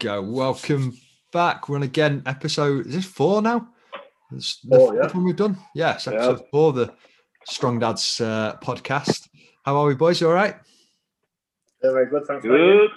go. 0.00 0.22
Welcome 0.22 0.96
back. 1.32 1.68
We're 1.68 1.76
on 1.76 1.82
again 1.82 2.22
episode. 2.26 2.86
Is 2.86 2.94
this 2.94 3.04
four 3.04 3.42
now? 3.42 3.68
It's 4.32 4.60
the 4.60 4.76
Four, 4.76 4.92
fourth 4.94 5.10
yeah. 5.10 5.16
one 5.16 5.24
we've 5.24 5.36
done. 5.36 5.58
Yes, 5.74 6.06
episode 6.08 6.42
four 6.50 6.72
the 6.72 6.92
Strong 7.46 7.80
Dads 7.80 8.20
uh, 8.20 8.56
podcast. 8.62 9.28
How 9.64 9.76
are 9.76 9.86
we, 9.86 9.94
boys? 9.94 10.20
You 10.20 10.28
all 10.28 10.34
right? 10.34 10.56
Yeah, 11.82 11.92
very 11.92 12.06
good. 12.10 12.24
Thanks. 12.26 12.42
Good. 12.42 12.90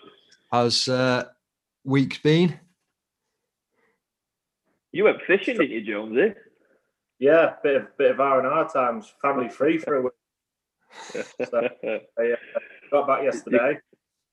How's 0.51 0.87
uh, 0.87 1.25
week 1.83 2.21
been? 2.23 2.59
You 4.91 5.03
went 5.03 5.21
fishing, 5.27 5.57
didn't 5.57 5.71
you, 5.71 5.81
Jonesy? 5.81 6.33
Yeah, 7.19 7.53
bit 7.63 7.75
of 7.75 7.97
bit 7.97 8.11
of 8.11 8.19
R 8.19 8.39
and 8.39 8.47
R 8.47 8.69
times. 8.69 9.13
Family 9.21 9.49
free 9.49 9.77
for 9.77 9.95
a 9.95 10.01
week. 10.03 10.13
So, 11.51 11.59
I 12.17 12.31
uh, 12.31 12.35
got 12.91 13.07
back 13.07 13.23
yesterday, 13.23 13.77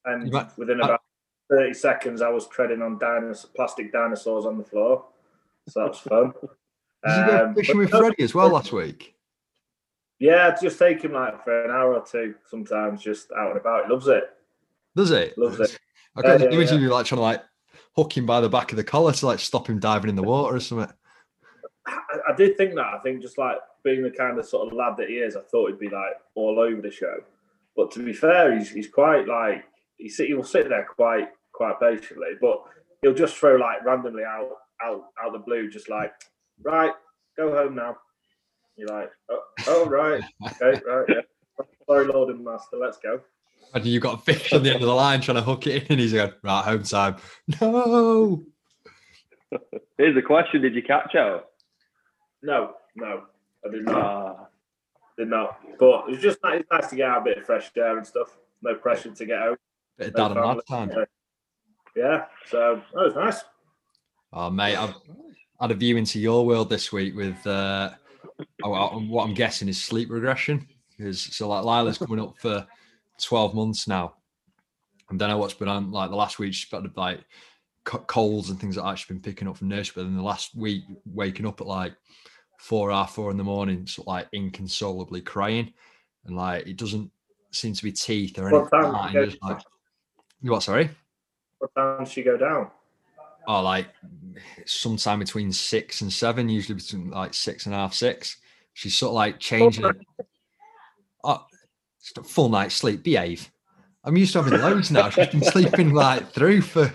and 0.04 0.26
You 0.26 0.32
might- 0.32 0.56
within 0.56 0.80
about 0.80 1.00
thirty 1.50 1.74
seconds, 1.74 2.22
I 2.22 2.28
was 2.28 2.46
treading 2.48 2.82
on 2.82 2.98
dinosaur, 2.98 3.50
plastic 3.54 3.92
dinosaurs 3.92 4.46
on 4.46 4.58
the 4.58 4.64
floor. 4.64 5.04
So 5.68 5.80
that 5.80 5.88
was 5.90 5.98
fun. 6.00 6.32
Did 7.06 7.16
you 7.16 7.26
go 7.26 7.44
Um, 7.44 7.54
fishing 7.54 7.74
but 7.74 7.78
with 7.78 7.90
Freddie 7.90 8.22
as 8.22 8.34
well 8.34 8.48
last 8.48 8.72
week? 8.72 9.14
Yeah, 10.18 10.54
just 10.60 10.78
take 10.78 11.02
him 11.02 11.12
like 11.12 11.42
for 11.44 11.64
an 11.64 11.70
hour 11.70 11.94
or 11.94 12.04
two. 12.04 12.34
Sometimes 12.46 13.02
just 13.02 13.30
out 13.32 13.50
and 13.50 13.60
about. 13.60 13.86
He 13.86 13.92
loves 13.92 14.08
it. 14.08 14.24
Does 14.96 15.10
it? 15.10 15.36
Loves 15.36 15.60
it. 15.60 15.78
I 16.16 16.22
got 16.22 16.28
Yeah, 16.28 16.36
the 16.38 16.44
yeah, 16.44 16.50
image 16.52 16.70
of 16.70 16.80
you 16.80 16.88
like 16.88 17.04
trying 17.06 17.18
to 17.18 17.22
like 17.22 17.42
hook 17.96 18.16
him 18.16 18.24
by 18.26 18.40
the 18.40 18.48
back 18.48 18.70
of 18.72 18.76
the 18.76 18.84
collar 18.84 19.12
to 19.12 19.26
like 19.26 19.38
stop 19.40 19.66
him 19.68 19.78
diving 19.80 20.08
in 20.08 20.16
the 20.16 20.22
water 20.22 20.56
or 20.56 20.60
something. 20.60 20.92
I, 21.86 21.98
I 22.30 22.34
did 22.36 22.56
think 22.56 22.74
that. 22.76 22.86
I 22.86 22.98
think 23.02 23.20
just 23.20 23.36
like 23.38 23.58
being 23.82 24.02
the 24.02 24.10
kind 24.10 24.38
of 24.38 24.46
sort 24.46 24.66
of 24.68 24.72
lad 24.72 24.94
that 24.98 25.08
he 25.08 25.16
is, 25.16 25.36
I 25.36 25.40
thought 25.42 25.68
he'd 25.70 25.78
be 25.78 25.88
like 25.90 26.14
all 26.34 26.58
over 26.58 26.80
the 26.80 26.90
show. 26.90 27.16
But 27.76 27.90
to 27.92 28.04
be 28.04 28.12
fair, 28.12 28.56
he's 28.56 28.70
he's 28.70 28.88
quite 28.88 29.26
like 29.28 29.64
he 29.96 30.08
sit 30.08 30.28
he 30.28 30.34
will 30.34 30.44
sit 30.44 30.68
there 30.68 30.84
quite 30.84 31.28
quite 31.54 31.80
patiently, 31.80 32.30
but 32.40 32.62
he'll 33.00 33.14
just 33.14 33.36
throw 33.36 33.56
like 33.56 33.84
randomly 33.84 34.24
out 34.24 34.50
out 34.82 35.04
out 35.22 35.32
the 35.32 35.38
blue, 35.38 35.70
just 35.70 35.88
like 35.88 36.12
right, 36.62 36.92
go 37.36 37.50
home 37.50 37.74
now. 37.74 37.96
You're 38.76 38.88
like, 38.88 39.10
oh, 39.30 39.40
oh 39.68 39.86
right, 39.86 40.22
okay, 40.46 40.80
right, 40.86 41.06
yeah. 41.08 41.64
Sorry, 41.86 42.06
Lord 42.06 42.34
and 42.34 42.44
Master, 42.44 42.76
let's 42.76 42.98
go. 42.98 43.20
And 43.72 43.84
you've 43.86 44.02
got 44.02 44.20
a 44.20 44.22
fish 44.22 44.52
on 44.52 44.62
the 44.62 44.70
end 44.70 44.82
of 44.82 44.88
the 44.88 44.94
line 44.94 45.20
trying 45.20 45.36
to 45.36 45.42
hook 45.42 45.66
it 45.66 45.84
in, 45.84 45.92
and 45.92 46.00
he's 46.00 46.12
going, 46.12 46.32
right, 46.42 46.64
home 46.64 46.82
time. 46.82 47.16
No. 47.60 48.42
Here's 49.98 50.14
the 50.14 50.22
question: 50.22 50.60
Did 50.62 50.74
you 50.74 50.82
catch 50.82 51.14
out? 51.14 51.46
No, 52.42 52.72
no, 52.96 53.22
I 53.64 53.70
did 53.70 53.84
not. 53.84 53.96
Ah, 53.96 54.46
Did 55.16 55.28
not. 55.28 55.60
But 55.78 56.08
it 56.08 56.10
was 56.12 56.20
just 56.20 56.38
nice, 56.42 56.62
nice 56.70 56.90
to 56.90 56.96
get 56.96 57.08
out 57.08 57.22
a 57.22 57.24
bit 57.24 57.38
of 57.38 57.46
fresh 57.46 57.70
air 57.76 57.96
and 57.96 58.06
stuff. 58.06 58.36
No 58.62 58.74
pressure 58.74 59.10
to 59.10 59.26
get 59.26 59.38
out. 59.38 59.58
Bit 59.98 60.08
of 60.08 60.14
dad 60.14 60.30
and 60.32 60.40
lad 60.40 60.60
time. 60.68 60.90
Yeah, 61.96 62.24
so 62.46 62.82
that 62.94 63.04
was 63.04 63.14
nice. 63.14 63.42
Oh, 64.32 64.50
mate, 64.50 64.76
I've 64.76 64.94
had 65.60 65.70
a 65.70 65.74
view 65.74 65.96
into 65.96 66.18
your 66.18 66.44
world 66.44 66.68
this 66.68 66.92
week 66.92 67.14
with 67.14 67.46
uh, 67.46 67.90
what 68.62 69.24
I'm 69.24 69.34
guessing 69.34 69.68
is 69.68 69.82
sleep 69.82 70.10
regression. 70.10 70.66
Because 70.96 71.20
so, 71.20 71.48
like, 71.48 71.64
Lila's 71.64 71.98
coming 71.98 72.20
up 72.20 72.34
for 72.40 72.66
12 73.22 73.54
months 73.54 73.86
now. 73.86 74.14
And 75.10 75.20
then 75.20 75.30
I 75.30 75.34
what's 75.34 75.54
been 75.54 75.68
on 75.68 75.92
like 75.92 76.10
the 76.10 76.16
last 76.16 76.38
week, 76.38 76.54
she's 76.54 76.70
got 76.70 76.96
like 76.96 77.20
co- 77.84 77.98
colds 77.98 78.50
and 78.50 78.58
things 78.58 78.76
like 78.76 78.92
that. 78.92 78.98
She's 78.98 79.08
been 79.08 79.20
picking 79.20 79.46
up 79.46 79.58
from 79.58 79.68
nursery. 79.68 79.92
But 79.96 80.04
then 80.08 80.16
the 80.16 80.22
last 80.22 80.56
week, 80.56 80.82
waking 81.04 81.46
up 81.46 81.60
at 81.60 81.66
like 81.66 81.94
four 82.58 82.90
half 82.90 83.14
four 83.14 83.30
in 83.30 83.36
the 83.36 83.44
morning, 83.44 83.86
sort 83.86 84.08
of 84.08 84.14
like 84.14 84.28
inconsolably 84.32 85.20
crying. 85.20 85.72
And 86.24 86.36
like, 86.36 86.66
it 86.66 86.76
doesn't 86.76 87.10
seem 87.52 87.74
to 87.74 87.84
be 87.84 87.92
teeth 87.92 88.38
or 88.38 88.48
anything 88.48 88.62
What 88.62 88.70
time 88.70 88.92
that. 88.92 89.12
did 89.12 89.14
you 89.14 89.20
And 89.20 89.26
go 89.26 89.30
just 89.30 89.42
like, 89.42 89.62
what, 90.42 90.62
sorry? 90.62 90.90
What 91.64 91.98
time 91.98 92.04
she 92.04 92.22
go 92.22 92.36
down? 92.36 92.70
Oh, 93.48 93.62
like 93.62 93.86
sometime 94.66 95.18
between 95.18 95.50
six 95.50 96.02
and 96.02 96.12
seven, 96.12 96.50
usually 96.50 96.74
between 96.74 97.10
like 97.10 97.32
six 97.32 97.64
and 97.64 97.74
a 97.74 97.78
half, 97.78 97.94
six. 97.94 98.36
She's 98.74 98.94
sort 98.94 99.10
of 99.10 99.14
like 99.14 99.40
changing. 99.40 99.90
Oh, 101.22 101.46
full 102.22 102.50
night's 102.50 102.74
sleep. 102.74 103.02
Behave. 103.02 103.50
I'm 104.04 104.14
used 104.14 104.34
to 104.34 104.42
having 104.42 104.60
loads 104.60 104.90
now. 104.90 105.08
She's 105.08 105.28
been 105.28 105.42
sleeping 105.42 105.94
like 105.94 106.32
through 106.32 106.60
for 106.60 106.92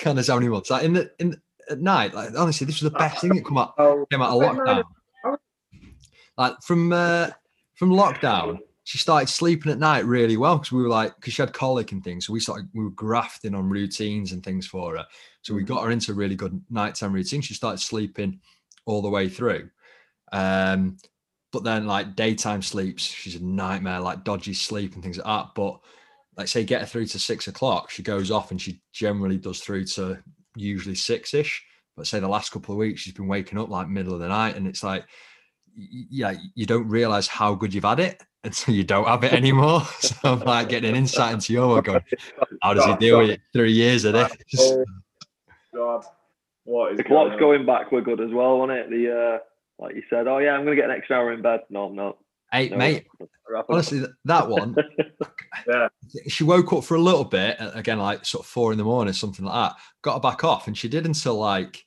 kind 0.00 0.18
of 0.18 0.26
how 0.26 0.34
many 0.34 0.48
months. 0.48 0.70
Like 0.70 0.82
in 0.82 0.94
the 0.94 1.12
in 1.20 1.40
at 1.70 1.80
night, 1.80 2.12
like 2.12 2.30
honestly, 2.36 2.66
this 2.66 2.82
was 2.82 2.90
the 2.90 2.98
best 2.98 3.20
thing 3.20 3.36
that 3.36 3.44
come 3.44 3.58
out 3.58 3.74
Oh, 3.78 4.04
came 4.10 4.20
out 4.20 4.30
of 4.30 4.42
lockdown. 4.42 4.82
Like 6.36 6.54
from 6.62 6.92
uh, 6.92 7.30
from 7.74 7.90
lockdown, 7.90 8.58
she 8.84 8.98
started 8.98 9.28
sleeping 9.28 9.70
at 9.70 9.78
night 9.78 10.04
really 10.04 10.36
well 10.36 10.58
because 10.58 10.72
we 10.72 10.82
were 10.82 10.88
like 10.88 11.14
because 11.16 11.34
she 11.34 11.42
had 11.42 11.52
colic 11.52 11.92
and 11.92 12.02
things. 12.02 12.26
So 12.26 12.32
we 12.32 12.40
started 12.40 12.68
we 12.74 12.84
were 12.84 12.90
grafting 12.90 13.54
on 13.54 13.68
routines 13.68 14.32
and 14.32 14.42
things 14.42 14.66
for 14.66 14.96
her. 14.96 15.06
So 15.42 15.54
we 15.54 15.62
got 15.62 15.84
her 15.84 15.90
into 15.90 16.12
a 16.12 16.14
really 16.16 16.34
good 16.34 16.60
nighttime 16.70 17.12
routine. 17.12 17.40
She 17.40 17.54
started 17.54 17.78
sleeping 17.78 18.40
all 18.84 19.02
the 19.02 19.10
way 19.10 19.28
through. 19.28 19.70
Um, 20.32 20.96
but 21.52 21.64
then 21.64 21.86
like 21.86 22.16
daytime 22.16 22.62
sleeps, 22.62 23.02
she's 23.02 23.36
a 23.36 23.44
nightmare, 23.44 24.00
like 24.00 24.24
dodgy 24.24 24.54
sleep 24.54 24.94
and 24.94 25.02
things 25.02 25.18
like 25.18 25.26
that. 25.26 25.54
But 25.54 25.78
like 26.36 26.48
say 26.48 26.64
get 26.64 26.80
her 26.80 26.86
through 26.86 27.06
to 27.06 27.18
six 27.18 27.46
o'clock, 27.46 27.90
she 27.90 28.02
goes 28.02 28.30
off 28.30 28.50
and 28.50 28.60
she 28.60 28.80
generally 28.92 29.36
does 29.36 29.60
through 29.60 29.84
to 29.84 30.18
usually 30.56 30.94
six-ish. 30.94 31.62
But 31.96 32.06
say 32.06 32.20
the 32.20 32.28
last 32.28 32.52
couple 32.52 32.74
of 32.74 32.78
weeks, 32.78 33.02
she's 33.02 33.12
been 33.12 33.28
waking 33.28 33.58
up 33.58 33.68
like 33.68 33.88
middle 33.88 34.14
of 34.14 34.20
the 34.20 34.28
night, 34.28 34.56
and 34.56 34.66
it's 34.66 34.82
like, 34.82 35.04
yeah, 35.76 36.34
you 36.54 36.66
don't 36.66 36.88
realize 36.88 37.26
how 37.26 37.54
good 37.54 37.72
you've 37.74 37.84
had 37.84 38.00
it 38.00 38.22
until 38.44 38.74
you 38.74 38.84
don't 38.84 39.06
have 39.06 39.24
it 39.24 39.32
anymore. 39.32 39.82
so 40.00 40.14
I'm 40.24 40.40
like 40.40 40.68
getting 40.68 40.90
an 40.90 40.96
insight 40.96 41.34
into 41.34 41.52
your 41.52 41.68
world, 41.68 41.84
going, 41.84 42.02
how 42.62 42.74
does 42.74 42.84
he 42.84 42.96
deal 42.96 43.18
with 43.18 43.30
it? 43.30 43.40
Three 43.52 43.72
years 43.72 44.04
of 44.04 44.14
this. 44.14 44.32
Oh, 44.58 44.84
God. 45.74 46.04
What 46.64 46.92
is 46.92 46.98
the 46.98 47.04
clock's 47.04 47.30
going, 47.40 47.60
on? 47.60 47.66
going 47.66 47.66
backward 47.66 48.04
good 48.04 48.20
as 48.20 48.30
well, 48.30 48.58
wasn't 48.58 48.78
it? 48.78 48.90
The 48.90 49.10
uh, 49.10 49.38
like 49.82 49.94
you 49.96 50.02
said, 50.10 50.28
oh 50.28 50.38
yeah, 50.38 50.50
I'm 50.52 50.64
gonna 50.64 50.76
get 50.76 50.84
an 50.84 50.90
extra 50.96 51.16
hour 51.16 51.32
in 51.32 51.40
bed. 51.42 51.60
No, 51.70 51.86
I'm 51.86 51.96
not. 51.96 52.18
Hey, 52.52 52.68
No, 52.68 52.76
mate, 52.76 53.06
it's 53.18 53.30
not 53.48 53.56
happening. 53.56 53.74
honestly, 53.74 54.04
that 54.26 54.48
one, 54.48 54.76
Yeah. 55.66 55.88
she 56.28 56.44
woke 56.44 56.72
up 56.74 56.84
for 56.84 56.94
a 56.96 57.00
little 57.00 57.24
bit, 57.24 57.56
again, 57.58 57.98
like 57.98 58.26
sort 58.26 58.44
of 58.44 58.50
four 58.50 58.70
in 58.72 58.78
the 58.78 58.84
morning, 58.84 59.14
something 59.14 59.44
like 59.46 59.54
that, 59.70 59.80
got 60.02 60.14
her 60.14 60.20
back 60.20 60.44
off, 60.44 60.66
and 60.66 60.76
she 60.76 60.88
did 60.88 61.06
until 61.06 61.36
like 61.36 61.84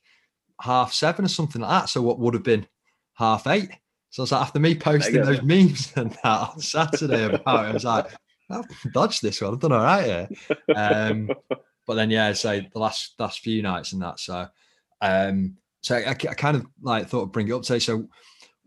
half 0.60 0.92
seven 0.92 1.24
or 1.24 1.28
something 1.28 1.62
like 1.62 1.70
that. 1.70 1.88
So 1.88 2.02
what 2.02 2.18
would 2.18 2.34
have 2.34 2.42
been 2.42 2.66
half 3.16 3.46
eight. 3.46 3.70
So 4.10 4.22
it's 4.22 4.32
like 4.32 4.42
after 4.42 4.60
me 4.60 4.74
posting 4.74 5.22
those 5.22 5.42
memes 5.42 5.92
and 5.96 6.12
that 6.22 6.50
on 6.50 6.60
Saturday 6.60 7.24
about 7.24 7.66
it, 7.66 7.68
I 7.68 7.72
was 7.72 7.84
like, 7.84 8.06
I've 8.48 8.92
dodged 8.92 9.22
this 9.22 9.40
one. 9.40 9.52
I've 9.52 9.60
done 9.60 9.72
all 9.72 9.82
right 9.82 10.04
here. 10.04 10.28
Um, 10.74 11.30
but 11.86 11.94
then 11.94 12.10
yeah, 12.10 12.32
so 12.32 12.60
the 12.60 12.78
last 12.78 13.14
last 13.18 13.40
few 13.40 13.62
nights 13.62 13.92
and 13.92 14.02
that. 14.02 14.20
So 14.20 14.46
um, 15.00 15.56
so 15.80 15.96
I, 15.96 16.10
I 16.10 16.14
kind 16.14 16.56
of 16.56 16.66
like 16.82 17.08
thought 17.08 17.24
I'd 17.24 17.32
bring 17.32 17.48
it 17.48 17.52
up 17.52 17.62
today. 17.62 17.78
So 17.78 18.08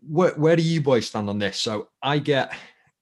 where 0.08 0.32
where 0.32 0.56
do 0.56 0.64
you 0.64 0.82
boys 0.82 1.08
stand 1.08 1.30
on 1.30 1.40
this? 1.40 1.60
So 1.60 1.90
I 2.02 2.20
get 2.20 2.54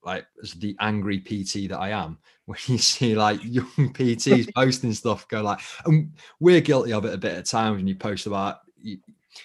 like 0.04 0.26
as 0.42 0.54
the 0.54 0.76
angry 0.80 1.20
PT 1.20 1.70
that 1.70 1.80
I 1.80 1.90
am, 1.90 2.18
when 2.46 2.60
you 2.68 2.78
see 2.78 3.16
like 3.16 3.44
young 3.44 3.66
PTs 3.78 4.54
posting 4.56 4.94
stuff, 4.94 5.28
go 5.28 5.42
like, 5.42 5.60
and 5.86 6.14
we're 6.40 6.62
guilty 6.62 6.94
of 6.94 7.06
it 7.06 7.14
a 7.14 7.18
bit 7.18 7.36
at 7.36 7.46
times 7.46 7.78
when 7.78 7.88
you 7.88 7.96
post 7.96 8.26
about 8.26 8.60
you, 8.82 8.98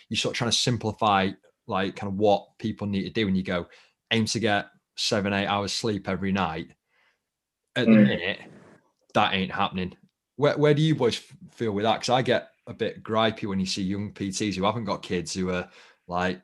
you're 0.09 0.17
sort 0.17 0.35
of 0.35 0.39
trying 0.39 0.51
to 0.51 0.57
simplify 0.57 1.31
like 1.67 1.97
kind 1.97 2.13
of 2.13 2.19
what 2.19 2.59
people 2.59 2.87
need 2.87 3.05
to 3.05 3.11
do, 3.11 3.27
and 3.29 3.37
you 3.37 3.43
go 3.43 3.67
aim 4.11 4.27
to 4.27 4.39
get 4.41 4.67
seven 4.97 5.33
eight 5.33 5.47
hours 5.47 5.73
sleep 5.73 6.09
every 6.09 6.33
night. 6.33 6.69
At 7.75 7.87
the 7.87 7.93
Mm. 7.93 8.07
minute, 8.07 8.41
that 9.15 9.35
ain't 9.35 9.53
happening. 9.53 9.97
Where 10.37 10.59
where 10.59 10.75
do 10.75 10.83
you 10.83 10.95
boys 10.95 11.21
feel 11.51 11.73
with 11.73 11.85
that? 11.85 12.01
Because 12.01 12.11
I 12.11 12.23
get 12.23 12.51
a 12.67 12.75
bit 12.75 13.03
gripey 13.03 13.47
when 13.49 13.61
you 13.61 13.67
see 13.67 13.83
young 13.83 14.13
PTs 14.13 14.55
who 14.55 14.65
haven't 14.65 14.85
got 14.85 15.03
kids 15.03 15.35
who 15.35 15.51
are 15.51 15.69
like 16.07 16.41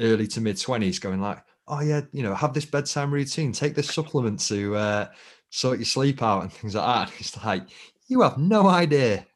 early 0.00 0.26
to 0.28 0.40
mid 0.40 0.60
twenties 0.60 0.98
going 0.98 1.20
like, 1.20 1.42
oh 1.68 1.80
yeah, 1.80 2.02
you 2.12 2.22
know, 2.22 2.34
have 2.34 2.54
this 2.54 2.64
bedtime 2.64 3.12
routine, 3.12 3.52
take 3.52 3.74
this 3.74 3.90
supplement 3.90 4.40
to 4.40 4.76
uh, 4.76 5.08
sort 5.50 5.78
your 5.78 5.86
sleep 5.86 6.22
out 6.22 6.42
and 6.42 6.52
things 6.52 6.74
like 6.74 7.08
that. 7.08 7.14
It's 7.20 7.44
like 7.44 7.64
you 8.08 8.22
have 8.22 8.38
no 8.38 8.66
idea. 8.66 9.26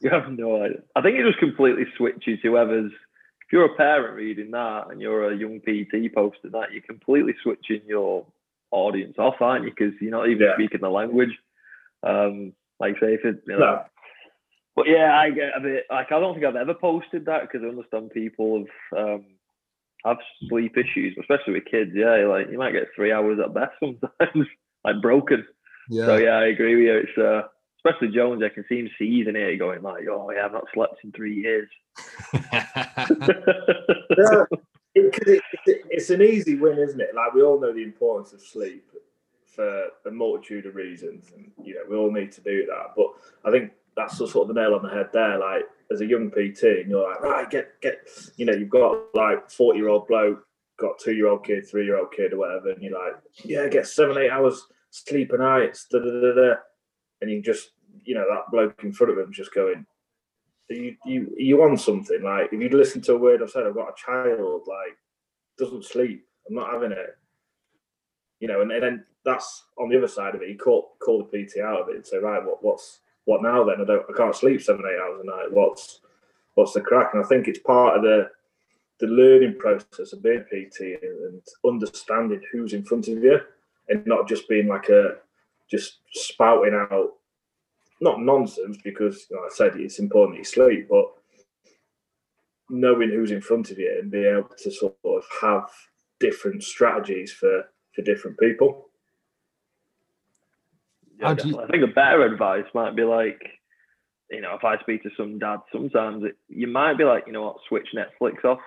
You 0.00 0.10
have 0.10 0.30
no 0.30 0.62
idea. 0.62 0.78
I 0.96 1.02
think 1.02 1.18
it 1.18 1.26
just 1.26 1.38
completely 1.38 1.84
switches 1.96 2.38
whoever's. 2.42 2.92
If 3.50 3.54
you're 3.54 3.64
a 3.64 3.74
parent 3.74 4.14
reading 4.14 4.52
that 4.52 4.92
and 4.92 5.00
you're 5.00 5.32
a 5.32 5.36
young 5.36 5.58
PT 5.58 6.14
posting 6.14 6.52
that, 6.52 6.70
you're 6.70 6.82
completely 6.82 7.34
switching 7.42 7.80
your 7.84 8.24
audience 8.70 9.16
off, 9.18 9.34
aren't 9.40 9.64
you? 9.64 9.72
Because 9.76 9.92
you're 10.00 10.12
not 10.12 10.28
even 10.28 10.46
Yeah. 10.46 10.54
speaking 10.54 10.82
the 10.82 10.88
language. 10.88 11.36
Um, 12.04 12.52
like 12.78 12.94
say 13.00 13.14
if 13.14 13.24
it, 13.24 13.42
you 13.48 13.54
know, 13.54 13.58
No. 13.58 13.84
But 14.76 14.86
yeah, 14.86 15.18
I 15.18 15.30
get 15.30 15.56
a 15.56 15.60
bit 15.60 15.84
like 15.90 16.12
I 16.12 16.20
don't 16.20 16.34
think 16.34 16.46
I've 16.46 16.54
ever 16.54 16.74
posted 16.74 17.24
that 17.24 17.42
because 17.42 17.64
I 17.64 17.68
understand 17.70 18.12
people 18.12 18.64
have 18.92 19.04
um, 19.04 19.24
have 20.04 20.18
sleep 20.48 20.78
issues, 20.78 21.16
especially 21.18 21.54
with 21.54 21.64
kids. 21.64 21.90
Yeah, 21.92 22.26
like 22.28 22.50
you 22.52 22.56
might 22.56 22.70
get 22.70 22.86
three 22.94 23.10
hours 23.10 23.40
at 23.44 23.52
best 23.52 23.72
sometimes, 23.80 24.46
like 24.84 25.02
broken. 25.02 25.44
Yeah. 25.88 26.06
So 26.06 26.16
yeah, 26.18 26.36
I 26.38 26.46
agree 26.46 26.76
with 26.76 26.84
you. 26.84 26.96
It's 26.98 27.18
uh, 27.18 27.48
especially 27.84 28.14
Jones. 28.14 28.42
I 28.42 28.48
can 28.48 28.64
see 28.68 28.80
him 28.80 28.90
seething 28.98 29.34
here, 29.34 29.56
going 29.56 29.82
like, 29.82 30.04
"Oh 30.10 30.30
yeah, 30.30 30.44
I've 30.44 30.52
not 30.52 30.66
slept 30.74 31.04
in 31.04 31.12
three 31.12 31.34
years." 31.34 31.68
Yeah. 34.18 34.44
It, 34.92 35.14
it, 35.24 35.42
it, 35.66 35.82
it's 35.88 36.10
an 36.10 36.20
easy 36.20 36.56
win, 36.56 36.76
isn't 36.78 37.00
it? 37.00 37.14
Like 37.14 37.32
we 37.32 37.42
all 37.42 37.60
know 37.60 37.72
the 37.72 37.84
importance 37.84 38.32
of 38.32 38.40
sleep 38.40 38.90
for 39.46 39.86
a 40.04 40.10
multitude 40.10 40.66
of 40.66 40.74
reasons, 40.74 41.30
and 41.32 41.50
you 41.62 41.74
know 41.74 41.82
we 41.88 41.96
all 41.96 42.10
need 42.10 42.32
to 42.32 42.40
do 42.40 42.66
that. 42.66 42.94
But 42.96 43.06
I 43.44 43.52
think 43.52 43.70
that's 43.96 44.18
the 44.18 44.26
sort 44.26 44.48
of 44.48 44.54
the 44.54 44.60
nail 44.60 44.74
on 44.74 44.82
the 44.82 44.90
head 44.90 45.10
there. 45.12 45.38
Like 45.38 45.62
as 45.92 46.00
a 46.00 46.06
young 46.06 46.30
PT, 46.30 46.64
and 46.64 46.90
you're 46.90 47.08
like, 47.08 47.20
right, 47.22 47.48
get 47.48 47.80
get, 47.80 48.00
you 48.36 48.46
know, 48.46 48.52
you've 48.52 48.68
got 48.68 48.98
like 49.14 49.48
forty 49.48 49.78
year 49.78 49.88
old 49.88 50.08
bloke, 50.08 50.44
got 50.78 50.98
two 50.98 51.14
year 51.14 51.28
old 51.28 51.44
kid, 51.44 51.68
three 51.68 51.84
year 51.84 51.96
old 51.98 52.12
kid, 52.12 52.32
or 52.32 52.38
whatever, 52.38 52.70
and 52.70 52.82
you're 52.82 52.98
like, 52.98 53.14
yeah, 53.44 53.68
get 53.68 53.86
seven 53.86 54.18
eight 54.18 54.30
hours 54.30 54.66
sleep 54.90 55.32
a 55.32 55.38
night, 55.38 55.78
da, 55.90 55.98
da, 55.98 56.34
da. 56.34 56.54
And 57.20 57.30
you 57.30 57.42
just, 57.42 57.70
you 58.04 58.14
know, 58.14 58.24
that 58.28 58.50
bloke 58.50 58.82
in 58.82 58.92
front 58.92 59.12
of 59.12 59.18
him 59.18 59.32
just 59.32 59.54
going, 59.54 59.86
you 60.68 60.96
you 61.04 61.34
you 61.36 61.56
want 61.56 61.80
something 61.80 62.22
like 62.22 62.52
if 62.52 62.60
you'd 62.60 62.74
listen 62.74 63.00
to 63.02 63.14
a 63.14 63.18
word 63.18 63.42
I've 63.42 63.50
said, 63.50 63.66
I've 63.66 63.74
got 63.74 63.88
a 63.88 64.04
child 64.04 64.62
like 64.66 64.96
doesn't 65.58 65.84
sleep, 65.84 66.24
I'm 66.48 66.54
not 66.54 66.72
having 66.72 66.92
it, 66.92 67.18
you 68.38 68.48
know, 68.48 68.60
and, 68.62 68.70
and 68.70 68.82
then 68.82 69.04
that's 69.24 69.64
on 69.78 69.88
the 69.88 69.98
other 69.98 70.08
side 70.08 70.34
of 70.34 70.42
it. 70.42 70.48
You 70.48 70.56
call 70.56 70.92
call 71.00 71.24
the 71.24 71.44
PT 71.44 71.58
out 71.58 71.82
of 71.82 71.88
it 71.88 71.96
and 71.96 72.06
say, 72.06 72.18
right, 72.18 72.44
what 72.44 72.62
what's 72.62 73.00
what 73.24 73.42
now 73.42 73.64
then? 73.64 73.80
I 73.80 73.84
don't 73.84 74.06
I 74.08 74.16
can't 74.16 74.34
sleep 74.34 74.62
seven 74.62 74.84
eight 74.86 75.00
hours 75.00 75.20
a 75.22 75.26
night. 75.26 75.50
What's 75.52 76.00
what's 76.54 76.72
the 76.72 76.80
crack? 76.80 77.10
And 77.14 77.24
I 77.24 77.28
think 77.28 77.48
it's 77.48 77.58
part 77.58 77.96
of 77.96 78.02
the 78.02 78.30
the 79.00 79.06
learning 79.06 79.56
process 79.58 80.12
of 80.12 80.22
being 80.22 80.44
PT 80.44 81.02
and 81.02 81.40
understanding 81.66 82.42
who's 82.52 82.74
in 82.74 82.84
front 82.84 83.08
of 83.08 83.22
you 83.22 83.40
and 83.88 84.06
not 84.06 84.28
just 84.28 84.48
being 84.48 84.68
like 84.68 84.88
a 84.90 85.16
just 85.70 85.98
spouting 86.12 86.74
out 86.74 87.10
not 88.00 88.20
nonsense 88.20 88.78
because 88.82 89.26
you 89.30 89.36
know, 89.36 89.42
I 89.42 89.48
said 89.50 89.76
it's 89.76 89.98
important 89.98 90.36
that 90.36 90.38
you 90.38 90.44
sleep, 90.44 90.88
but 90.88 91.06
knowing 92.68 93.10
who's 93.10 93.30
in 93.30 93.40
front 93.40 93.70
of 93.70 93.78
you 93.78 93.98
and 94.00 94.10
being 94.10 94.36
able 94.36 94.48
to 94.48 94.70
sort 94.70 94.94
of 95.04 95.24
have 95.42 95.70
different 96.18 96.62
strategies 96.62 97.32
for 97.32 97.64
for 97.94 98.02
different 98.02 98.38
people. 98.38 98.88
Yeah, 101.18 101.34
you... 101.44 101.60
I 101.60 101.66
think 101.66 101.84
a 101.84 101.88
better 101.92 102.24
advice 102.24 102.64
might 102.74 102.96
be 102.96 103.02
like, 103.02 103.40
you 104.30 104.40
know, 104.40 104.54
if 104.54 104.64
I 104.64 104.78
speak 104.80 105.02
to 105.02 105.10
some 105.16 105.38
dads, 105.38 105.62
sometimes 105.72 106.24
it, 106.24 106.36
you 106.48 106.66
might 106.66 106.96
be 106.96 107.04
like, 107.04 107.24
you 107.26 107.32
know 107.32 107.42
what, 107.42 107.56
switch 107.68 107.88
Netflix 107.94 108.44
off 108.44 108.60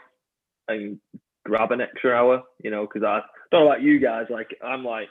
and 0.67 0.99
grab 1.45 1.71
an 1.71 1.81
extra 1.81 2.13
hour, 2.13 2.43
you 2.63 2.69
know, 2.69 2.85
because 2.85 3.03
I 3.03 3.21
don't 3.51 3.65
know 3.65 3.71
about 3.71 3.81
you 3.81 3.99
guys, 3.99 4.25
like 4.29 4.49
I'm 4.63 4.83
like 4.83 5.09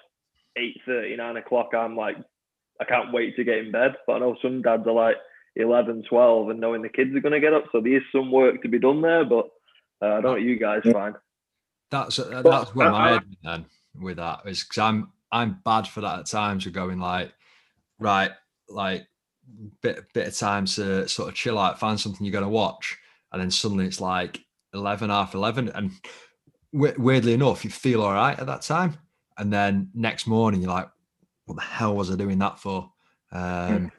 eight 0.56 0.80
thirty, 0.86 1.16
nine 1.16 1.36
o'clock, 1.36 1.70
I'm 1.74 1.96
like, 1.96 2.16
I 2.80 2.84
can't 2.84 3.12
wait 3.12 3.36
to 3.36 3.44
get 3.44 3.58
in 3.58 3.72
bed. 3.72 3.96
But 4.06 4.14
I 4.14 4.18
know 4.20 4.36
some 4.42 4.62
dads 4.62 4.86
are 4.86 4.92
like 4.92 5.16
11, 5.56 6.04
12 6.08 6.50
and 6.50 6.60
knowing 6.60 6.82
the 6.82 6.88
kids 6.88 7.14
are 7.14 7.20
going 7.20 7.32
to 7.32 7.40
get 7.40 7.52
up. 7.52 7.64
So 7.72 7.80
there 7.80 7.96
is 7.96 8.02
some 8.10 8.30
work 8.30 8.62
to 8.62 8.68
be 8.68 8.78
done 8.78 9.02
there, 9.02 9.24
but 9.24 9.46
uh, 10.00 10.06
I 10.06 10.08
don't 10.14 10.22
know 10.22 10.32
what 10.32 10.42
you 10.42 10.58
guys 10.58 10.82
find. 10.90 11.14
That's 11.90 12.18
uh, 12.18 12.40
that's 12.42 12.74
where 12.74 12.90
my 12.90 13.12
head 13.12 13.22
then 13.44 13.66
with 14.00 14.16
that 14.16 14.40
is 14.46 14.64
because 14.64 14.78
I'm 14.78 15.12
I'm 15.30 15.60
bad 15.64 15.86
for 15.86 16.00
that 16.00 16.20
at 16.20 16.26
times. 16.26 16.64
We're 16.64 16.72
going 16.72 16.98
like, 16.98 17.32
right, 17.98 18.30
like 18.68 19.06
bit 19.82 20.06
bit 20.14 20.28
of 20.28 20.36
time 20.36 20.64
to 20.64 21.06
sort 21.06 21.28
of 21.28 21.34
chill 21.34 21.58
out, 21.58 21.78
find 21.78 22.00
something 22.00 22.24
you're 22.24 22.32
going 22.32 22.44
to 22.44 22.48
watch, 22.48 22.96
and 23.30 23.42
then 23.42 23.50
suddenly 23.50 23.84
it's 23.84 24.00
like 24.00 24.40
eleven 24.72 25.10
half 25.10 25.34
eleven, 25.34 25.68
and 25.74 25.92
weirdly 26.72 27.34
enough, 27.34 27.62
you 27.62 27.70
feel 27.70 28.00
all 28.00 28.14
right 28.14 28.38
at 28.38 28.46
that 28.46 28.62
time, 28.62 28.96
and 29.38 29.52
then 29.52 29.90
next 29.94 30.26
morning 30.26 30.60
you're 30.60 30.70
like, 30.70 30.88
what 31.46 31.56
the 31.56 31.62
hell 31.62 31.94
was 31.94 32.10
I 32.10 32.16
doing 32.16 32.38
that 32.38 32.58
for? 32.58 32.90
Um, 33.30 33.90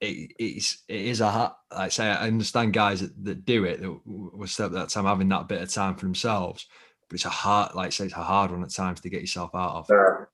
it, 0.00 0.32
it's 0.38 0.78
it 0.88 1.00
is 1.02 1.20
a 1.20 1.26
like 1.26 1.54
I 1.70 1.88
say 1.88 2.06
I 2.06 2.26
understand 2.26 2.72
guys 2.72 3.00
that, 3.00 3.24
that 3.24 3.44
do 3.44 3.64
it 3.64 3.80
that 3.80 4.00
were 4.06 4.46
still 4.46 4.66
at 4.66 4.72
that 4.72 4.88
time 4.88 5.04
having 5.04 5.28
that 5.28 5.48
bit 5.48 5.60
of 5.60 5.70
time 5.70 5.94
for 5.94 6.06
themselves, 6.06 6.66
but 7.08 7.16
it's 7.16 7.26
a 7.26 7.30
hard 7.30 7.74
like 7.74 7.88
I 7.88 7.90
say 7.90 8.04
it's 8.06 8.14
a 8.14 8.22
hard 8.22 8.50
one 8.50 8.62
at 8.62 8.70
times 8.70 9.00
to 9.00 9.10
get 9.10 9.20
yourself 9.20 9.54
out 9.54 9.76
of. 9.76 9.86
Yeah, 9.90 10.24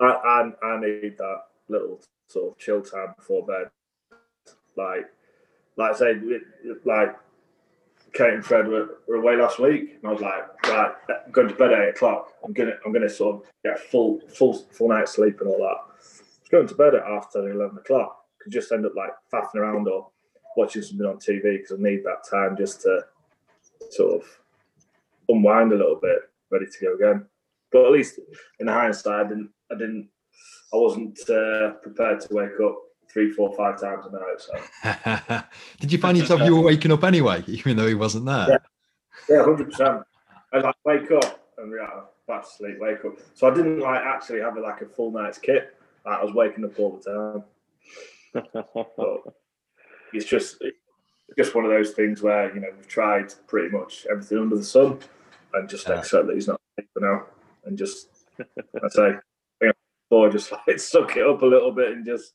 I, 0.00 0.06
I, 0.06 0.66
I 0.66 0.80
need 0.80 1.18
that 1.18 1.38
little 1.68 2.00
sort 2.28 2.52
of 2.52 2.58
chill 2.58 2.82
time 2.82 3.14
before 3.16 3.44
bed. 3.44 3.70
Like 4.76 5.06
like 5.76 5.94
I 5.94 5.98
say, 5.98 6.20
like 6.84 7.16
Kate 8.16 8.32
and 8.32 8.44
Fred 8.44 8.66
were, 8.66 8.98
were 9.06 9.16
away 9.16 9.36
last 9.36 9.58
week, 9.58 9.98
and 10.00 10.08
I 10.08 10.12
was 10.12 10.22
like, 10.22 10.70
right, 10.70 10.92
I'm 11.26 11.32
going 11.32 11.48
to 11.48 11.54
bed 11.54 11.72
at 11.72 11.80
eight 11.80 11.90
o'clock. 11.90 12.32
I'm 12.44 12.52
gonna 12.52 12.72
I'm 12.84 12.92
gonna 12.92 13.10
sort 13.10 13.36
of 13.36 13.50
get 13.64 13.78
full 13.78 14.20
full 14.34 14.54
full 14.70 14.88
night's 14.88 15.12
sleep 15.12 15.40
and 15.40 15.48
all 15.48 15.58
that. 15.58 15.64
I 15.64 15.98
was 15.98 16.48
going 16.50 16.66
to 16.68 16.74
bed 16.74 16.94
at 16.94 17.02
after 17.02 17.50
eleven 17.50 17.76
o'clock. 17.76 18.24
Could 18.40 18.52
just 18.52 18.72
end 18.72 18.86
up 18.86 18.92
like 18.96 19.10
faffing 19.32 19.56
around 19.56 19.86
or 19.86 20.08
watching 20.56 20.82
something 20.82 21.06
on 21.06 21.16
TV 21.16 21.58
because 21.58 21.72
I 21.72 21.82
need 21.82 22.04
that 22.04 22.28
time 22.30 22.56
just 22.56 22.80
to 22.82 23.02
sort 23.90 24.22
of 24.22 24.38
unwind 25.28 25.72
a 25.72 25.76
little 25.76 25.98
bit, 26.00 26.20
ready 26.50 26.66
to 26.66 26.84
go 26.84 26.94
again. 26.94 27.26
But 27.70 27.84
at 27.84 27.92
least 27.92 28.18
in 28.60 28.68
hindsight, 28.68 29.26
I 29.26 29.28
didn't 29.28 29.50
I 29.70 29.74
didn't 29.74 30.08
I 30.72 30.76
wasn't 30.76 31.18
uh, 31.28 31.72
prepared 31.82 32.20
to 32.20 32.34
wake 32.34 32.60
up 32.64 32.78
three, 33.16 33.30
four, 33.30 33.50
five 33.56 33.80
times 33.80 34.04
a 34.04 34.12
night. 34.12 35.40
So. 35.40 35.42
Did 35.80 35.90
you 35.90 35.96
find 35.96 36.18
yourself 36.18 36.42
you 36.42 36.54
were 36.54 36.62
waking 36.62 36.92
up 36.92 37.02
anyway, 37.02 37.42
even 37.46 37.74
though 37.74 37.88
he 37.88 37.94
wasn't 37.94 38.26
there? 38.26 38.62
Yeah, 39.26 39.42
hundred 39.42 39.70
percent. 39.70 40.02
I 40.52 40.58
like 40.58 40.74
wake 40.84 41.10
up 41.12 41.48
and 41.56 41.72
yeah, 41.74 42.02
back 42.28 42.42
to 42.42 42.48
sleep, 42.50 42.76
wake 42.78 43.02
up. 43.06 43.14
So 43.32 43.50
I 43.50 43.54
didn't 43.54 43.80
like 43.80 44.02
actually 44.02 44.40
have 44.40 44.58
like 44.58 44.82
a 44.82 44.86
full 44.86 45.12
night's 45.12 45.38
kit. 45.38 45.78
Like, 46.04 46.18
I 46.18 46.24
was 46.24 46.34
waking 46.34 46.66
up 46.66 46.78
all 46.78 47.00
the 47.02 47.42
time. 48.34 48.44
but 48.52 49.34
it's 50.12 50.26
just 50.26 50.62
just 51.38 51.54
one 51.54 51.64
of 51.64 51.70
those 51.70 51.92
things 51.92 52.20
where 52.20 52.54
you 52.54 52.60
know 52.60 52.68
we've 52.76 52.86
tried 52.86 53.32
pretty 53.46 53.74
much 53.74 54.06
everything 54.10 54.38
under 54.40 54.56
the 54.56 54.64
sun, 54.64 54.98
and 55.54 55.70
just 55.70 55.88
yeah. 55.88 56.00
accept 56.00 56.26
that 56.26 56.34
he's 56.34 56.48
not 56.48 56.60
for 56.92 57.00
now, 57.00 57.24
and 57.64 57.78
just 57.78 58.08
I 58.38 58.88
say, 58.90 59.14
or 60.10 60.28
just 60.28 60.52
like 60.52 60.78
suck 60.78 61.16
it 61.16 61.26
up 61.26 61.40
a 61.40 61.46
little 61.46 61.72
bit 61.72 61.92
and 61.92 62.04
just 62.04 62.34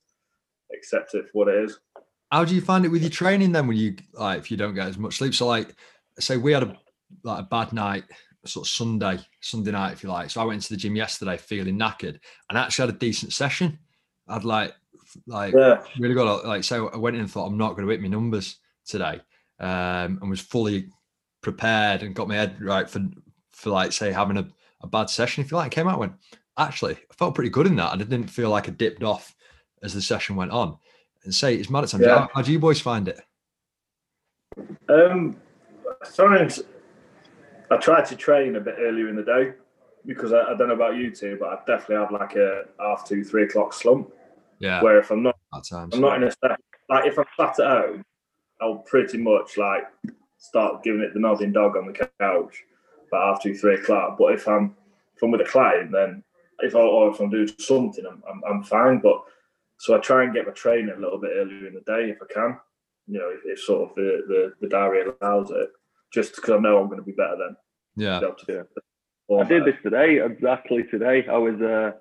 accept 0.74 1.14
it 1.16 1.26
for 1.26 1.32
what 1.34 1.48
it 1.48 1.64
is. 1.64 1.80
How 2.32 2.46
do 2.46 2.56
you 2.56 2.62
find 2.62 2.86
it 2.86 2.90
with 2.90 3.02
your 3.02 3.12
training 3.12 3.52
then 3.52 3.68
when 3.68 3.78
you 3.78 3.96
like 4.14 4.40
if 4.40 4.50
you 4.50 4.58
don't 4.58 4.74
get 4.74 4.88
as 4.88 4.98
much 4.98 5.18
sleep? 5.18 5.34
So 5.34 5.48
like 5.48 5.76
say 6.20 6.38
we 6.38 6.54
had 6.54 6.64
a 6.64 6.78
like 7.24 7.40
a 7.40 7.48
bad 7.48 7.74
night, 7.74 8.06
sort 8.46 8.66
of 8.66 8.72
Sunday, 8.72 9.20
Sunday 9.42 9.72
night, 9.72 9.94
if 9.94 10.04
you 10.04 10.10
like. 10.10 10.30
So 10.30 10.42
I 10.42 10.46
went 10.46 10.58
into 10.58 10.70
the 10.70 10.78
gym 10.78 10.96
yesterday 10.96 11.38
feeling 11.38 11.78
knackered 11.78 12.20
and 12.50 12.58
actually 12.58 12.88
had 12.88 12.96
a 12.96 13.00
decent 13.00 13.34
session. 13.34 13.78
I'd 14.28 14.44
like 14.44 14.74
like 15.28 15.54
yeah. 15.54 15.84
really 16.00 16.16
got 16.16 16.46
like 16.46 16.64
so 16.64 16.88
I 16.90 16.98
went 16.98 17.16
in 17.16 17.22
and 17.22 17.32
thought 17.32 17.48
I'm 17.48 17.58
not 17.58 17.76
going 17.76 17.86
to 17.86 17.92
hit 17.92 18.02
my 18.02 18.08
numbers 18.08 18.58
today. 18.86 19.22
Um, 19.60 20.18
and 20.22 20.30
was 20.30 20.42
fully 20.42 20.88
prepared 21.42 22.02
and 22.02 22.16
got 22.16 22.28
my 22.28 22.36
head 22.36 22.60
right 22.62 22.90
for 22.90 23.02
for 23.52 23.70
like 23.70 23.92
say 23.92 24.12
having 24.12 24.38
a, 24.38 24.48
a 24.82 24.88
bad 24.88 25.10
session, 25.10 25.44
if 25.44 25.52
you 25.52 25.58
like. 25.58 25.72
Came 25.72 25.88
out 25.88 26.00
went, 26.00 26.14
actually, 26.58 26.94
I 26.94 27.14
felt 27.14 27.36
pretty 27.36 27.50
good 27.50 27.68
in 27.68 27.76
that. 27.76 27.94
And 27.94 28.02
I 28.02 28.06
didn't 28.06 28.28
feel 28.28 28.50
like 28.50 28.68
I 28.68 28.72
dipped 28.72 29.04
off 29.04 29.36
as 29.84 29.94
the 29.94 30.02
session 30.02 30.36
went 30.36 30.52
on. 30.52 30.78
And 31.24 31.34
say 31.34 31.56
it's 31.56 31.70
mad 31.70 31.84
at 31.84 31.90
times. 31.90 32.04
Yeah. 32.04 32.20
How, 32.20 32.30
how, 32.36 32.42
do 32.42 32.52
you 32.52 32.60
boys 32.60 32.82
find 32.82 33.08
it? 33.08 33.22
Um, 34.90 35.38
sometimes 36.04 36.62
I 37.70 37.78
try 37.78 38.04
to 38.04 38.16
train 38.16 38.56
a 38.56 38.60
bit 38.60 38.76
earlier 38.80 39.08
in 39.08 39.16
the 39.16 39.24
day 39.24 39.54
because 40.06 40.34
I, 40.34 40.42
I, 40.42 40.58
don't 40.58 40.68
know 40.68 40.74
about 40.74 40.96
you 40.96 41.12
two, 41.12 41.38
but 41.40 41.50
I 41.50 41.58
definitely 41.68 41.98
have 41.98 42.12
like 42.12 42.36
a 42.36 42.64
half 42.80 43.08
two, 43.08 43.24
three 43.24 43.44
o'clock 43.44 43.74
slump. 43.74 44.12
Yeah. 44.60 44.82
Where 44.82 45.00
if 45.00 45.12
I'm 45.12 45.24
not, 45.24 45.38
I'm 45.72 45.90
not 46.02 46.18
in 46.18 46.24
a 46.24 46.32
session, 46.32 46.58
like 46.90 47.06
if 47.06 47.18
I'm 47.18 47.26
sat 47.40 47.60
at 47.60 47.68
home, 47.68 48.04
I'll 48.62 48.78
pretty 48.80 49.18
much 49.18 49.58
like 49.58 49.84
start 50.38 50.84
giving 50.84 51.02
it 51.02 51.14
the 51.14 51.20
nodding 51.20 51.52
dog 51.52 51.78
on 51.78 51.88
the 51.88 51.94
couch 51.94 52.64
about 53.08 53.36
half 53.36 53.44
two, 53.44 53.56
three 53.56 53.76
o'clock. 53.76 54.18
But 54.18 54.34
if 54.34 54.48
I'm 54.48 54.76
if 55.16 55.24
I'm 55.24 55.32
with 55.32 55.42
a 55.42 55.46
client, 55.46 55.92
then 55.92 56.24
if 56.60 56.76
I 56.76 56.80
or 56.80 57.12
if 57.12 57.20
I'm 57.20 57.30
doing 57.30 57.50
something, 57.60 58.06
I'm, 58.06 58.24
I'm, 58.30 58.42
I'm 58.48 58.64
fine. 58.64 59.00
But 59.00 59.24
so 59.82 59.96
I 59.96 60.00
try 60.00 60.24
and 60.24 60.32
get 60.32 60.46
my 60.46 60.54
training 60.54 60.94
a 60.96 61.00
little 61.00 61.18
bit 61.18 61.32
earlier 61.34 61.66
in 61.66 61.74
the 61.74 61.82
day 61.88 62.12
if 62.12 62.20
I 62.22 62.32
can. 62.32 62.60
You 63.08 63.18
know, 63.18 63.30
if, 63.30 63.40
if 63.46 63.60
sort 63.64 63.90
of 63.90 63.96
the, 63.96 64.22
the, 64.28 64.54
the 64.62 64.70
diary 64.70 65.10
allows 65.20 65.50
it, 65.50 65.70
just 66.14 66.36
because 66.36 66.52
I 66.52 66.60
know 66.60 66.78
I'm 66.78 66.86
going 66.86 67.00
to 67.00 67.04
be 67.04 67.14
better 67.14 67.36
then. 67.40 67.56
Yeah. 67.96 68.20
I 69.40 69.44
did 69.44 69.66
this 69.66 69.82
today, 69.82 70.20
exactly 70.24 70.84
today. 70.92 71.26
I 71.28 71.38
was 71.38 71.60
uh, 71.60 71.94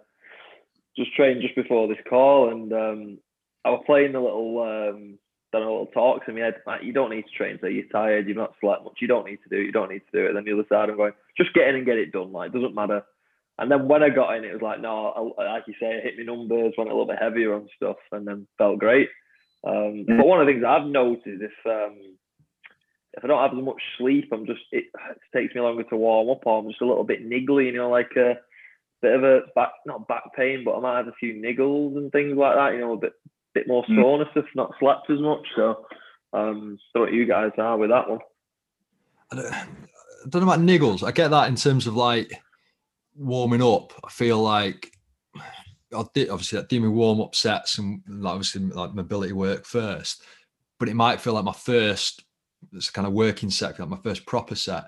just 0.95 1.15
training 1.15 1.41
just 1.41 1.57
before 1.57 1.89
this 1.89 1.97
call, 2.07 2.51
and 2.51 2.71
um, 2.71 3.19
I 3.65 3.71
was 3.71 3.83
playing 3.87 4.15
a 4.15 4.21
little, 4.21 4.61
um, 4.61 5.19
done 5.51 5.63
a 5.63 5.71
little 5.71 5.87
talks 5.87 6.29
in 6.29 6.35
my 6.35 6.41
head. 6.41 6.57
Like, 6.67 6.83
you 6.83 6.93
don't 6.93 7.09
need 7.09 7.23
to 7.23 7.35
train, 7.35 7.59
so 7.63 7.67
you're 7.67 7.87
tired, 7.87 8.29
you've 8.29 8.37
not 8.37 8.57
slept 8.61 8.85
much, 8.85 8.99
you 9.01 9.09
don't 9.09 9.25
need 9.25 9.39
to 9.43 9.49
do 9.49 9.57
it, 9.57 9.65
you 9.65 9.73
don't 9.73 9.91
need 9.91 10.03
to 10.13 10.19
do 10.19 10.27
it. 10.27 10.29
And 10.29 10.37
then 10.37 10.45
the 10.45 10.53
other 10.53 10.69
side, 10.69 10.91
I'm 10.91 10.99
going, 10.99 11.15
just 11.35 11.55
get 11.55 11.69
in 11.69 11.77
and 11.77 11.87
get 11.87 11.97
it 11.97 12.13
done. 12.13 12.31
Like, 12.31 12.51
it 12.51 12.59
doesn't 12.59 12.75
matter 12.75 13.05
and 13.61 13.71
then 13.71 13.87
when 13.89 14.03
I 14.03 14.09
got 14.09 14.35
in, 14.37 14.45
it 14.45 14.55
was 14.55 14.63
like, 14.63 14.81
no, 14.81 15.35
I, 15.39 15.45
like 15.45 15.65
you 15.67 15.75
say, 15.79 15.99
I 15.99 16.01
hit 16.01 16.15
my 16.17 16.25
numbers, 16.25 16.73
went 16.79 16.89
a 16.89 16.95
little 16.95 17.07
bit 17.07 17.19
heavier 17.21 17.55
on 17.55 17.69
stuff, 17.77 17.99
and 18.11 18.27
then 18.27 18.47
felt 18.57 18.79
great. 18.79 19.11
Um, 19.67 20.07
mm. 20.09 20.17
But 20.17 20.27
one 20.27 20.41
of 20.41 20.47
the 20.47 20.53
things 20.55 20.65
I've 20.67 20.87
noticed 20.87 21.27
if 21.27 21.53
um, 21.67 21.99
if 23.13 23.23
I 23.23 23.29
don't 23.29 23.43
have 23.43 23.57
as 23.57 23.63
much 23.63 23.83
sleep, 23.99 24.31
I'm 24.33 24.47
just 24.47 24.63
it, 24.73 24.85
it, 24.95 25.19
takes 25.37 25.55
me 25.55 25.61
longer 25.61 25.83
to 25.85 25.97
warm 25.97 26.31
up, 26.31 26.47
or 26.47 26.59
I'm 26.59 26.69
just 26.69 26.81
a 26.81 26.87
little 26.87 27.05
bit 27.05 27.29
niggly, 27.29 27.67
you 27.67 27.77
know, 27.77 27.91
like 27.91 28.11
a 28.17 28.39
bit 29.03 29.15
of 29.15 29.25
a 29.25 29.41
back 29.55 29.73
not 29.85 30.09
back 30.09 30.35
pain, 30.35 30.63
but 30.65 30.77
I 30.77 30.81
might 30.81 30.97
have 30.97 31.09
a 31.09 31.13
few 31.21 31.35
niggles 31.35 31.99
and 31.99 32.11
things 32.13 32.39
like 32.39 32.57
that, 32.57 32.73
you 32.73 32.81
know, 32.81 32.95
a 32.95 32.97
bit 32.99 33.13
bit 33.53 33.69
more 33.69 33.85
mm. 33.85 34.01
soreness 34.01 34.29
if 34.37 34.47
not 34.55 34.73
slept 34.81 35.11
as 35.11 35.21
much. 35.21 35.47
So, 35.55 35.85
um, 36.33 36.79
so 36.95 37.01
what 37.01 37.13
you 37.13 37.27
guys 37.27 37.51
are 37.59 37.77
with 37.77 37.91
that 37.91 38.09
one? 38.09 38.21
I 39.33 39.37
don't, 39.37 39.53
I 39.53 39.67
don't 40.31 40.47
know 40.47 40.53
about 40.53 40.65
niggles. 40.65 41.07
I 41.07 41.13
get 41.13 41.29
that 41.29 41.49
in 41.49 41.57
terms 41.57 41.87
of 41.87 41.95
like 41.95 42.33
warming 43.15 43.63
up, 43.63 43.93
I 44.05 44.11
feel 44.11 44.39
like 44.41 44.93
I 45.37 46.05
did 46.15 46.31
obviously 46.31 46.59
I 46.59 46.63
do 46.63 46.81
my 46.81 46.89
warm 46.89 47.21
up 47.21 47.35
sets 47.35 47.79
and 47.79 48.03
obviously 48.25 48.63
like 48.63 48.95
mobility 48.95 49.33
work 49.33 49.65
first. 49.65 50.23
but 50.79 50.89
it 50.89 50.95
might 50.95 51.21
feel 51.21 51.35
like 51.35 51.45
my 51.45 51.53
first 51.53 52.25
it's 52.73 52.91
kind 52.91 53.07
of 53.07 53.13
working 53.13 53.51
set, 53.51 53.79
like 53.79 53.89
my 53.89 53.97
first 53.99 54.27
proper 54.27 54.55
set, 54.55 54.85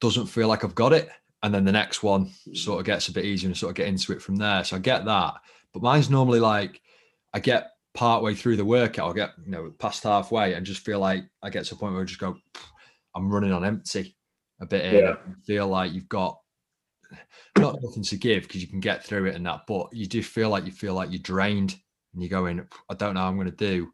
doesn't 0.00 0.26
feel 0.26 0.48
like 0.48 0.64
I've 0.64 0.74
got 0.74 0.92
it. 0.92 1.08
And 1.42 1.54
then 1.54 1.64
the 1.64 1.72
next 1.72 2.02
one 2.02 2.30
hmm. 2.44 2.54
sort 2.54 2.80
of 2.80 2.86
gets 2.86 3.08
a 3.08 3.12
bit 3.12 3.24
easier 3.24 3.48
and 3.48 3.56
sort 3.56 3.70
of 3.70 3.76
get 3.76 3.88
into 3.88 4.12
it 4.12 4.22
from 4.22 4.36
there. 4.36 4.64
So 4.64 4.76
I 4.76 4.78
get 4.78 5.04
that. 5.04 5.34
But 5.72 5.82
mine's 5.82 6.10
normally 6.10 6.40
like 6.40 6.80
I 7.32 7.40
get 7.40 7.70
part 7.94 8.22
way 8.22 8.34
through 8.34 8.56
the 8.56 8.64
workout, 8.64 9.06
I'll 9.06 9.14
get, 9.14 9.30
you 9.44 9.50
know, 9.50 9.70
past 9.78 10.02
halfway 10.02 10.54
and 10.54 10.66
just 10.66 10.84
feel 10.84 10.98
like 10.98 11.24
I 11.42 11.50
get 11.50 11.64
to 11.66 11.74
a 11.74 11.78
point 11.78 11.92
where 11.92 12.02
I 12.02 12.06
just 12.06 12.20
go, 12.20 12.36
I'm 13.14 13.30
running 13.30 13.52
on 13.52 13.64
empty 13.64 14.16
a 14.60 14.66
bit 14.66 14.92
yeah. 14.92 15.16
feel 15.46 15.68
like 15.68 15.92
you've 15.92 16.08
got 16.08 16.38
not 17.58 17.82
nothing 17.82 18.02
to 18.02 18.16
give 18.16 18.42
because 18.44 18.60
you 18.60 18.68
can 18.68 18.80
get 18.80 19.04
through 19.04 19.26
it 19.26 19.34
and 19.34 19.46
that, 19.46 19.62
but 19.66 19.92
you 19.92 20.06
do 20.06 20.22
feel 20.22 20.48
like 20.48 20.66
you 20.66 20.72
feel 20.72 20.94
like 20.94 21.10
you're 21.10 21.20
drained 21.20 21.76
and 22.12 22.22
you're 22.22 22.30
going, 22.30 22.66
I 22.88 22.94
don't 22.94 23.14
know 23.14 23.20
how 23.20 23.28
I'm 23.28 23.36
going 23.36 23.50
to 23.50 23.56
do 23.56 23.92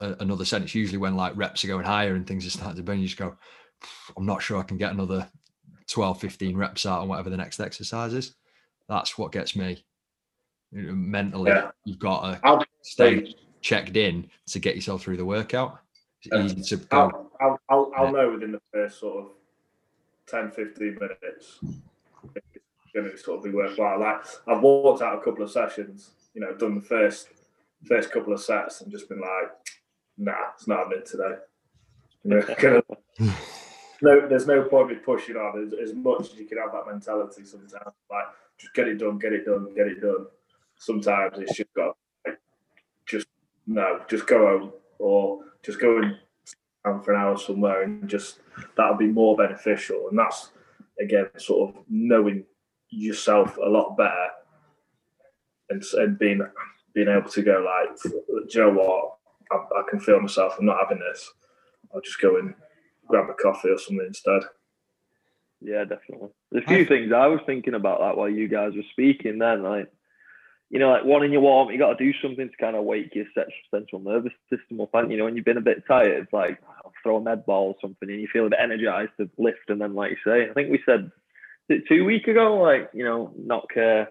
another 0.00 0.44
set. 0.44 0.62
It's 0.62 0.74
usually 0.74 0.98
when 0.98 1.16
like 1.16 1.36
reps 1.36 1.64
are 1.64 1.68
going 1.68 1.84
higher 1.84 2.14
and 2.14 2.26
things 2.26 2.46
are 2.46 2.50
starting 2.50 2.76
to 2.76 2.82
burn, 2.82 3.00
you 3.00 3.06
just 3.06 3.18
go, 3.18 3.36
I'm 4.16 4.26
not 4.26 4.42
sure 4.42 4.58
I 4.58 4.62
can 4.62 4.78
get 4.78 4.92
another 4.92 5.28
12, 5.88 6.20
15 6.20 6.56
reps 6.56 6.86
out 6.86 7.00
on 7.00 7.08
whatever 7.08 7.30
the 7.30 7.36
next 7.36 7.60
exercise 7.60 8.14
is. 8.14 8.34
That's 8.88 9.18
what 9.18 9.32
gets 9.32 9.56
me 9.56 9.84
mentally. 10.72 11.50
Yeah. 11.50 11.70
You've 11.84 11.98
got 11.98 12.42
to 12.42 12.66
stay 12.82 13.34
checked 13.60 13.96
in 13.96 14.28
to 14.48 14.58
get 14.58 14.76
yourself 14.76 15.02
through 15.02 15.16
the 15.16 15.24
workout. 15.24 15.80
It's 16.22 16.58
easy 16.58 16.76
to 16.76 16.84
go. 16.86 17.30
I'll, 17.40 17.60
I'll, 17.68 17.92
I'll, 17.96 18.12
know 18.12 18.32
within 18.32 18.52
the 18.52 18.60
first 18.72 19.00
sort 19.00 19.24
of 19.24 19.30
10, 20.26 20.52
15 20.52 20.98
minutes 20.98 21.60
going 22.94 23.10
to 23.10 23.18
sort 23.18 23.38
of 23.38 23.44
be 23.44 23.50
worthwhile. 23.50 24.00
Like 24.00 24.24
I've 24.46 24.62
walked 24.62 25.02
out 25.02 25.18
a 25.18 25.20
couple 25.20 25.44
of 25.44 25.50
sessions, 25.50 26.10
you 26.34 26.40
know, 26.40 26.54
done 26.54 26.76
the 26.76 26.80
first 26.80 27.28
first 27.86 28.10
couple 28.10 28.32
of 28.32 28.40
sets 28.40 28.80
and 28.80 28.90
just 28.90 29.08
been 29.08 29.20
like, 29.20 29.50
nah, 30.16 30.32
it's 30.54 30.66
not 30.66 30.78
happening 30.78 31.02
today. 31.04 31.34
You 32.22 32.30
know, 32.30 32.82
no, 34.02 34.28
there's 34.28 34.46
no 34.46 34.62
point 34.62 34.92
in 34.92 34.98
pushing 34.98 35.36
on 35.36 35.66
as, 35.66 35.90
as, 35.90 35.94
much 35.94 36.32
as 36.32 36.34
you 36.34 36.46
can 36.46 36.58
have 36.58 36.72
that 36.72 36.90
mentality 36.90 37.44
sometimes. 37.44 37.94
Like, 38.10 38.26
just 38.58 38.72
get 38.74 38.88
it 38.88 38.96
done, 38.96 39.18
get 39.18 39.34
it 39.34 39.44
done, 39.44 39.74
get 39.74 39.86
it 39.86 40.00
done. 40.00 40.26
Sometimes 40.76 41.38
it's 41.38 41.56
just 41.56 41.74
got, 41.74 41.96
like, 42.26 42.38
just 43.06 43.26
no, 43.66 44.00
just 44.08 44.26
go 44.26 44.38
home 44.38 44.72
or 44.98 45.40
just 45.62 45.80
go 45.80 46.00
and 46.84 47.04
for 47.04 47.14
an 47.14 47.20
hour 47.20 47.36
somewhere 47.36 47.82
and 47.82 48.08
just 48.08 48.40
that'll 48.76 48.96
be 48.96 49.06
more 49.06 49.36
beneficial. 49.36 50.08
And 50.10 50.18
that's 50.18 50.50
again 51.00 51.26
sort 51.36 51.70
of 51.70 51.82
knowing 51.88 52.44
yourself 52.94 53.56
a 53.56 53.68
lot 53.68 53.96
better 53.96 54.28
and 55.70 55.82
and 55.94 56.18
being 56.18 56.40
being 56.94 57.08
able 57.08 57.28
to 57.28 57.42
go 57.42 57.64
like, 57.64 58.00
do 58.02 58.46
you 58.50 58.60
know 58.60 58.70
what? 58.70 59.16
I, 59.50 59.80
I 59.80 59.82
can 59.90 60.00
feel 60.00 60.20
myself. 60.20 60.54
I'm 60.58 60.66
not 60.66 60.78
having 60.80 61.00
this. 61.00 61.30
I'll 61.92 62.00
just 62.00 62.20
go 62.20 62.36
and 62.38 62.54
grab 63.08 63.28
a 63.28 63.34
coffee 63.34 63.68
or 63.68 63.78
something 63.78 64.06
instead. 64.06 64.42
Yeah, 65.60 65.84
definitely. 65.84 66.28
There's 66.50 66.64
a 66.64 66.68
few 66.68 66.84
things 66.84 67.12
I 67.12 67.26
was 67.26 67.40
thinking 67.46 67.74
about 67.74 68.00
that 68.00 68.16
while 68.16 68.28
you 68.28 68.48
guys 68.48 68.74
were 68.74 68.82
speaking. 68.92 69.38
Then, 69.38 69.62
like, 69.62 69.90
you 70.70 70.78
know, 70.78 70.90
like 70.90 71.04
one 71.04 71.24
in 71.24 71.32
your 71.32 71.40
warm, 71.40 71.70
you 71.70 71.78
got 71.78 71.98
to 71.98 72.04
do 72.04 72.16
something 72.22 72.48
to 72.48 72.56
kind 72.56 72.76
of 72.76 72.84
wake 72.84 73.14
your 73.14 73.26
central 73.70 74.00
nervous 74.00 74.32
system 74.50 74.80
up. 74.80 74.90
And 74.94 75.10
you 75.10 75.18
know, 75.18 75.24
when 75.24 75.36
you've 75.36 75.44
been 75.44 75.56
a 75.56 75.62
bit 75.62 75.84
tired, 75.88 76.22
it's 76.22 76.32
like 76.32 76.60
I'll 76.84 76.92
throw 77.02 77.16
a 77.16 77.20
med 77.20 77.44
ball 77.46 77.68
or 77.68 77.76
something, 77.80 78.08
and 78.08 78.20
you 78.20 78.28
feel 78.32 78.46
a 78.46 78.50
bit 78.50 78.60
energized 78.62 79.12
to 79.18 79.28
lift. 79.38 79.68
And 79.68 79.80
then, 79.80 79.94
like 79.94 80.12
you 80.12 80.16
say, 80.24 80.48
I 80.48 80.52
think 80.52 80.70
we 80.70 80.82
said 80.86 81.10
two 81.88 82.04
week 82.04 82.28
ago, 82.28 82.56
like 82.56 82.90
you 82.94 83.04
know, 83.04 83.32
knock 83.36 83.76
a 83.76 84.08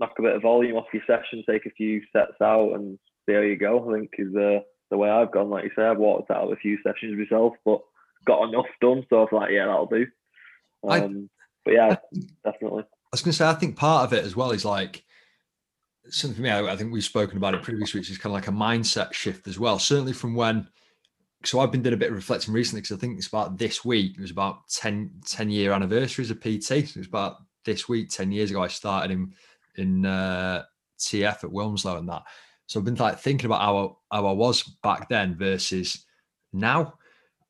knock 0.00 0.14
a 0.18 0.22
bit 0.22 0.36
of 0.36 0.42
volume 0.42 0.76
off 0.76 0.86
your 0.92 1.02
session, 1.06 1.44
take 1.48 1.66
a 1.66 1.70
few 1.70 2.02
sets 2.12 2.40
out, 2.42 2.72
and 2.74 2.98
there 3.26 3.46
you 3.46 3.56
go. 3.56 3.88
I 3.88 3.98
think 3.98 4.10
is 4.18 4.34
uh, 4.34 4.60
the 4.90 4.98
way 4.98 5.10
I've 5.10 5.32
gone. 5.32 5.50
Like 5.50 5.64
you 5.64 5.70
say, 5.76 5.82
I've 5.82 5.98
walked 5.98 6.30
out 6.30 6.44
of 6.44 6.52
a 6.52 6.56
few 6.56 6.78
sessions 6.82 7.18
myself, 7.18 7.54
but 7.64 7.80
got 8.24 8.48
enough 8.48 8.66
done. 8.80 9.04
So 9.08 9.18
I 9.18 9.20
was 9.20 9.28
like, 9.32 9.50
yeah, 9.50 9.66
that'll 9.66 9.86
do. 9.86 10.06
Um, 10.88 10.90
I, 10.90 11.40
but 11.64 11.74
yeah, 11.74 11.96
definitely. 12.44 12.82
I 12.82 13.08
was 13.12 13.22
going 13.22 13.32
to 13.32 13.38
say, 13.38 13.46
I 13.46 13.54
think 13.54 13.76
part 13.76 14.04
of 14.04 14.12
it 14.12 14.24
as 14.24 14.34
well 14.34 14.52
is 14.52 14.64
like 14.64 15.04
something 16.08 16.36
for 16.36 16.42
me. 16.42 16.50
I, 16.50 16.72
I 16.72 16.76
think 16.76 16.92
we've 16.92 17.04
spoken 17.04 17.36
about 17.36 17.54
it 17.54 17.62
previous 17.62 17.94
weeks. 17.94 18.10
Is 18.10 18.18
kind 18.18 18.32
of 18.32 18.40
like 18.40 18.48
a 18.48 18.52
mindset 18.52 19.12
shift 19.12 19.46
as 19.46 19.58
well. 19.58 19.78
Certainly 19.78 20.14
from 20.14 20.34
when. 20.34 20.68
So 21.44 21.60
I've 21.60 21.72
been 21.72 21.82
doing 21.82 21.94
a 21.94 21.98
bit 21.98 22.10
of 22.10 22.16
reflecting 22.16 22.54
recently 22.54 22.82
because 22.82 22.96
I 22.96 23.00
think 23.00 23.18
it's 23.18 23.26
about 23.26 23.58
this 23.58 23.84
week. 23.84 24.14
It 24.16 24.20
was 24.20 24.30
about 24.30 24.68
10, 24.68 25.10
10 25.26 25.50
year 25.50 25.72
anniversaries 25.72 26.30
of 26.30 26.40
PT. 26.40 26.62
So 26.62 26.74
it 26.74 26.96
was 26.96 27.06
about 27.08 27.36
this 27.64 27.88
week, 27.88 28.10
10 28.10 28.32
years 28.32 28.50
ago, 28.50 28.62
I 28.62 28.68
started 28.68 29.10
in 29.10 29.34
in 29.76 30.04
uh, 30.04 30.64
TF 30.98 31.44
at 31.44 31.50
Wilmslow 31.50 31.98
and 31.98 32.08
that. 32.08 32.22
So 32.66 32.78
I've 32.78 32.84
been 32.84 32.94
like 32.94 33.18
thinking 33.18 33.46
about 33.46 33.60
how, 33.60 33.98
how 34.10 34.26
I 34.26 34.32
was 34.32 34.62
back 34.82 35.08
then 35.08 35.36
versus 35.36 36.04
now. 36.52 36.94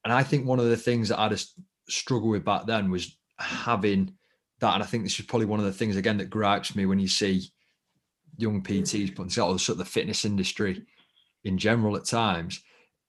And 0.04 0.12
I 0.12 0.22
think 0.22 0.46
one 0.46 0.58
of 0.58 0.66
the 0.66 0.76
things 0.76 1.08
that 1.08 1.20
I 1.20 1.28
just 1.28 1.54
struggled 1.88 2.30
with 2.30 2.44
back 2.44 2.66
then 2.66 2.90
was 2.90 3.16
having 3.38 4.14
that. 4.60 4.74
And 4.74 4.82
I 4.82 4.86
think 4.86 5.04
this 5.04 5.18
is 5.18 5.26
probably 5.26 5.46
one 5.46 5.60
of 5.60 5.66
the 5.66 5.72
things 5.72 5.96
again 5.96 6.18
that 6.18 6.30
gripes 6.30 6.74
me 6.74 6.86
when 6.86 6.98
you 6.98 7.08
see 7.08 7.42
young 8.36 8.62
PTs 8.62 9.14
putting 9.14 9.30
together 9.30 9.58
sort 9.58 9.74
of 9.74 9.78
the 9.78 9.84
fitness 9.84 10.24
industry 10.24 10.82
in 11.44 11.58
general 11.58 11.96
at 11.96 12.04
times 12.04 12.62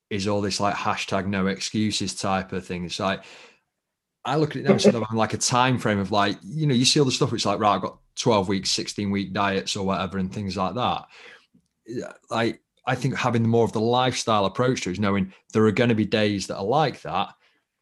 is 0.09 0.27
all 0.27 0.41
this 0.41 0.59
like 0.59 0.75
hashtag 0.75 1.27
no 1.27 1.47
excuses 1.47 2.13
type 2.13 2.53
of 2.53 2.65
thing. 2.65 2.85
It's 2.85 2.99
like 2.99 3.23
I 4.25 4.35
look 4.35 4.51
at 4.51 4.57
it 4.57 4.65
now 4.65 4.73
instead 4.73 4.95
of 4.95 5.03
like 5.13 5.33
a 5.33 5.37
time 5.37 5.77
frame 5.77 5.99
of 5.99 6.11
like, 6.11 6.37
you 6.43 6.65
know, 6.65 6.73
you 6.73 6.85
see 6.85 6.99
all 6.99 7.05
the 7.05 7.11
stuff 7.11 7.31
which 7.31 7.45
like, 7.45 7.59
right, 7.59 7.75
I've 7.75 7.81
got 7.81 7.97
12 8.15 8.47
weeks, 8.47 8.69
16 8.71 9.11
week 9.11 9.33
diets 9.33 9.75
or 9.75 9.85
whatever 9.85 10.17
and 10.17 10.33
things 10.33 10.55
like 10.55 10.75
that. 10.75 11.05
Like 12.29 12.61
I 12.85 12.95
think 12.95 13.15
having 13.15 13.47
more 13.47 13.65
of 13.65 13.73
the 13.73 13.81
lifestyle 13.81 14.45
approach 14.45 14.81
to 14.81 14.89
it 14.89 14.93
is 14.93 14.99
knowing 14.99 15.33
there 15.51 15.65
are 15.65 15.71
going 15.71 15.89
to 15.89 15.95
be 15.95 16.05
days 16.05 16.47
that 16.47 16.57
are 16.57 16.63
like 16.63 17.01
that, 17.01 17.33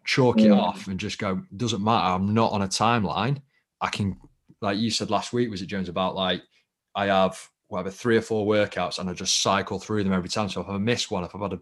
chalk 0.04 0.40
it 0.40 0.48
mm. 0.48 0.58
off 0.58 0.88
and 0.88 1.00
just 1.00 1.20
go, 1.20 1.42
doesn't 1.56 1.84
matter. 1.84 2.08
I'm 2.08 2.34
not 2.34 2.52
on 2.52 2.64
a 2.64 2.68
timeline. 2.68 3.42
I 3.80 3.90
can, 3.90 4.18
like 4.62 4.78
you 4.78 4.90
said 4.90 5.12
last 5.12 5.34
week, 5.34 5.50
was 5.50 5.62
it 5.62 5.68
Jones 5.68 5.90
about 5.90 6.16
like 6.16 6.42
I 6.96 7.08
have 7.08 7.40
whatever 7.68 7.90
three 7.90 8.18
or 8.18 8.22
four 8.22 8.46
workouts 8.46 9.00
and 9.00 9.10
I 9.10 9.14
just 9.14 9.42
cycle 9.42 9.80
through 9.80 10.04
them 10.04 10.14
every 10.14 10.30
time. 10.30 10.50
So 10.50 10.62
if 10.62 10.68
I 10.68 10.78
miss 10.78 11.10
one, 11.10 11.24
if 11.24 11.34
I've 11.34 11.42
had 11.42 11.54
a 11.54 11.62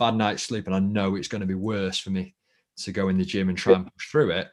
bad 0.00 0.16
night's 0.16 0.42
sleep 0.42 0.66
and 0.66 0.74
I 0.74 0.80
know 0.80 1.14
it's 1.14 1.28
going 1.28 1.42
to 1.42 1.46
be 1.46 1.54
worse 1.54 1.98
for 1.98 2.10
me 2.10 2.34
to 2.78 2.90
go 2.90 3.08
in 3.08 3.18
the 3.18 3.24
gym 3.24 3.50
and 3.50 3.58
try 3.58 3.74
and 3.74 3.92
push 3.94 4.10
through 4.10 4.30
it, 4.30 4.48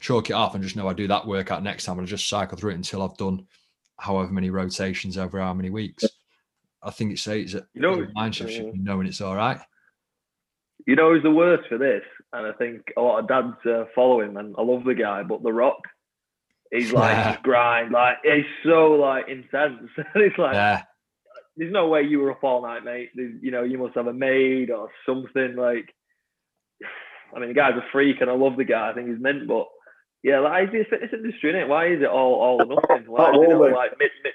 chalk 0.00 0.30
it 0.30 0.32
off 0.32 0.54
and 0.54 0.64
just 0.64 0.74
know 0.74 0.88
I 0.88 0.94
do 0.94 1.06
that 1.06 1.26
workout 1.26 1.62
next 1.62 1.84
time 1.84 1.98
and 1.98 2.08
I 2.08 2.10
just 2.10 2.28
cycle 2.28 2.56
through 2.56 2.72
it 2.72 2.76
until 2.76 3.02
I've 3.02 3.16
done 3.16 3.46
however 3.98 4.32
many 4.32 4.50
rotations 4.50 5.18
over 5.18 5.38
how 5.38 5.54
many 5.54 5.70
weeks. 5.70 6.04
I 6.82 6.90
think 6.90 7.12
it's 7.12 7.26
a, 7.26 7.38
it's 7.38 7.54
a, 7.54 7.66
you 7.74 7.82
know, 7.82 8.06
mindset 8.16 8.48
shift, 8.48 8.74
knowing 8.74 9.06
it's 9.06 9.20
all 9.20 9.36
right. 9.36 9.60
You 10.86 10.96
know 10.96 11.12
who's 11.12 11.22
the 11.22 11.30
worst 11.30 11.68
for 11.68 11.78
this? 11.78 12.02
And 12.32 12.46
I 12.46 12.52
think 12.52 12.92
a 12.96 13.00
lot 13.00 13.18
of 13.18 13.28
dads 13.28 13.56
uh, 13.66 13.84
follow 13.94 14.20
him, 14.20 14.36
and 14.36 14.54
I 14.56 14.62
love 14.62 14.84
the 14.84 14.94
guy, 14.94 15.22
but 15.22 15.42
The 15.42 15.52
Rock, 15.52 15.80
he's 16.70 16.92
like 16.92 17.10
yeah. 17.16 17.38
grind, 17.42 17.92
like 17.92 18.18
he's 18.22 18.44
so 18.64 18.92
like 18.92 19.28
intense. 19.28 19.90
it's 20.14 20.38
like 20.38 20.54
yeah. 20.54 20.82
There's 21.56 21.72
no 21.72 21.88
way 21.88 22.02
you 22.02 22.20
were 22.20 22.32
up 22.32 22.44
all 22.44 22.62
night, 22.62 22.84
mate. 22.84 23.10
There's, 23.14 23.34
you 23.40 23.50
know, 23.50 23.62
you 23.62 23.78
must 23.78 23.94
have 23.94 24.06
a 24.06 24.12
maid 24.12 24.70
or 24.70 24.90
something. 25.06 25.56
Like, 25.56 25.94
I 27.34 27.40
mean, 27.40 27.48
the 27.48 27.54
guy's 27.54 27.76
a 27.76 27.84
freak, 27.92 28.20
and 28.20 28.30
I 28.30 28.34
love 28.34 28.56
the 28.56 28.64
guy. 28.64 28.90
I 28.90 28.94
think 28.94 29.08
he's 29.08 29.20
mint, 29.20 29.48
but 29.48 29.66
yeah, 30.22 30.40
like 30.40 30.74
is 30.74 30.86
fitness 30.90 31.10
industry 31.12 31.50
in 31.50 31.56
it? 31.56 31.68
Why 31.68 31.86
is 31.86 32.02
it 32.02 32.08
all 32.08 32.34
all 32.34 32.62
or 32.62 32.66
nothing? 32.66 33.06
Why 33.10 33.30
is 33.30 33.36
it 33.36 33.54
all 33.54 33.72
like 33.72 33.92
mid, 33.98 34.10
mid 34.24 34.32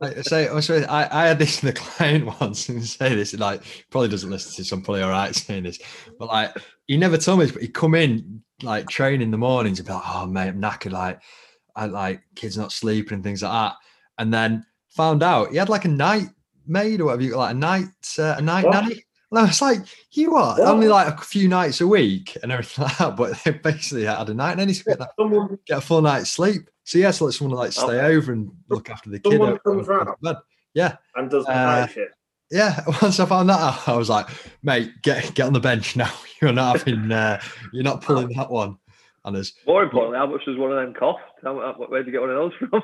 I 0.00 0.22
say, 0.22 0.48
I, 0.86 1.24
I 1.24 1.28
had 1.28 1.38
this 1.38 1.62
in 1.62 1.66
the 1.66 1.72
client 1.74 2.40
once 2.40 2.68
and 2.68 2.82
say 2.82 3.14
this, 3.14 3.34
like, 3.34 3.62
probably 3.90 4.08
doesn't 4.08 4.30
listen 4.30 4.52
to 4.52 4.62
this, 4.62 4.72
I'm 4.72 4.82
probably 4.82 5.02
all 5.02 5.10
right 5.10 5.34
saying 5.34 5.64
this, 5.64 5.78
but 6.18 6.28
like, 6.28 6.56
he 6.86 6.96
never 6.96 7.18
told 7.18 7.40
me 7.40 7.44
this, 7.44 7.52
but 7.52 7.62
he'd 7.62 7.74
come 7.74 7.94
in, 7.94 8.42
like, 8.62 8.88
train 8.88 9.20
in 9.20 9.30
the 9.30 9.36
mornings 9.36 9.78
and 9.78 9.86
be 9.86 9.92
like, 9.92 10.02
oh, 10.06 10.26
mate, 10.26 10.48
I'm 10.48 10.62
knackered, 10.62 10.92
like, 10.92 11.20
I 11.74 11.86
like 11.86 12.22
kids 12.34 12.56
not 12.56 12.72
sleeping 12.72 13.16
and 13.16 13.22
things 13.22 13.42
like 13.42 13.52
that. 13.52 13.76
And 14.16 14.32
then 14.32 14.64
found 14.96 15.22
out 15.22 15.50
he 15.50 15.56
had 15.56 15.68
like 15.68 15.84
a 15.84 15.88
night 15.88 16.28
maid 16.66 17.00
or 17.00 17.06
whatever 17.06 17.22
you 17.22 17.36
like 17.36 17.52
a 17.52 17.58
night, 17.58 17.84
uh, 18.18 18.34
a 18.38 18.42
night 18.42 18.64
what? 18.64 18.72
nanny. 18.72 19.02
And 19.30 19.40
I 19.40 19.42
was 19.44 19.60
like, 19.60 19.80
you 20.12 20.34
are 20.36 20.58
what? 20.58 20.68
only 20.68 20.88
like 20.88 21.08
a 21.08 21.24
few 21.24 21.48
nights 21.48 21.80
a 21.80 21.86
week 21.86 22.36
and 22.42 22.50
everything 22.50 22.84
like 22.84 22.98
that, 22.98 23.16
but 23.16 23.38
they 23.44 23.52
basically 23.52 24.04
had 24.04 24.28
a 24.28 24.34
night 24.34 24.56
nanny 24.56 24.74
to 24.74 24.84
get, 24.84 24.98
that, 24.98 25.58
get 25.66 25.78
a 25.78 25.80
full 25.80 26.02
night's 26.02 26.30
sleep. 26.30 26.70
So 26.84 26.98
yeah, 26.98 27.10
so 27.10 27.26
let 27.26 27.34
someone 27.34 27.56
like 27.56 27.72
stay 27.72 27.82
okay. 27.82 28.00
over 28.00 28.32
and 28.32 28.50
look 28.68 28.88
after 28.90 29.10
the 29.10 29.20
someone 29.24 29.52
kid. 29.52 29.64
Comes 29.64 29.88
round 29.88 30.10
yeah, 30.76 30.96
and 31.14 31.30
does 31.30 31.46
uh, 31.46 31.86
shit. 31.86 32.10
Yeah, 32.50 32.84
once 33.02 33.18
I 33.18 33.24
found 33.24 33.48
that 33.48 33.58
out, 33.58 33.88
I 33.88 33.96
was 33.96 34.10
like, 34.10 34.28
mate, 34.62 34.92
get 35.02 35.34
get 35.34 35.46
on 35.46 35.54
the 35.54 35.60
bench 35.60 35.96
now. 35.96 36.12
You're 36.42 36.52
not 36.52 36.78
having, 36.78 37.10
uh, 37.10 37.40
you're 37.72 37.82
not 37.82 38.02
pulling 38.02 38.28
that 38.36 38.50
one. 38.50 38.76
And 39.24 39.34
as 39.38 39.54
more 39.66 39.84
importantly, 39.84 40.18
how 40.18 40.26
much 40.26 40.44
does 40.44 40.58
one 40.58 40.70
of 40.70 40.76
them 40.76 40.92
cost? 40.92 41.22
How, 41.42 41.72
where 41.88 42.02
did 42.02 42.08
you 42.08 42.12
get 42.12 42.20
one 42.20 42.28
of 42.28 42.36
those 42.36 42.52
from? 42.58 42.82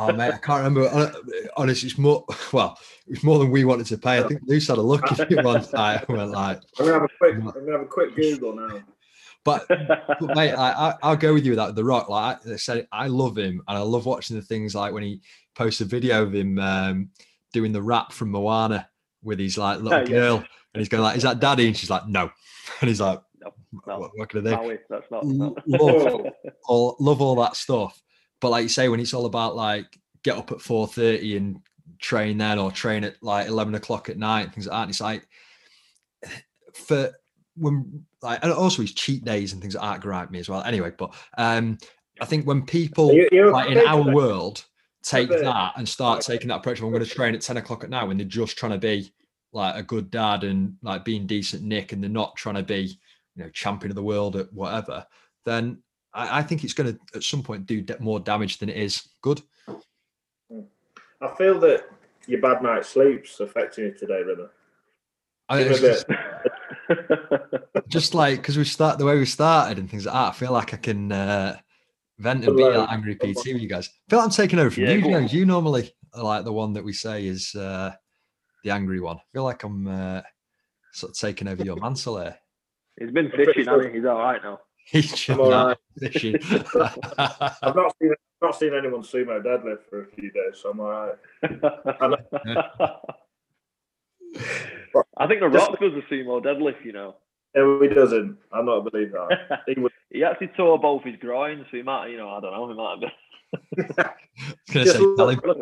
Oh 0.00 0.12
mate, 0.12 0.32
I 0.32 0.38
can't 0.38 0.64
remember. 0.64 1.12
Honestly, 1.56 1.88
it's 1.88 1.98
more 1.98 2.24
well, 2.52 2.78
it's 3.06 3.24
more 3.24 3.38
than 3.38 3.50
we 3.50 3.64
wanted 3.64 3.86
to 3.86 3.98
pay. 3.98 4.18
I 4.18 4.22
think 4.22 4.42
Luce 4.46 4.68
had 4.68 4.78
a 4.78 4.82
look 4.82 5.10
at 5.10 5.30
it 5.30 5.44
one 5.44 5.62
time. 5.64 6.04
Went 6.08 6.30
like, 6.30 6.60
I'm 6.78 6.86
gonna 6.86 6.92
have 6.92 7.02
a 7.02 7.08
quick, 7.18 7.34
I'm 7.34 7.44
gonna 7.44 7.72
have 7.72 7.80
a 7.80 7.86
quick 7.86 8.14
Google 8.14 8.54
now. 8.54 8.80
But, 9.44 9.66
but 9.68 10.36
mate, 10.36 10.52
I, 10.52 10.94
will 11.02 11.16
go 11.16 11.34
with 11.34 11.44
you 11.44 11.52
with 11.52 11.58
that. 11.58 11.74
The 11.74 11.84
Rock, 11.84 12.08
like 12.08 12.46
I 12.46 12.56
said, 12.56 12.86
I 12.92 13.06
love 13.08 13.36
him, 13.36 13.62
and 13.66 13.78
I 13.78 13.80
love 13.80 14.06
watching 14.06 14.36
the 14.36 14.42
things 14.42 14.74
like 14.74 14.92
when 14.92 15.02
he 15.02 15.20
posts 15.54 15.80
a 15.80 15.84
video 15.84 16.22
of 16.22 16.34
him 16.34 16.58
um, 16.58 17.10
doing 17.52 17.72
the 17.72 17.82
rap 17.82 18.12
from 18.12 18.30
Moana 18.30 18.88
with 19.22 19.38
his 19.38 19.58
like 19.58 19.80
little 19.80 19.98
Oh, 19.98 20.02
yeah. 20.02 20.06
girl, 20.06 20.36
and 20.36 20.80
he's 20.80 20.88
going 20.88 21.02
like, 21.02 21.16
"Is 21.16 21.22
that 21.24 21.40
daddy?" 21.40 21.66
And 21.66 21.76
she's 21.76 21.90
like, 21.90 22.06
"No," 22.06 22.30
and 22.80 22.88
he's 22.88 23.00
like, 23.00 23.20
No, 23.42 23.52
no. 23.86 23.98
"What, 23.98 24.10
what 24.14 24.28
can 24.28 24.46
I 24.46 24.50
do?" 24.50 24.56
Maui, 24.56 24.78
that's 24.88 25.10
not. 25.10 25.24
Not- 25.24 25.68
love, 25.68 26.26
all, 26.66 26.96
love 27.00 27.20
all 27.20 27.36
that 27.36 27.56
stuff. 27.56 28.00
But 28.40 28.50
like 28.50 28.62
you 28.62 28.68
say, 28.68 28.88
when 28.88 29.00
it's 29.00 29.14
all 29.14 29.26
about 29.26 29.56
like 29.56 29.98
get 30.22 30.36
up 30.36 30.52
at 30.52 30.60
four 30.60 30.86
thirty 30.86 31.36
and 31.36 31.60
train 31.98 32.38
then, 32.38 32.58
or 32.58 32.70
train 32.70 33.04
at 33.04 33.22
like 33.22 33.48
eleven 33.48 33.74
o'clock 33.74 34.08
at 34.08 34.18
night, 34.18 34.42
and 34.44 34.52
things 34.54 34.66
like 34.66 34.76
that, 34.76 34.82
and 34.82 34.90
it's 34.90 35.00
like 35.00 35.28
for 36.74 37.12
when 37.56 38.04
like 38.22 38.38
and 38.42 38.52
also 38.52 38.82
his 38.82 38.94
cheat 38.94 39.24
days 39.24 39.52
and 39.52 39.60
things 39.60 39.74
like 39.74 39.90
that 39.90 40.00
gripe 40.00 40.30
me 40.30 40.38
as 40.38 40.48
well. 40.48 40.62
Anyway, 40.62 40.92
but 40.96 41.14
um, 41.36 41.78
I 42.20 42.24
think 42.24 42.46
when 42.46 42.62
people 42.64 43.12
You- 43.12 43.50
like 43.50 43.70
in 43.70 43.78
our 43.78 44.14
world 44.14 44.64
take 45.02 45.28
that 45.28 45.72
and 45.76 45.88
start 45.88 46.22
taking 46.22 46.48
that 46.48 46.56
approach. 46.56 46.80
I'm 46.80 46.90
going 46.90 47.04
to 47.04 47.08
train 47.08 47.34
at 47.34 47.40
10 47.40 47.56
o'clock 47.56 47.84
at 47.84 47.90
night 47.90 48.04
when 48.04 48.16
they're 48.18 48.26
just 48.26 48.58
trying 48.58 48.72
to 48.72 48.78
be 48.78 49.12
like 49.52 49.76
a 49.76 49.82
good 49.82 50.10
dad 50.10 50.44
and 50.44 50.76
like 50.82 51.04
being 51.04 51.26
decent 51.26 51.62
Nick 51.62 51.92
and 51.92 52.02
they're 52.02 52.10
not 52.10 52.36
trying 52.36 52.56
to 52.56 52.62
be, 52.62 52.98
you 53.34 53.44
know, 53.44 53.50
champion 53.50 53.90
of 53.90 53.96
the 53.96 54.02
world 54.02 54.36
at 54.36 54.52
whatever, 54.52 55.06
then 55.44 55.82
I, 56.18 56.38
I 56.38 56.42
think 56.42 56.64
it's 56.64 56.72
going 56.74 56.92
to 56.92 57.00
at 57.14 57.22
some 57.22 57.42
point 57.42 57.66
do 57.66 57.80
da- 57.80 57.96
more 58.00 58.18
damage 58.18 58.58
than 58.58 58.68
it 58.68 58.76
is 58.76 59.08
good. 59.22 59.40
I 61.20 61.28
feel 61.36 61.58
that 61.60 61.84
your 62.26 62.40
bad 62.40 62.62
night 62.62 62.84
sleep's 62.84 63.38
affecting 63.40 63.84
you 63.84 63.92
today, 63.94 64.22
Rimmer. 64.22 64.50
I, 65.48 65.62
Give 65.62 65.72
it's 65.72 65.82
me 65.82 65.88
a 65.88 65.92
just, 65.92 67.88
just 67.88 68.14
like 68.14 68.40
because 68.40 68.58
we 68.58 68.64
start 68.64 68.98
the 68.98 69.04
way 69.04 69.16
we 69.18 69.24
started 69.24 69.78
and 69.78 69.88
things 69.88 70.06
like 70.06 70.14
that, 70.14 70.28
I 70.28 70.32
feel 70.32 70.52
like 70.52 70.74
I 70.74 70.76
can 70.76 71.10
uh, 71.10 71.56
vent 72.18 72.44
and 72.44 72.56
be 72.56 72.62
Hello. 72.62 72.80
that 72.80 72.90
angry 72.90 73.14
PT 73.14 73.36
with 73.46 73.62
you 73.62 73.68
guys. 73.68 73.88
I 73.88 74.10
feel 74.10 74.18
like 74.18 74.26
I'm 74.26 74.30
taking 74.32 74.58
over 74.58 74.70
from 74.70 74.82
Yeah, 74.84 74.92
you, 74.92 75.02
go 75.02 75.14
on. 75.14 75.28
You 75.28 75.46
normally 75.46 75.94
are 76.14 76.22
like 76.24 76.44
the 76.44 76.52
one 76.52 76.72
that 76.74 76.84
we 76.84 76.92
say 76.92 77.26
is 77.26 77.54
uh, 77.54 77.92
the 78.64 78.70
angry 78.70 79.00
one. 79.00 79.16
I 79.16 79.22
feel 79.32 79.44
like 79.44 79.62
I'm 79.62 79.86
uh, 79.86 80.20
sort 80.92 81.10
of 81.12 81.18
taking 81.18 81.48
over 81.48 81.64
your 81.64 81.76
mantle 81.76 82.20
here. 82.20 82.36
He's 83.00 83.10
been 83.12 83.28
pretty 83.30 83.46
fishing, 83.46 83.64
sure- 83.64 83.76
hasn't 83.76 83.94
he? 83.94 84.00
He's 84.00 84.06
all 84.06 84.18
right 84.18 84.42
now. 84.42 84.60
He's 84.90 85.28
I'm 85.28 85.40
all 85.40 85.50
not 85.50 85.66
right. 85.66 85.76
fishing. 85.98 86.36
I've 87.18 87.76
not 87.76 87.94
seen 88.00 88.14
not 88.40 88.56
seen 88.56 88.72
anyone 88.74 89.02
sumo 89.02 89.42
deadlift 89.42 89.80
for 89.90 90.02
a 90.02 90.06
few 90.06 90.30
days, 90.30 90.60
so 90.62 90.70
I'm 90.70 90.80
all 90.80 90.90
right. 90.90 91.14
I 95.18 95.26
think 95.26 95.40
the 95.40 95.48
Rock 95.48 95.78
does 95.80 95.92
a 95.92 96.02
sumo 96.12 96.42
deadlift, 96.42 96.84
you 96.84 96.92
know. 96.92 97.16
No, 97.54 97.80
he 97.82 97.88
doesn't. 97.88 98.38
I'm 98.52 98.66
not 98.66 98.86
a 98.86 98.90
believer. 98.90 99.26
that. 99.28 99.62
He 99.66 99.74
would 99.80 99.92
he 100.10 100.24
actually 100.24 100.48
tore 100.48 100.78
both 100.78 101.02
his 101.04 101.16
groins, 101.16 101.66
so 101.70 101.76
he 101.76 101.82
might, 101.82 102.08
you 102.08 102.16
know, 102.16 102.30
I 102.30 102.40
don't 102.40 102.52
know, 102.52 102.68
he 102.68 102.74
might 102.74 102.90
have 102.90 103.00
been. 103.00 103.94
I 104.06 104.12
was 104.46 104.56
gonna 104.72 104.84
just 104.84 104.98
say, 104.98 105.14
tell 105.16 105.28
him. 105.28 105.40
look, 105.44 105.58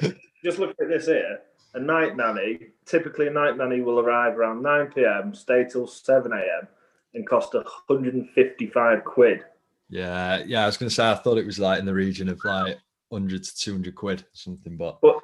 look, 0.00 0.16
just 0.44 0.58
look 0.58 0.70
at 0.80 0.88
this 0.88 1.06
here. 1.06 1.40
A 1.74 1.80
night 1.80 2.16
nanny, 2.16 2.68
typically 2.86 3.26
a 3.26 3.30
night 3.30 3.56
nanny 3.58 3.80
will 3.80 4.00
arrive 4.00 4.38
around 4.38 4.62
9 4.62 4.92
p.m., 4.94 5.34
stay 5.34 5.66
till 5.70 5.86
7 5.86 6.32
a.m., 6.32 6.68
and 7.16 7.26
cost 7.26 7.54
155 7.54 9.04
quid. 9.04 9.44
Yeah, 9.88 10.42
yeah. 10.46 10.62
I 10.62 10.66
was 10.66 10.76
gonna 10.76 10.90
say 10.90 11.10
I 11.10 11.14
thought 11.14 11.38
it 11.38 11.46
was 11.46 11.58
like 11.58 11.80
in 11.80 11.86
the 11.86 11.94
region 11.94 12.28
of 12.28 12.38
like 12.44 12.78
100 13.08 13.42
to 13.42 13.56
200 13.56 13.94
quid, 13.94 14.20
or 14.20 14.24
something. 14.32 14.76
But 14.76 15.00
But 15.00 15.16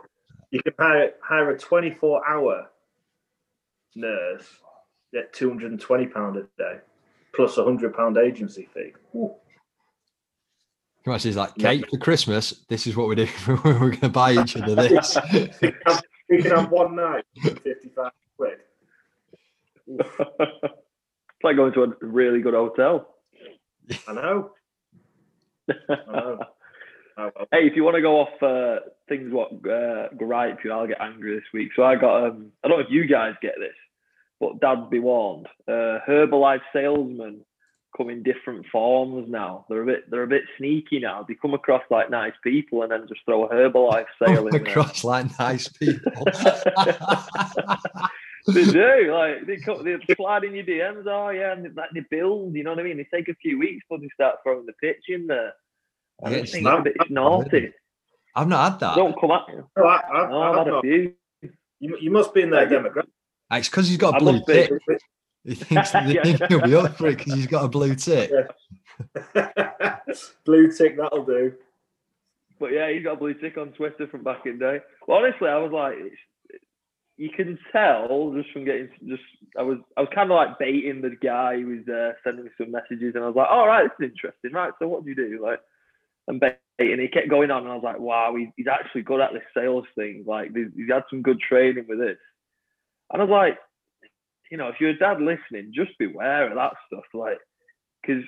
you 0.51 0.63
can 0.63 0.73
hire, 0.79 1.13
hire 1.23 1.51
a 1.51 1.59
24 1.59 2.29
hour 2.29 2.71
nurse 3.95 4.49
at 5.17 5.33
220 5.33 6.07
pound 6.07 6.37
a 6.37 6.43
day, 6.59 6.79
plus 7.35 7.59
a 7.59 7.65
hundred 7.65 7.95
pound 7.95 8.17
agency 8.17 8.69
fee. 8.73 8.93
Come 11.05 11.15
on, 11.15 11.19
she's 11.19 11.37
like, 11.37 11.55
Kate, 11.57 11.85
for 11.91 11.99
Christmas, 11.99 12.65
this 12.69 12.87
is 12.87 12.95
what 12.97 13.09
we 13.09 13.17
do. 13.17 13.27
We're 13.49 13.57
going 13.75 13.97
to 13.99 14.09
buy 14.11 14.35
each 14.35 14.57
other 14.57 14.75
this. 14.89 15.19
we, 16.31 16.41
can 16.43 16.53
have 16.53 16.71
one 16.71 16.95
night 16.95 17.25
for 17.43 17.51
55 17.57 18.13
quid. 18.37 18.59
it's 21.43 21.45
like 21.45 21.57
going 21.57 21.73
to 21.73 21.83
a 21.83 22.07
really 22.07 22.41
good 22.41 22.55
hotel. 22.55 23.09
I 24.09 24.13
know. 24.13 24.51
I 25.69 25.75
know. 26.07 26.39
Oh, 27.19 27.31
well. 27.37 27.47
Hey, 27.51 27.67
if 27.67 27.75
you 27.77 27.85
want 27.85 27.97
to 27.97 28.01
go 28.01 28.21
off 28.21 28.43
uh, 28.43 28.89
things 29.09 29.33
what 29.33 29.51
uh, 29.71 30.09
gripe 30.17 30.61
you, 30.65 30.73
I'll 30.73 30.87
get 30.87 31.01
angry 31.01 31.35
this 31.35 31.45
week. 31.53 31.71
So 31.77 31.83
I 31.83 31.97
got 31.97 32.25
um, 32.25 32.53
I 32.65 32.69
don't 32.69 32.79
know 32.79 32.85
if 32.85 32.91
you 32.91 33.07
guys 33.07 33.35
get 33.43 33.55
this, 33.59 33.75
but 34.41 34.61
Dad 34.61 34.89
be 34.89 34.99
warned. 35.01 35.47
Uh, 35.69 35.99
Herbalife 36.09 36.63
salesmen 36.73 37.41
come 37.95 38.09
in 38.09 38.23
different 38.23 38.65
forms 38.73 39.29
now. 39.29 39.67
They're 39.69 39.83
a 39.83 39.87
bit 39.87 40.11
they're 40.11 40.23
a 40.23 40.29
bit 40.29 40.45
sneaky 40.57 41.01
now. 41.01 41.27
They 41.29 41.35
come 41.35 41.53
across 41.55 41.83
like 41.91 42.09
nice 42.09 42.33
people 42.43 42.83
and 42.83 42.93
then 42.93 43.07
just 43.09 43.21
throw 43.27 43.45
a 43.45 43.53
Herbalife 43.53 44.07
sale 44.25 44.37
Come 44.37 44.49
in 44.49 44.53
there. 44.53 44.63
across 44.63 45.05
like 45.05 45.39
nice 45.39 45.69
people. 45.69 46.25
they 48.47 48.65
do 48.65 49.13
like 49.13 49.47
they 49.47 49.57
come, 49.59 49.85
they 49.85 49.97
slide 50.15 50.45
in 50.45 50.55
your 50.55 50.65
DMs. 50.65 51.05
Oh 51.07 51.29
yeah, 51.31 51.53
and 51.53 51.65
they, 51.65 51.69
like, 51.71 51.91
they 51.95 52.01
build. 52.11 52.55
You 52.55 52.65
know 52.65 52.71
what 52.71 52.81
I 52.81 52.83
mean? 52.85 52.97
They 52.97 53.07
take 53.13 53.29
a 53.29 53.35
few 53.35 53.59
weeks 53.59 53.85
before 53.85 54.01
they 54.01 54.09
start 54.15 54.37
throwing 54.43 54.67
the 54.67 54.73
pitch 54.75 55.05
in 55.09 55.27
there. 55.27 55.53
I 56.25 56.31
Yeah, 56.31 56.37
it's 56.39 56.55
not- 56.61 56.75
it's, 56.75 56.81
a 56.81 56.83
bit, 56.85 56.97
it's 57.01 57.11
naughty. 57.11 57.73
I've 58.35 58.49
not 58.49 58.73
had 58.73 58.81
that. 58.81 58.97
Don't 58.97 59.19
come 59.21 59.31
at 59.33 59.43
you. 59.49 59.69
No, 59.77 59.85
I, 59.85 60.01
I, 60.01 60.31
No, 60.31 60.43
I've 60.43 60.51
I've 60.53 60.59
had 60.59 60.69
a 60.69 60.71
not- 60.71 60.85
few. 60.85 61.15
you, 61.81 61.99
you 62.01 62.11
must 62.11 62.33
be 62.35 62.43
in 62.43 62.51
their 62.51 62.63
Yeah. 62.73 62.79
demographic. 62.79 63.09
Ah, 63.51 63.57
it's 63.59 63.69
because 63.69 63.89
he's 63.91 63.99
got 63.99 64.17
a 64.17 64.19
blue 64.19 64.41
tick. 64.47 64.71
He 65.45 65.55
thinks 65.57 65.91
they 65.91 66.15
Yeah. 66.15 66.23
think 66.23 66.43
he'll 66.49 66.61
be 66.63 66.75
up 66.75 66.97
for 66.97 67.09
it 67.09 67.19
because 67.19 67.35
he's 67.35 67.47
got 67.49 67.65
a 67.65 67.69
blue 67.69 67.95
tick. 67.95 68.31
Blue 70.45 70.71
tick, 70.73 70.97
that'll 70.97 71.25
do. 71.25 71.53
But 72.59 72.73
yeah, 72.73 72.91
he's 72.91 73.03
got 73.03 73.15
a 73.15 73.17
blue 73.17 73.35
tick 73.35 73.59
on 73.59 73.73
Twitter 73.73 74.07
from 74.07 74.23
back 74.23 74.47
in 74.47 74.59
the 74.59 74.65
day. 74.65 74.81
Well, 75.07 75.19
honestly, 75.19 75.49
I 75.49 75.57
was 75.59 75.73
like, 75.73 75.95
it's, 75.99 76.17
you 77.17 77.31
can 77.31 77.59
tell 77.71 78.33
just 78.35 78.51
from 78.53 78.65
getting 78.65 78.89
just. 79.07 79.23
I 79.59 79.63
was 79.63 79.79
I 79.97 80.01
was 80.01 80.11
kind 80.15 80.31
of 80.31 80.37
like 80.37 80.59
baiting 80.59 81.03
the 81.03 81.17
guy 81.23 81.61
who 81.61 81.67
was 81.67 81.89
uh, 81.89 82.13
sending 82.25 82.49
some 82.59 82.71
messages, 82.71 83.15
and 83.15 83.25
I 83.25 83.27
was 83.27 83.37
like, 83.37 83.49
all 83.51 83.67
right, 83.67 83.85
this 83.85 84.07
is 84.07 84.13
interesting, 84.13 84.53
right? 84.53 84.73
So 84.79 84.89
what 84.89 85.05
do 85.05 85.11
you 85.11 85.17
do? 85.17 85.41
Like, 85.43 85.61
and 86.29 86.41
baiting. 86.41 87.01
He 87.01 87.09
kept 87.09 87.29
going 87.29 87.51
on, 87.51 87.63
and 87.63 87.71
I 87.71 87.75
was 87.75 87.85
like, 87.85 88.01
wow, 88.01 88.35
he, 88.37 88.51
he's 88.57 88.67
actually 88.67 89.03
good 89.03 89.21
at 89.21 89.33
this 89.33 89.43
sales 89.55 89.85
thing. 89.95 90.25
Like, 90.27 90.55
he's 90.55 90.69
he's 90.75 90.91
had 90.91 91.05
some 91.11 91.23
good 91.23 91.39
training 91.41 91.87
with 91.89 91.99
this. 91.99 92.19
And 93.13 93.21
I 93.21 93.25
was 93.25 93.31
like, 93.31 93.59
you 94.51 94.57
know, 94.57 94.69
if 94.69 94.77
you're 94.81 94.91
a 94.91 94.99
dad 94.99 95.21
listening, 95.21 95.73
just 95.75 95.97
beware 95.99 96.49
of 96.49 96.55
that 96.55 96.73
stuff, 96.87 97.05
like, 97.15 97.39
because 98.01 98.25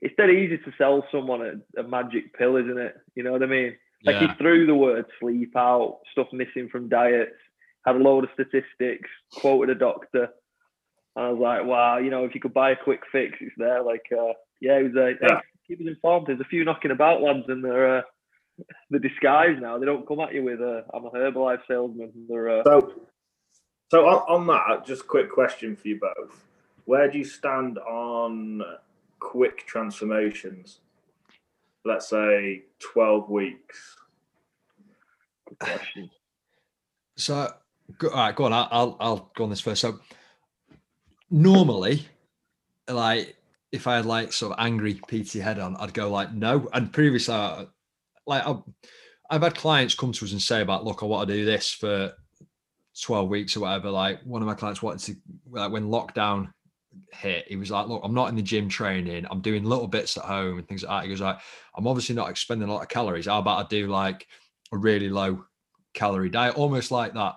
it's 0.00 0.14
dead 0.16 0.30
easy 0.30 0.56
to 0.58 0.72
sell 0.78 1.06
someone 1.12 1.62
a, 1.76 1.80
a 1.80 1.82
magic 1.86 2.36
pill, 2.36 2.56
isn't 2.56 2.78
it? 2.78 2.96
You 3.14 3.22
know 3.22 3.32
what 3.32 3.42
I 3.42 3.46
mean? 3.46 3.76
Like 4.04 4.16
Yeah. 4.16 4.28
he 4.28 4.34
threw 4.38 4.66
the 4.66 4.74
word 4.74 5.06
sleep 5.18 5.56
out, 5.56 6.00
stuff 6.12 6.28
missing 6.32 6.68
from 6.68 6.88
diets, 6.88 7.36
had 7.86 7.96
a 7.96 7.98
load 7.98 8.24
of 8.24 8.30
statistics, 8.34 9.08
quoted 9.34 9.76
a 9.76 9.78
doctor. 9.78 10.28
And 11.16 11.24
I 11.26 11.30
was 11.30 11.40
like, 11.40 11.64
wow, 11.64 11.98
you 11.98 12.10
know, 12.10 12.24
if 12.24 12.34
you 12.34 12.40
could 12.40 12.54
buy 12.54 12.70
a 12.70 12.76
quick 12.76 13.02
fix, 13.12 13.36
it's 13.40 13.54
there. 13.56 13.82
Like, 13.82 14.04
uh, 14.12 14.32
yeah, 14.60 14.78
he 14.78 14.84
was 14.84 14.94
like, 14.94 15.18
hey, 15.20 15.28
Yeah. 15.28 15.40
keep 15.66 15.80
us 15.80 15.86
informed. 15.86 16.26
There's 16.28 16.40
a 16.40 16.44
few 16.44 16.64
knocking 16.64 16.92
about, 16.92 17.20
lads, 17.22 17.44
and 17.48 17.64
they're 17.64 17.98
uh, 17.98 18.02
the 18.90 18.98
disguise 18.98 19.58
now. 19.60 19.78
They 19.78 19.86
don't 19.86 20.06
come 20.06 20.20
at 20.20 20.32
you 20.34 20.44
with, 20.44 20.60
uh, 20.60 20.82
I'm 20.94 21.06
a 21.06 21.10
Herbalife 21.10 21.60
salesman. 21.66 22.12
They're, 22.28 22.60
uh, 22.60 22.62
So, 22.64 22.92
so 23.90 24.06
on, 24.06 24.40
on 24.40 24.46
that, 24.46 24.86
just 24.86 25.02
a 25.02 25.06
quick 25.06 25.30
question 25.30 25.76
for 25.76 25.88
you 25.88 25.98
both. 26.00 26.44
Where 26.84 27.10
do 27.10 27.18
you 27.18 27.24
stand 27.24 27.78
on 27.78 28.62
quick 29.18 29.66
transformations? 29.66 30.80
Let's 31.84 32.08
say 32.08 32.62
12 32.80 33.30
weeks. 33.30 33.96
So, 37.16 37.52
go, 37.98 38.08
all 38.08 38.16
right, 38.16 38.34
go 38.34 38.44
on. 38.44 38.52
I'll, 38.54 38.96
I'll 38.98 39.30
go 39.34 39.44
on 39.44 39.50
this 39.50 39.60
first. 39.60 39.82
So, 39.82 40.00
normally, 41.30 42.06
like 42.88 43.36
if 43.72 43.86
I 43.86 43.96
had 43.96 44.06
like 44.06 44.32
sort 44.32 44.52
of 44.52 44.64
angry 44.64 44.94
PT 44.94 45.34
head 45.34 45.58
on, 45.58 45.76
I'd 45.76 45.94
go 45.94 46.10
like 46.10 46.32
no. 46.32 46.68
And 46.72 46.92
previously, 46.92 47.34
I, 47.34 47.66
like 48.26 48.46
I've, 48.46 48.62
I've 49.30 49.42
had 49.42 49.54
clients 49.54 49.94
come 49.94 50.12
to 50.12 50.24
us 50.24 50.32
and 50.32 50.42
say 50.42 50.60
about, 50.60 50.84
look, 50.84 51.02
I 51.02 51.06
want 51.06 51.28
to 51.28 51.34
do 51.34 51.44
this 51.44 51.70
for 51.72 52.12
twelve 53.00 53.28
weeks 53.28 53.56
or 53.56 53.60
whatever. 53.60 53.90
Like 53.90 54.20
one 54.24 54.42
of 54.42 54.48
my 54.48 54.54
clients 54.54 54.82
wanted 54.82 55.14
to, 55.14 55.20
like 55.50 55.72
when 55.72 55.88
lockdown 55.88 56.52
hit, 57.12 57.46
he 57.48 57.56
was 57.56 57.70
like, 57.70 57.86
look, 57.86 58.02
I'm 58.04 58.14
not 58.14 58.28
in 58.28 58.36
the 58.36 58.42
gym 58.42 58.68
training. 58.68 59.26
I'm 59.30 59.40
doing 59.40 59.64
little 59.64 59.86
bits 59.86 60.16
at 60.16 60.24
home 60.24 60.58
and 60.58 60.68
things 60.68 60.82
like 60.82 60.90
that. 60.90 61.04
He 61.04 61.10
goes 61.10 61.20
like, 61.20 61.38
I'm 61.76 61.86
obviously 61.86 62.14
not 62.14 62.30
expending 62.30 62.68
a 62.68 62.72
lot 62.72 62.82
of 62.82 62.88
calories. 62.88 63.26
How 63.26 63.38
about 63.38 63.64
I 63.64 63.68
do 63.68 63.86
like 63.86 64.26
a 64.72 64.76
really 64.76 65.08
low 65.08 65.44
calorie 65.94 66.30
diet, 66.30 66.56
almost 66.56 66.90
like 66.90 67.14
that 67.14 67.36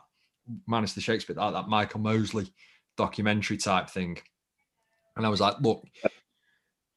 minus 0.67 0.93
the 0.93 1.01
Shakespeare, 1.01 1.35
like 1.35 1.53
that 1.53 1.69
Michael 1.69 1.99
Mosley 1.99 2.51
documentary 2.97 3.57
type 3.57 3.89
thing. 3.89 4.17
And 5.15 5.25
I 5.25 5.29
was 5.29 5.41
like, 5.41 5.55
look, 5.61 5.83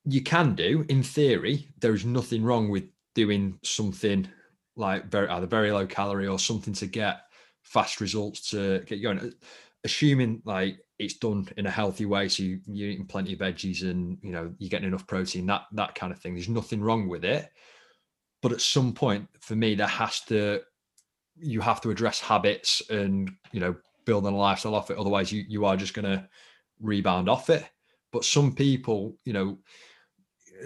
you 0.05 0.23
can 0.23 0.55
do, 0.55 0.85
in 0.88 1.03
theory, 1.03 1.69
there 1.81 1.95
is 1.95 2.05
nothing 2.05 2.42
wrong 2.42 2.71
with 2.71 2.85
doing 3.14 3.59
something 3.62 4.29
like 4.77 5.07
very 5.07 5.29
either 5.29 5.47
very 5.47 5.73
low 5.73 5.87
calorie 5.87 6.29
or 6.29 6.38
something 6.38 6.75
to 6.75 6.87
get 6.87 7.23
fast 7.62 8.01
results 8.01 8.51
to 8.51 8.81
get 8.81 8.99
you 8.99 9.05
going. 9.05 9.33
Assuming 9.85 10.42
like 10.45 10.79
it's 10.98 11.18
done 11.18 11.48
in 11.56 11.66
a 11.66 11.70
healthy 11.70 12.06
way, 12.06 12.28
so 12.28 12.42
you, 12.42 12.61
you're 12.66 12.90
eating 12.90 13.06
plenty 13.06 13.35
of 13.35 13.40
veggies 13.40 13.82
and 13.82 14.18
you 14.22 14.32
know 14.32 14.52
you're 14.59 14.70
getting 14.70 14.88
enough 14.88 15.06
protein, 15.06 15.46
that 15.46 15.62
that 15.72 15.94
kind 15.94 16.12
of 16.12 16.18
thing. 16.18 16.35
There's 16.35 16.48
nothing 16.48 16.80
wrong 16.80 17.09
with 17.09 17.24
it. 17.24 17.50
But 18.42 18.52
at 18.52 18.61
some 18.61 18.92
point, 18.92 19.28
for 19.40 19.56
me, 19.56 19.74
there 19.74 19.87
has 19.87 20.20
to 20.26 20.61
you 21.38 21.61
have 21.61 21.80
to 21.82 21.90
address 21.90 22.20
habits 22.20 22.82
and 22.90 23.30
you 23.52 23.61
know 23.61 23.76
building 24.04 24.32
a 24.32 24.37
lifestyle 24.37 24.74
off 24.74 24.90
it. 24.90 24.98
Otherwise, 24.98 25.32
you 25.32 25.44
you 25.48 25.64
are 25.64 25.76
just 25.76 25.94
going 25.94 26.04
to 26.04 26.28
rebound 26.80 27.28
off 27.28 27.50
it. 27.50 27.68
But 28.12 28.24
some 28.24 28.54
people, 28.54 29.16
you 29.24 29.32
know, 29.32 29.59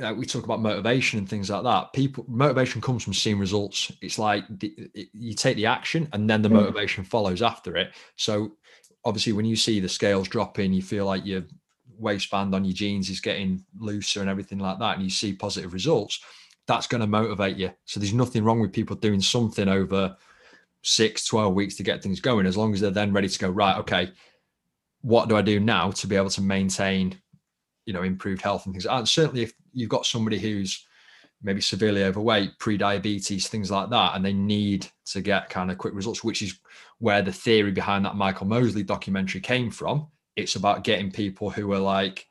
uh, 0.03 0.15
we 0.15 0.27
talk 0.27 0.45
about 0.45 0.61
motivation 0.61 1.19
and 1.19 1.29
things 1.29 1.51
like 1.51 1.63
that. 1.63 1.93
People 1.93 2.25
motivation 2.29 2.81
comes 2.81 3.03
from 3.03 3.15
seeing 3.15 3.39
results. 3.39 3.91
It's 4.01 4.19
like 4.19 4.45
the, 4.59 4.73
it, 4.95 5.09
you 5.13 5.35
take 5.35 5.57
the 5.57 5.67
action 5.67 6.09
and 6.13 6.29
then 6.29 6.43
the 6.43 6.49
mm. 6.49 6.55
motivation 6.55 7.05
follows 7.05 7.43
after 7.43 7.77
it. 7.77 7.93
So 8.17 8.53
obviously, 9.05 9.33
when 9.33 9.45
you 9.45 9.57
see 9.57 9.81
the 9.81 9.89
scales 9.89 10.29
dropping, 10.29 10.73
you 10.73 10.83
feel 10.83 11.07
like 11.07 11.25
your 11.25 11.43
waistband 11.99 12.55
on 12.55 12.65
your 12.65 12.75
jeans 12.75 13.11
is 13.11 13.21
getting 13.21 13.65
looser 13.79 14.21
and 14.21 14.31
everything 14.31 14.59
like 14.59 14.79
that, 14.79 14.97
and 14.97 15.05
you 15.05 15.11
see 15.11 15.33
positive 15.33 15.73
results. 15.73 16.21
That's 16.67 16.87
going 16.87 17.01
to 17.01 17.07
motivate 17.07 17.57
you. 17.57 17.73
So 17.85 17.99
there's 18.01 18.15
nothing 18.15 18.45
wrong 18.45 18.61
with 18.61 18.73
people 18.73 18.97
doing 18.97 19.21
something 19.21 19.69
over 19.69 20.17
six, 20.83 21.27
12 21.27 21.55
weeks 21.55 21.77
to 21.77 21.83
get 21.83 22.03
things 22.03 22.21
going, 22.21 22.47
as 22.47 22.57
long 22.57 22.73
as 22.73 22.81
they're 22.81 22.91
then 22.91 23.13
ready 23.13 23.29
to 23.29 23.39
go, 23.39 23.51
right, 23.51 23.77
okay, 23.79 24.13
what 25.03 25.29
do 25.29 25.37
I 25.37 25.43
do 25.43 25.61
now 25.61 25.91
to 25.91 26.07
be 26.07 26.17
able 26.17 26.31
to 26.31 26.43
maintain, 26.43 27.21
you 27.91 27.95
know, 27.95 28.05
improved 28.05 28.41
health 28.41 28.67
and 28.67 28.73
things? 28.73 28.87
And 28.87 29.09
certainly 29.09 29.43
if 29.43 29.53
you've 29.73 29.91
got 29.91 30.07
somebody 30.07 30.39
who's 30.39 30.87
maybe 31.43 31.61
severely 31.61 32.05
overweight, 32.05 32.57
pre-diabetes, 32.61 33.49
things 33.49 33.69
like 33.69 33.91
that, 33.91 34.15
and 34.15 34.25
they 34.25 34.33
need 34.33 34.87
to 35.07 35.21
get 35.21 35.51
kind 35.51 35.73
of 35.73 35.79
quick 35.79 35.93
results, 35.93 36.23
which 36.23 36.41
is 36.41 36.61
where 36.99 37.21
the 37.21 37.33
theory 37.33 37.73
behind 37.73 38.05
that 38.05 38.15
Michael 38.15 38.47
Mosley 38.47 38.85
documentary 38.85 39.41
came 39.41 39.73
from. 39.73 40.07
It's 40.37 40.55
about 40.55 40.85
getting 40.85 41.11
people 41.11 41.51
who 41.51 41.73
are 41.73 41.81
like 41.81 42.29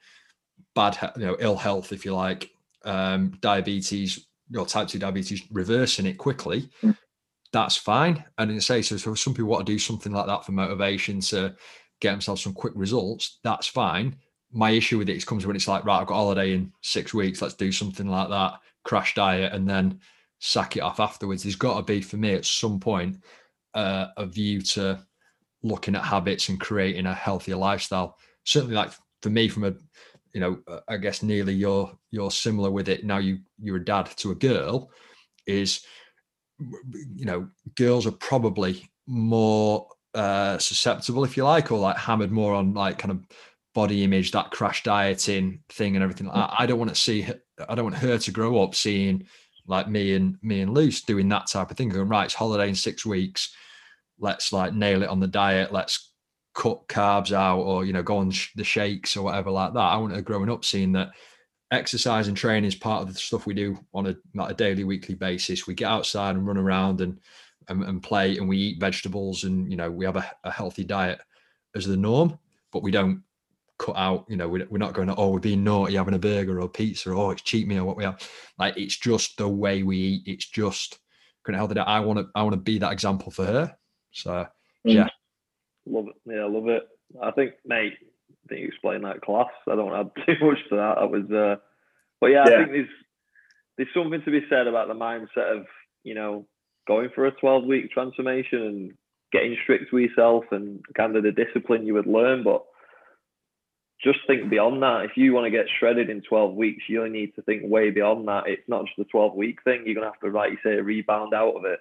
bad, 0.75 0.97
you 1.17 1.25
know, 1.25 1.35
ill 1.39 1.57
health, 1.57 1.91
if 1.91 2.05
you 2.05 2.15
like, 2.15 2.51
um, 2.85 3.37
diabetes, 3.41 4.27
your 4.49 4.65
type 4.65 4.87
2 4.87 4.97
diabetes, 4.97 5.43
reversing 5.51 6.05
it 6.05 6.17
quickly. 6.17 6.69
Mm. 6.81 6.95
That's 7.51 7.75
fine. 7.75 8.23
And 8.37 8.51
in 8.51 8.61
say 8.61 8.81
so, 8.81 8.95
so 8.95 9.15
some 9.15 9.33
people 9.33 9.49
want 9.49 9.65
to 9.65 9.73
do 9.73 9.79
something 9.79 10.11
like 10.11 10.27
that 10.27 10.45
for 10.45 10.51
motivation 10.51 11.19
to 11.21 11.55
get 11.99 12.11
themselves 12.11 12.43
some 12.43 12.53
quick 12.53 12.73
results, 12.75 13.39
that's 13.43 13.67
fine. 13.67 14.15
My 14.51 14.71
issue 14.71 14.97
with 14.97 15.09
it 15.09 15.25
comes 15.25 15.45
when 15.45 15.55
it's 15.55 15.67
like, 15.67 15.85
right, 15.85 15.99
I've 15.99 16.07
got 16.07 16.15
holiday 16.15 16.53
in 16.53 16.71
six 16.81 17.13
weeks, 17.13 17.41
let's 17.41 17.53
do 17.53 17.71
something 17.71 18.07
like 18.07 18.29
that, 18.29 18.53
crash 18.83 19.13
diet, 19.13 19.53
and 19.53 19.69
then 19.69 19.99
sack 20.39 20.77
it 20.77 20.81
off 20.81 20.99
afterwards. 20.99 21.43
There's 21.43 21.55
got 21.55 21.77
to 21.77 21.83
be 21.83 22.01
for 22.01 22.17
me 22.17 22.33
at 22.33 22.45
some 22.45 22.79
point 22.79 23.17
uh, 23.73 24.07
a 24.17 24.25
view 24.25 24.61
to 24.61 25.05
looking 25.61 25.95
at 25.95 26.03
habits 26.03 26.49
and 26.49 26.59
creating 26.59 27.05
a 27.05 27.13
healthier 27.13 27.57
lifestyle. 27.57 28.17
Certainly, 28.45 28.75
like 28.75 28.91
for 29.21 29.29
me, 29.29 29.49
from 29.49 29.65
a 29.65 29.73
you 30.33 30.39
know, 30.39 30.59
I 30.87 30.97
guess 30.97 31.23
nearly 31.23 31.53
you're 31.53 31.91
you're 32.11 32.31
similar 32.31 32.71
with 32.71 32.89
it. 32.89 33.03
Now 33.03 33.17
you 33.17 33.39
you're 33.61 33.77
a 33.77 33.85
dad 33.85 34.05
to 34.17 34.31
a 34.31 34.35
girl, 34.35 34.91
is 35.45 35.81
you 36.59 37.25
know, 37.25 37.49
girls 37.75 38.05
are 38.05 38.11
probably 38.11 38.89
more 39.07 39.87
uh, 40.13 40.57
susceptible, 40.57 41.23
if 41.23 41.37
you 41.37 41.43
like, 41.43 41.71
or 41.71 41.79
like 41.79 41.97
hammered 41.97 42.31
more 42.31 42.53
on 42.53 42.73
like 42.73 42.97
kind 42.97 43.11
of 43.11 43.25
body 43.73 44.03
image, 44.03 44.31
that 44.31 44.51
crash 44.51 44.83
dieting 44.83 45.61
thing 45.69 45.95
and 45.95 46.03
everything. 46.03 46.29
I, 46.29 46.55
I 46.59 46.65
don't 46.65 46.79
want 46.79 46.89
to 46.89 46.99
see, 46.99 47.27
I 47.67 47.75
don't 47.75 47.85
want 47.85 47.97
her 47.97 48.17
to 48.17 48.31
grow 48.31 48.61
up 48.63 48.75
seeing 48.75 49.25
like 49.67 49.87
me 49.87 50.15
and 50.15 50.37
me 50.41 50.61
and 50.61 50.73
Luce 50.73 51.01
doing 51.01 51.29
that 51.29 51.47
type 51.47 51.71
of 51.71 51.77
thing. 51.77 51.89
Going 51.89 52.09
right, 52.09 52.25
it's 52.25 52.33
holiday 52.33 52.69
in 52.69 52.75
six 52.75 53.05
weeks. 53.05 53.53
Let's 54.17 54.51
like 54.51 54.73
nail 54.73 55.03
it 55.03 55.09
on 55.09 55.19
the 55.19 55.27
diet. 55.27 55.71
Let's 55.71 56.11
cut 56.55 56.87
carbs 56.87 57.31
out, 57.31 57.59
or 57.59 57.85
you 57.85 57.93
know, 57.93 58.03
go 58.03 58.17
on 58.17 58.31
sh- 58.31 58.49
the 58.55 58.63
shakes 58.63 59.15
or 59.15 59.23
whatever 59.23 59.51
like 59.51 59.73
that. 59.73 59.79
I 59.79 59.97
want 59.97 60.15
her 60.15 60.21
growing 60.21 60.49
up 60.49 60.65
seeing 60.65 60.91
that 60.93 61.11
exercise 61.71 62.27
and 62.27 62.35
training 62.35 62.67
is 62.67 62.75
part 62.75 63.03
of 63.03 63.13
the 63.13 63.19
stuff 63.19 63.45
we 63.45 63.53
do 63.53 63.77
on 63.93 64.07
a 64.07 64.15
like 64.33 64.51
a 64.51 64.55
daily, 64.55 64.83
weekly 64.83 65.15
basis. 65.15 65.67
We 65.67 65.75
get 65.75 65.91
outside 65.91 66.35
and 66.35 66.47
run 66.47 66.57
around 66.57 67.01
and 67.01 67.19
and, 67.69 67.83
and 67.83 68.03
play 68.03 68.37
and 68.37 68.49
we 68.49 68.57
eat 68.57 68.79
vegetables 68.79 69.43
and 69.43 69.69
you 69.69 69.77
know 69.77 69.89
we 69.89 70.05
have 70.05 70.15
a, 70.15 70.31
a, 70.43 70.51
healthy 70.51 70.83
diet 70.83 71.21
as 71.75 71.85
the 71.85 71.95
norm 71.95 72.37
but 72.71 72.83
we 72.83 72.91
don't 72.91 73.21
cut 73.79 73.95
out 73.95 74.25
you 74.27 74.35
know 74.35 74.47
we're, 74.47 74.67
we're 74.69 74.77
not 74.77 74.93
going 74.93 75.07
to 75.07 75.15
oh 75.15 75.29
we're 75.29 75.39
being 75.39 75.63
naughty 75.63 75.95
having 75.95 76.13
a 76.13 76.19
burger 76.19 76.61
or 76.61 76.69
pizza 76.69 77.09
or 77.09 77.15
oh 77.15 77.31
it's 77.31 77.41
cheat 77.41 77.67
meal 77.67 77.85
what 77.85 77.97
we 77.97 78.03
have. 78.03 78.21
Like 78.59 78.77
it's 78.77 78.97
just 78.97 79.37
the 79.37 79.47
way 79.47 79.83
we 79.83 79.97
eat. 79.97 80.23
It's 80.25 80.47
just 80.47 80.99
going 81.45 81.53
to 81.53 81.57
help 81.57 81.71
it 81.71 81.77
i 81.77 81.99
want 82.01 82.19
to 82.19 82.27
i 82.35 82.43
want 82.43 82.53
to 82.53 82.59
be 82.59 82.77
that 82.77 82.91
example 82.91 83.31
for 83.31 83.45
her. 83.45 83.75
So 84.11 84.31
mm. 84.31 84.45
yeah. 84.83 85.07
Love 85.85 86.05
it. 86.07 86.15
Yeah 86.25 86.45
love 86.45 86.67
it. 86.67 86.83
I 87.21 87.31
think 87.31 87.53
mate 87.65 87.93
I 88.01 88.47
think 88.49 88.61
you 88.61 88.67
explained 88.67 89.05
that 89.05 89.21
class. 89.21 89.47
I 89.67 89.75
don't 89.75 89.95
add 89.95 90.11
too 90.25 90.45
much 90.45 90.59
to 90.69 90.75
that. 90.75 90.95
That 90.99 91.09
was 91.09 91.31
uh 91.31 91.59
but 92.21 92.27
yeah, 92.27 92.43
yeah. 92.47 92.53
i 92.53 92.57
think 92.57 92.71
there's 92.71 92.89
there's 93.77 93.89
something 93.95 94.21
to 94.23 94.31
be 94.31 94.45
said 94.49 94.67
about 94.67 94.89
the 94.89 94.93
mindset 94.93 95.57
of 95.57 95.65
you 96.03 96.13
know 96.13 96.45
going 96.87 97.09
for 97.13 97.27
a 97.27 97.31
12 97.31 97.65
week 97.65 97.91
transformation 97.91 98.61
and 98.61 98.93
getting 99.31 99.55
strict 99.63 99.93
with 99.93 100.09
yourself 100.09 100.43
and 100.51 100.81
kind 100.97 101.15
of 101.15 101.23
the 101.23 101.31
discipline 101.31 101.85
you 101.85 101.93
would 101.93 102.07
learn. 102.07 102.43
But 102.43 102.63
just 104.03 104.19
think 104.27 104.49
beyond 104.49 104.81
that. 104.81 105.05
If 105.05 105.11
you 105.17 105.33
want 105.33 105.45
to 105.45 105.51
get 105.51 105.65
shredded 105.79 106.09
in 106.09 106.21
12 106.21 106.55
weeks, 106.55 106.83
you 106.87 107.03
only 107.03 107.19
need 107.19 107.35
to 107.35 107.41
think 107.41 107.63
way 107.65 107.89
beyond 107.89 108.27
that. 108.27 108.47
It's 108.47 108.67
not 108.67 108.85
just 108.85 108.99
a 108.99 109.03
12 109.05 109.35
week 109.35 109.59
thing. 109.63 109.83
You're 109.85 109.95
going 109.95 110.07
to 110.07 110.11
have 110.11 110.19
to, 110.21 110.37
like 110.37 110.51
you 110.51 110.57
say, 110.63 110.77
a 110.77 110.83
rebound 110.83 111.33
out 111.33 111.55
of 111.55 111.65
it. 111.65 111.79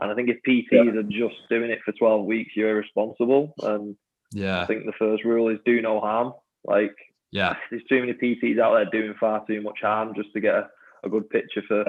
And 0.00 0.10
I 0.10 0.14
think 0.14 0.28
if 0.28 0.38
PTs 0.46 0.66
yeah. 0.72 0.98
are 0.98 1.02
just 1.04 1.48
doing 1.48 1.70
it 1.70 1.80
for 1.84 1.92
12 1.92 2.24
weeks, 2.24 2.52
you're 2.56 2.70
irresponsible. 2.70 3.54
And 3.62 3.96
yeah, 4.32 4.60
I 4.60 4.66
think 4.66 4.84
the 4.84 4.92
first 4.98 5.24
rule 5.24 5.48
is 5.48 5.58
do 5.64 5.80
no 5.80 6.00
harm. 6.00 6.32
Like, 6.64 6.96
yeah, 7.30 7.54
there's 7.70 7.84
too 7.88 8.00
many 8.00 8.14
PTs 8.14 8.58
out 8.58 8.74
there 8.74 8.86
doing 8.86 9.14
far 9.18 9.46
too 9.46 9.62
much 9.62 9.78
harm 9.82 10.14
just 10.16 10.32
to 10.32 10.40
get 10.40 10.54
a, 10.54 10.68
a 11.04 11.08
good 11.08 11.30
picture 11.30 11.62
for 11.68 11.84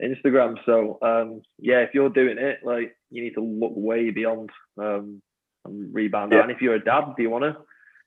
Instagram. 0.00 0.56
So 0.64 0.98
um, 1.02 1.42
yeah, 1.58 1.80
if 1.80 1.90
you're 1.92 2.10
doing 2.10 2.38
it, 2.38 2.60
like 2.62 2.96
you 3.10 3.24
need 3.24 3.34
to 3.34 3.40
look 3.40 3.72
way 3.74 4.10
beyond 4.10 4.50
um, 4.78 5.20
and 5.64 5.92
rebound. 5.92 6.32
Yeah. 6.32 6.42
And 6.42 6.52
if 6.52 6.60
you're 6.60 6.74
a 6.74 6.84
dad, 6.84 7.14
do 7.16 7.22
you 7.22 7.30
want 7.30 7.44
to 7.44 7.56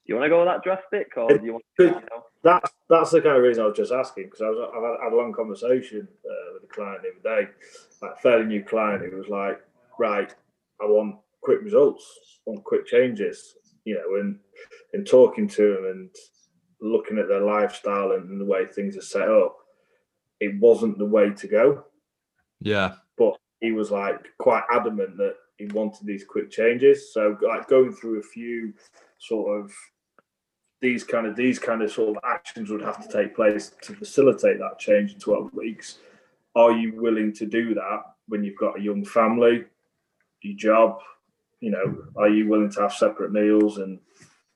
you 0.08 0.16
want 0.16 0.26
to 0.26 0.30
go 0.30 0.46
that 0.46 0.64
drastic, 0.64 1.12
or 1.18 1.30
do 1.30 1.46
you 1.46 1.54
want? 1.54 1.66
To, 1.80 1.86
you 1.86 1.92
know? 1.92 2.24
That's 2.44 2.72
that's 2.90 3.12
the 3.12 3.22
kind 3.22 3.38
of 3.38 3.44
reason 3.44 3.64
I 3.64 3.68
was 3.68 3.78
just 3.78 3.92
asking 3.92 4.26
because 4.26 4.42
I 4.42 4.50
was 4.50 4.72
I've 4.76 4.84
had, 4.84 5.04
had, 5.04 5.14
a 5.14 5.16
long 5.16 5.34
conversation 5.34 6.08
uh, 6.26 6.54
with 6.54 6.70
a 6.70 6.74
client 6.74 7.02
the 7.04 7.30
other 7.30 7.42
day, 7.44 7.52
like 8.02 8.20
fairly 8.20 8.46
new 8.46 8.64
client 8.64 9.04
who 9.04 9.18
was 9.18 9.28
like, 9.28 9.60
right, 10.00 10.34
I 10.82 10.86
want 10.86 11.18
quick 11.42 11.62
results, 11.62 12.06
I 12.48 12.52
want 12.52 12.64
quick 12.64 12.86
changes, 12.86 13.56
you 13.86 13.96
know, 13.96 14.20
and 14.20 14.40
and 14.94 15.06
talking 15.06 15.48
to 15.50 15.74
them 15.74 15.86
and 15.86 16.10
looking 16.80 17.18
at 17.18 17.28
their 17.28 17.42
lifestyle 17.42 18.12
and 18.12 18.40
the 18.40 18.46
way 18.46 18.66
things 18.66 18.96
are 18.96 19.02
set 19.02 19.28
up 19.28 19.58
it 20.40 20.60
wasn't 20.60 20.98
the 20.98 21.06
way 21.06 21.32
to 21.32 21.48
go. 21.48 21.84
Yeah. 22.60 22.96
But 23.18 23.38
he 23.62 23.72
was 23.72 23.92
like 23.92 24.20
quite 24.38 24.64
adamant 24.72 25.18
that 25.18 25.36
he 25.58 25.68
wanted 25.68 26.06
these 26.06 26.24
quick 26.24 26.52
changes. 26.52 27.14
So 27.14 27.38
like 27.42 27.68
going 27.68 27.94
through 27.94 28.20
a 28.20 28.24
few 28.24 28.74
sort 29.20 29.60
of 29.60 29.72
these 30.82 31.04
kind 31.04 31.26
of 31.26 31.36
these 31.36 31.60
kind 31.60 31.82
of 31.82 31.92
sort 31.92 32.16
of 32.16 32.24
actions 32.24 32.70
would 32.70 32.82
have 32.82 33.02
to 33.06 33.12
take 33.12 33.36
place 33.36 33.72
to 33.82 33.94
facilitate 33.94 34.60
that 34.60 34.80
change 34.80 35.14
in 35.14 35.20
12 35.20 35.54
weeks. 35.54 36.00
Are 36.56 36.72
you 36.72 37.00
willing 37.00 37.34
to 37.34 37.46
do 37.46 37.74
that 37.74 38.02
when 38.28 38.44
you've 38.44 38.58
got 38.58 38.80
a 38.80 38.82
young 38.82 39.04
family, 39.04 39.66
your 40.42 40.58
job? 40.58 41.00
You 41.60 41.72
know, 41.72 41.98
are 42.16 42.30
you 42.30 42.48
willing 42.48 42.72
to 42.72 42.82
have 42.82 42.94
separate 42.94 43.32
meals 43.32 43.78
and 43.78 44.00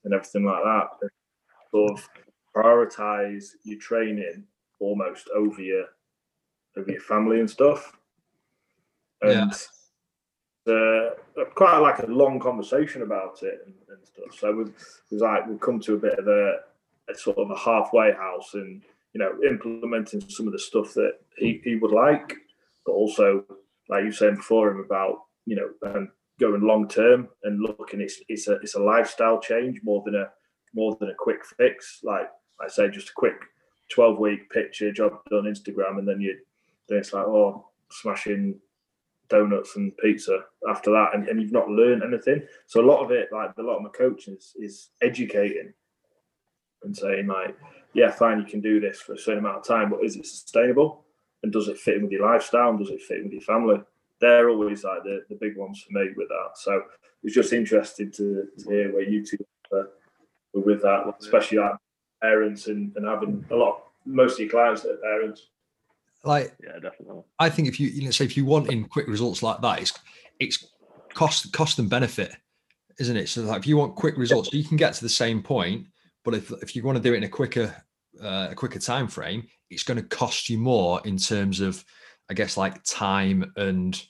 and 0.03 0.13
everything 0.13 0.45
like 0.45 0.63
that? 0.63 1.09
Sort 1.71 1.91
of 1.91 2.09
prioritize 2.55 3.51
your 3.63 3.79
training 3.79 4.43
almost 4.79 5.29
over 5.35 5.61
your 5.61 5.85
over 6.77 6.91
your 6.91 7.01
family 7.01 7.39
and 7.39 7.49
stuff. 7.49 7.97
And 9.21 9.51
yeah. 9.51 9.57
Uh, 10.71 11.45
quite 11.55 11.77
like 11.77 11.99
a 11.99 12.07
long 12.07 12.39
conversation 12.39 13.01
about 13.01 13.43
it 13.43 13.61
and, 13.65 13.75
and 13.89 14.05
stuff. 14.05 14.39
So 14.39 14.51
we 14.55 14.63
was 14.63 15.21
like 15.21 15.47
we've 15.47 15.59
come 15.59 15.79
to 15.81 15.95
a 15.95 15.99
bit 15.99 16.19
of 16.19 16.27
a, 16.27 16.57
a, 17.09 17.15
sort 17.15 17.37
of 17.37 17.51
a 17.51 17.57
halfway 17.57 18.13
house 18.13 18.53
and 18.53 18.81
you 19.13 19.19
know 19.19 19.31
implementing 19.47 20.21
some 20.29 20.47
of 20.47 20.53
the 20.53 20.59
stuff 20.59 20.93
that 20.93 21.19
he, 21.37 21.61
he 21.63 21.75
would 21.75 21.91
like, 21.91 22.35
but 22.85 22.93
also 22.93 23.43
like 23.89 24.03
you 24.03 24.11
saying 24.11 24.35
before 24.35 24.71
him 24.71 24.79
about 24.79 25.23
you 25.45 25.55
know 25.55 25.89
um, 25.89 26.11
going 26.39 26.61
long 26.61 26.87
term 26.87 27.29
and 27.43 27.61
looking 27.61 28.01
it's 28.01 28.21
it's 28.29 28.47
a 28.47 28.53
it's 28.55 28.75
a 28.75 28.79
lifestyle 28.79 29.39
change 29.39 29.79
more 29.83 30.01
than 30.05 30.15
a 30.15 30.29
more 30.73 30.95
than 30.99 31.09
a 31.09 31.15
quick 31.15 31.45
fix. 31.57 31.99
Like 32.03 32.29
I 32.61 32.67
say, 32.67 32.89
just 32.89 33.09
a 33.09 33.13
quick 33.13 33.35
12 33.89 34.19
week 34.19 34.49
picture, 34.49 34.91
job 34.91 35.19
done, 35.29 35.43
Instagram, 35.43 35.99
and 35.99 36.07
then 36.07 36.21
you 36.21 36.37
then 36.89 36.99
it's 36.99 37.13
like, 37.13 37.25
oh, 37.25 37.67
smashing 37.89 38.59
donuts 39.31 39.75
and 39.77 39.97
pizza 39.97 40.43
after 40.69 40.91
that, 40.91 41.15
and, 41.15 41.27
and 41.27 41.41
you've 41.41 41.51
not 41.51 41.69
learned 41.69 42.03
anything. 42.03 42.43
So 42.67 42.81
a 42.81 42.85
lot 42.85 43.03
of 43.03 43.09
it, 43.11 43.29
like 43.31 43.51
a 43.57 43.61
lot 43.63 43.77
of 43.77 43.83
my 43.83 43.89
coaching 43.89 44.37
is, 44.59 44.89
educating 45.01 45.73
and 46.83 46.95
saying 46.95 47.27
like, 47.27 47.57
yeah, 47.93 48.11
fine, 48.11 48.39
you 48.39 48.45
can 48.45 48.61
do 48.61 48.79
this 48.79 49.01
for 49.01 49.13
a 49.13 49.17
certain 49.17 49.39
amount 49.39 49.57
of 49.57 49.67
time, 49.67 49.89
but 49.89 50.03
is 50.03 50.15
it 50.15 50.25
sustainable? 50.25 51.05
And 51.43 51.51
does 51.51 51.67
it 51.67 51.79
fit 51.79 51.95
in 51.95 52.03
with 52.03 52.11
your 52.11 52.25
lifestyle? 52.25 52.69
And 52.69 52.79
does 52.79 52.89
it 52.89 53.01
fit 53.01 53.17
in 53.17 53.23
with 53.25 53.33
your 53.33 53.41
family? 53.41 53.81
They're 54.19 54.49
always 54.49 54.83
like 54.83 55.03
the, 55.03 55.23
the 55.29 55.35
big 55.35 55.57
ones 55.57 55.81
for 55.81 55.97
me 55.97 56.09
with 56.15 56.27
that. 56.29 56.51
So 56.55 56.73
it 56.75 57.23
was 57.23 57.33
just 57.33 57.53
interesting 57.53 58.11
to, 58.11 58.47
to 58.59 58.69
hear 58.69 58.93
where 58.93 59.09
you 59.09 59.25
two 59.25 59.37
were, 59.71 59.89
with 60.53 60.81
that, 60.83 61.13
especially 61.19 61.57
like 61.57 61.73
parents 62.21 62.67
and, 62.67 62.95
and 62.95 63.07
having 63.07 63.43
a 63.49 63.55
lot, 63.55 63.83
most 64.05 64.33
of 64.33 64.39
your 64.39 64.49
clients 64.49 64.81
that 64.83 64.93
are 64.93 64.97
parents. 64.97 65.47
Like, 66.23 66.55
yeah, 66.63 66.79
definitely. 66.79 67.23
I 67.39 67.49
think 67.49 67.67
if 67.67 67.79
you, 67.79 67.87
you 67.87 68.05
know, 68.05 68.11
say 68.11 68.25
if 68.25 68.37
you 68.37 68.45
want 68.45 68.69
in 68.69 68.85
quick 68.85 69.07
results 69.07 69.41
like 69.41 69.61
that, 69.61 69.81
it's, 69.81 69.93
it's 70.39 70.65
cost 71.13 71.51
cost 71.51 71.79
and 71.79 71.89
benefit, 71.89 72.31
isn't 72.99 73.17
it? 73.17 73.29
So 73.29 73.41
like 73.41 73.59
if 73.59 73.67
you 73.67 73.77
want 73.77 73.95
quick 73.95 74.17
results, 74.17 74.53
you 74.53 74.63
can 74.63 74.77
get 74.77 74.93
to 74.93 75.01
the 75.01 75.09
same 75.09 75.41
point, 75.41 75.87
but 76.23 76.33
if 76.33 76.51
if 76.61 76.75
you 76.75 76.83
want 76.83 76.97
to 76.97 77.03
do 77.03 77.13
it 77.13 77.17
in 77.17 77.23
a 77.23 77.29
quicker 77.29 77.75
uh, 78.21 78.49
a 78.51 78.55
quicker 78.55 78.79
time 78.79 79.07
frame, 79.07 79.47
it's 79.69 79.83
going 79.83 79.97
to 79.97 80.03
cost 80.03 80.49
you 80.49 80.57
more 80.57 81.01
in 81.05 81.17
terms 81.17 81.59
of, 81.59 81.83
I 82.29 82.33
guess, 82.33 82.57
like 82.57 82.83
time 82.83 83.51
and 83.55 84.01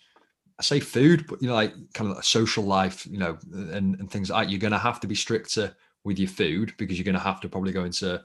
I 0.60 0.64
say 0.64 0.80
food, 0.80 1.26
but 1.28 1.42
you 1.42 1.48
know, 1.48 1.56
like 1.56 1.74
kind 1.94 2.12
of 2.12 2.18
a 2.18 2.24
social 2.24 2.64
life, 2.64 3.08
you 3.08 3.18
know, 3.18 3.38
and, 3.52 4.00
and 4.00 4.12
things 4.12 4.30
like 4.30 4.46
that. 4.46 4.52
You're 4.52 4.60
going 4.60 4.72
to 4.74 4.78
have 4.78 5.00
to 5.00 5.08
be 5.08 5.16
stricter 5.16 5.76
with 6.04 6.20
your 6.20 6.30
food 6.30 6.74
because 6.78 6.98
you're 6.98 7.06
going 7.06 7.16
to 7.16 7.20
have 7.20 7.42
to 7.42 7.50
probably 7.50 7.72
go 7.72 7.84
into 7.84 8.22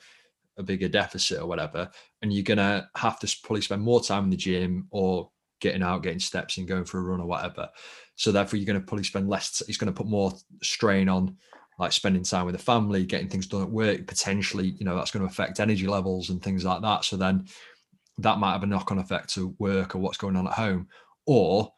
a 0.58 0.62
bigger 0.62 0.88
deficit 0.88 1.40
or 1.40 1.46
whatever, 1.46 1.90
and 2.22 2.32
you're 2.32 2.44
to 2.58 2.88
have 2.96 3.18
to 3.20 3.36
probably 3.42 3.62
spend 3.62 3.82
more 3.82 4.02
time 4.02 4.24
in 4.24 4.30
the 4.30 4.36
gym 4.36 4.86
or 4.90 5.30
getting 5.60 5.82
out, 5.82 6.02
getting 6.02 6.18
steps 6.18 6.58
and 6.58 6.68
going 6.68 6.84
for 6.84 6.98
a 6.98 7.02
run 7.02 7.20
or 7.20 7.26
whatever. 7.26 7.68
So 8.14 8.32
therefore, 8.32 8.58
you're 8.58 8.66
to 8.80 8.86
probably 8.86 9.04
spend 9.04 9.28
less. 9.28 9.62
It's 9.68 9.78
to 9.92 9.96
put 9.96 10.06
more 10.06 10.32
strain 10.62 11.08
on 11.08 11.36
like 11.78 11.92
spending 11.92 12.22
time 12.22 12.46
with 12.46 12.56
the 12.56 12.62
family, 12.62 13.04
getting 13.04 13.28
things 13.28 13.46
done 13.46 13.62
at 13.62 13.70
work. 13.70 14.06
Potentially, 14.06 14.68
you 14.78 14.84
know, 14.84 14.96
that's 14.96 15.10
to 15.24 15.30
affect 15.30 15.60
energy 15.60 15.86
levels 15.86 16.30
and 16.30 16.42
things 16.42 16.64
like 16.64 16.80
that. 16.82 17.04
So 17.04 17.16
then, 17.16 17.46
that 18.18 18.38
might 18.38 18.52
have 18.52 18.62
a 18.62 18.66
knock-on 18.66 18.98
effect 18.98 19.34
to 19.34 19.54
work 19.58 19.94
or 19.94 19.98
what's 19.98 20.16
going 20.16 20.36
on 20.36 20.46
at 20.46 20.54
home. 20.54 20.88
Or 21.26 21.70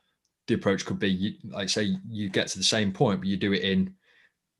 the 0.46 0.54
approach 0.54 0.86
could 0.86 1.00
be, 1.00 1.38
like 1.44 1.68
say, 1.68 1.96
you 2.08 2.28
get 2.28 2.46
to 2.48 2.58
the 2.58 2.64
same 2.64 2.92
point, 2.92 3.20
but 3.20 3.28
you 3.28 3.36
do 3.36 3.52
it 3.52 3.62
in, 3.62 3.94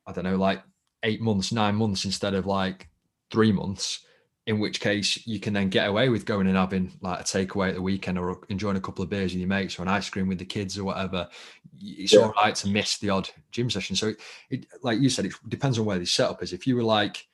I 0.07 0.13
don't 0.13 0.25
know, 0.25 0.37
like 0.37 0.63
eight 1.05 1.21
months, 1.21 1.53
nine 1.53 1.77
months 1.77 2.05
instead 2.05 2.35
of 2.35 2.47
like 2.47 2.89
three 3.31 3.53
months 3.53 4.05
in 4.49 4.59
which 4.59 4.81
case 4.81 5.27
you 5.27 5.39
can 5.39 5.53
then 5.53 5.69
get 5.69 5.87
away 5.87 6.09
with 6.09 6.25
going 6.25 6.47
and 6.47 6.57
having 6.57 6.91
like 7.03 7.21
a 7.21 7.23
takeaway 7.23 7.69
at 7.69 7.75
the 7.75 7.83
weekend 7.83 8.19
or 8.19 8.41
enjoying 8.49 8.79
a 8.79 8.81
couple 8.81 9.05
of 9.05 9.11
beers 9.11 9.33
with 9.33 9.41
your 9.41 9.47
mates 9.47 9.79
or 9.79 9.83
an 9.83 9.89
ice 9.89 10.09
cream 10.09 10.27
with 10.27 10.39
the 10.39 10.45
kids 10.47 10.79
or 10.79 10.85
whatever. 10.85 11.29
It's 11.83 12.15
yeah. 12.15 12.21
all 12.21 12.33
right 12.33 12.55
to 12.55 12.69
miss 12.69 12.97
the 12.97 13.11
odd 13.11 13.29
gym 13.51 13.69
session. 13.69 13.95
So, 13.95 14.09
it, 14.09 14.21
it, 14.49 14.67
like 14.81 15.01
you 15.01 15.11
said, 15.11 15.27
it 15.27 15.35
depends 15.49 15.79
on 15.79 15.85
where 15.85 15.99
the 15.99 16.07
setup 16.07 16.43
is. 16.43 16.55
If 16.55 16.67
you 16.67 16.77
were 16.77 16.83
like, 16.83 17.29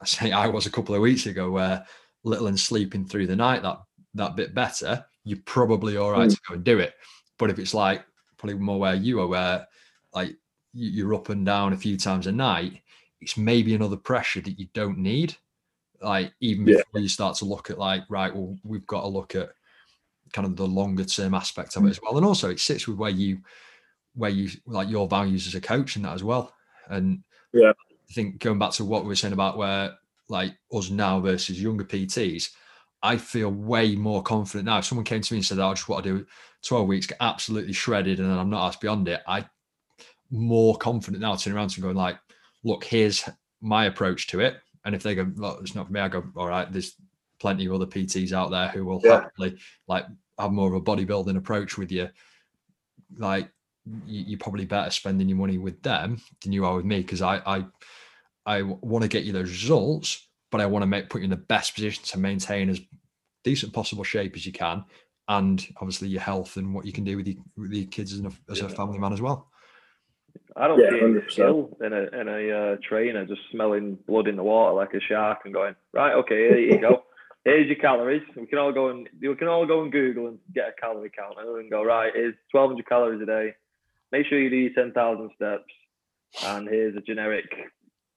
I 0.00 0.06
say 0.06 0.32
I 0.32 0.46
was 0.46 0.64
a 0.64 0.70
couple 0.70 0.94
of 0.94 1.02
weeks 1.02 1.26
ago, 1.26 1.50
where 1.50 1.84
little 2.22 2.46
and 2.46 2.58
sleeping 2.58 3.04
through 3.04 3.26
the 3.26 3.36
night 3.36 3.60
that 3.60 3.82
that 4.14 4.34
bit 4.34 4.54
better, 4.54 5.04
you're 5.22 5.38
probably 5.44 5.98
all 5.98 6.12
right 6.12 6.30
mm. 6.30 6.34
to 6.34 6.40
go 6.48 6.54
and 6.54 6.64
do 6.64 6.78
it. 6.78 6.94
But 7.38 7.50
if 7.50 7.58
it's 7.58 7.74
like 7.74 8.06
probably 8.38 8.56
more 8.56 8.80
where 8.80 8.94
you 8.94 9.20
are, 9.20 9.26
where 9.26 9.66
like 10.14 10.34
you're 10.72 11.12
up 11.12 11.28
and 11.28 11.44
down 11.44 11.74
a 11.74 11.76
few 11.76 11.98
times 11.98 12.26
a 12.26 12.32
night, 12.32 12.80
it's 13.20 13.36
maybe 13.36 13.74
another 13.74 13.98
pressure 13.98 14.40
that 14.40 14.58
you 14.58 14.68
don't 14.72 14.96
need 14.96 15.36
like 16.04 16.32
even 16.40 16.64
before 16.64 16.84
yeah. 16.94 17.00
you 17.00 17.08
start 17.08 17.36
to 17.36 17.44
look 17.44 17.70
at 17.70 17.78
like 17.78 18.02
right 18.08 18.34
well 18.34 18.56
we've 18.64 18.86
got 18.86 19.02
to 19.02 19.08
look 19.08 19.34
at 19.34 19.50
kind 20.32 20.46
of 20.46 20.56
the 20.56 20.66
longer 20.66 21.04
term 21.04 21.34
aspect 21.34 21.76
of 21.76 21.84
it 21.84 21.86
mm. 21.86 21.90
as 21.90 22.00
well. 22.02 22.16
And 22.16 22.26
also 22.26 22.50
it 22.50 22.60
sits 22.60 22.86
with 22.86 22.98
where 22.98 23.10
you 23.10 23.38
where 24.14 24.30
you 24.30 24.50
like 24.66 24.88
your 24.88 25.08
values 25.08 25.46
as 25.46 25.54
a 25.54 25.60
coach 25.60 25.96
and 25.96 26.04
that 26.04 26.14
as 26.14 26.24
well. 26.24 26.52
And 26.88 27.22
yeah. 27.52 27.70
I 27.70 28.12
think 28.12 28.38
going 28.38 28.58
back 28.58 28.72
to 28.72 28.84
what 28.84 29.02
we 29.02 29.08
were 29.08 29.16
saying 29.16 29.32
about 29.32 29.56
where 29.56 29.94
like 30.28 30.54
us 30.72 30.90
now 30.90 31.20
versus 31.20 31.60
younger 31.60 31.84
pts 31.84 32.50
i 33.02 33.16
feel 33.16 33.50
way 33.50 33.94
more 33.94 34.22
confident 34.22 34.66
now. 34.66 34.78
If 34.78 34.86
someone 34.86 35.04
came 35.04 35.20
to 35.20 35.34
me 35.34 35.38
and 35.38 35.44
said 35.44 35.58
oh, 35.58 35.68
i 35.68 35.74
just 35.74 35.88
want 35.88 36.04
to 36.04 36.18
do 36.18 36.26
12 36.66 36.88
weeks 36.88 37.06
get 37.06 37.18
absolutely 37.20 37.72
shredded 37.72 38.20
and 38.20 38.30
then 38.30 38.38
i'm 38.38 38.50
not 38.50 38.66
asked 38.66 38.80
beyond 38.80 39.08
it 39.08 39.20
i 39.26 39.44
more 40.30 40.76
confident 40.76 41.20
now 41.20 41.34
turning 41.36 41.56
around 41.56 41.74
and 41.74 41.82
going 41.82 41.96
like 41.96 42.18
look 42.64 42.84
here's 42.84 43.28
my 43.60 43.84
approach 43.84 44.26
to 44.28 44.40
it 44.40 44.56
and 44.84 44.94
if 44.94 45.02
they 45.02 45.14
go, 45.14 45.30
well, 45.36 45.58
it's 45.60 45.74
not 45.74 45.86
for 45.86 45.92
me, 45.92 46.00
I 46.00 46.08
go, 46.08 46.24
all 46.36 46.48
right, 46.48 46.70
there's 46.70 46.96
plenty 47.40 47.66
of 47.66 47.72
other 47.72 47.86
PTs 47.86 48.32
out 48.32 48.50
there 48.50 48.68
who 48.68 48.84
will 48.84 49.00
yeah. 49.02 49.22
happily 49.22 49.56
like 49.88 50.06
have 50.38 50.52
more 50.52 50.68
of 50.68 50.74
a 50.74 50.80
bodybuilding 50.80 51.36
approach 51.36 51.78
with 51.78 51.90
you. 51.90 52.08
Like 53.16 53.48
you, 54.06 54.36
are 54.36 54.38
probably 54.38 54.64
better 54.64 54.90
spending 54.90 55.28
your 55.28 55.38
money 55.38 55.58
with 55.58 55.82
them 55.82 56.20
than 56.42 56.52
you 56.52 56.64
are 56.64 56.76
with 56.76 56.84
me 56.84 57.00
because 57.00 57.22
I 57.22 57.36
I 57.46 57.64
I 58.46 58.62
want 58.62 59.02
to 59.02 59.08
get 59.08 59.24
you 59.24 59.32
those 59.32 59.50
results, 59.50 60.28
but 60.50 60.60
I 60.60 60.66
want 60.66 60.82
to 60.82 60.86
make 60.86 61.10
put 61.10 61.20
you 61.20 61.24
in 61.24 61.30
the 61.30 61.36
best 61.36 61.74
position 61.74 62.04
to 62.04 62.18
maintain 62.18 62.68
as 62.68 62.80
decent 63.42 63.72
possible 63.72 64.04
shape 64.04 64.36
as 64.36 64.46
you 64.46 64.52
can, 64.52 64.84
and 65.28 65.66
obviously 65.76 66.08
your 66.08 66.20
health 66.20 66.56
and 66.56 66.74
what 66.74 66.86
you 66.86 66.92
can 66.92 67.04
do 67.04 67.16
with, 67.16 67.26
your, 67.26 67.36
with 67.56 67.72
your 67.72 67.86
kids 67.86 68.12
as 68.12 68.20
a, 68.20 68.32
as 68.50 68.60
a 68.60 68.68
family 68.68 68.98
man 68.98 69.12
as 69.12 69.20
well. 69.20 69.50
I 70.56 70.68
don't 70.68 70.78
yeah, 70.78 70.90
see 70.90 71.00
any 71.00 71.20
skill 71.28 71.76
in 71.84 71.92
a 71.92 72.20
in 72.20 72.28
a 72.28 72.50
uh, 72.52 72.76
trainer 72.86 73.24
just 73.26 73.40
smelling 73.50 73.98
blood 74.06 74.28
in 74.28 74.36
the 74.36 74.42
water 74.42 74.74
like 74.74 74.94
a 74.94 75.00
shark 75.00 75.40
and 75.44 75.52
going 75.52 75.74
right. 75.92 76.14
Okay, 76.14 76.36
here 76.36 76.58
you 76.58 76.78
go. 76.80 77.02
Here's 77.44 77.66
your 77.66 77.76
calories. 77.76 78.22
We 78.36 78.46
can 78.46 78.58
all 78.58 78.72
go 78.72 78.88
and 78.88 79.08
we 79.20 79.34
can 79.34 79.48
all 79.48 79.66
go 79.66 79.82
and 79.82 79.92
Google 79.92 80.28
and 80.28 80.38
get 80.54 80.68
a 80.68 80.80
calorie 80.80 81.10
counter 81.10 81.58
and 81.58 81.70
go 81.70 81.84
right. 81.84 82.10
Here's 82.14 82.34
1,200 82.52 82.88
calories 82.88 83.20
a 83.20 83.26
day. 83.26 83.54
Make 84.12 84.26
sure 84.26 84.40
you 84.40 84.48
do 84.48 84.72
10,000 84.72 85.30
steps. 85.36 85.64
And 86.42 86.66
here's 86.66 86.96
a 86.96 87.00
generic 87.00 87.44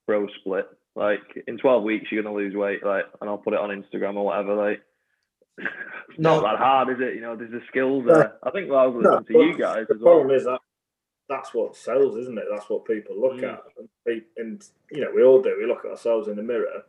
bro 0.06 0.28
split. 0.40 0.66
Like 0.94 1.44
in 1.46 1.58
12 1.58 1.82
weeks, 1.82 2.06
you're 2.10 2.22
gonna 2.22 2.34
lose 2.34 2.54
weight. 2.54 2.84
Like, 2.84 3.04
and 3.20 3.28
I'll 3.28 3.38
put 3.38 3.52
it 3.52 3.60
on 3.60 3.70
Instagram 3.70 4.16
or 4.16 4.26
whatever. 4.26 4.54
Like, 4.54 4.80
not 6.18 6.42
that 6.42 6.58
hard, 6.58 6.88
is 6.88 6.96
it? 7.00 7.14
You 7.14 7.20
know, 7.20 7.36
there's 7.36 7.50
the 7.50 7.60
skills 7.68 8.04
there. 8.06 8.34
I 8.42 8.50
think 8.50 8.70
well, 8.70 8.80
I 8.80 8.86
was 8.86 9.04
listening 9.04 9.26
no, 9.28 9.38
to 9.40 9.52
you 9.52 9.58
guys. 9.58 9.86
The 9.88 9.96
problem 9.96 10.30
is 10.30 10.44
that 10.44 10.60
that's 11.28 11.52
what 11.54 11.76
sells, 11.76 12.16
isn't 12.16 12.38
it? 12.38 12.44
That's 12.50 12.68
what 12.70 12.84
people 12.84 13.20
look 13.20 13.40
mm. 13.40 13.52
at, 13.52 13.62
and, 14.06 14.22
and, 14.36 14.64
you 14.90 15.02
know 15.02 15.10
we 15.14 15.22
all 15.22 15.42
do. 15.42 15.56
We 15.58 15.66
look 15.66 15.84
at 15.84 15.90
ourselves 15.90 16.28
in 16.28 16.36
the 16.36 16.42
mirror, 16.42 16.82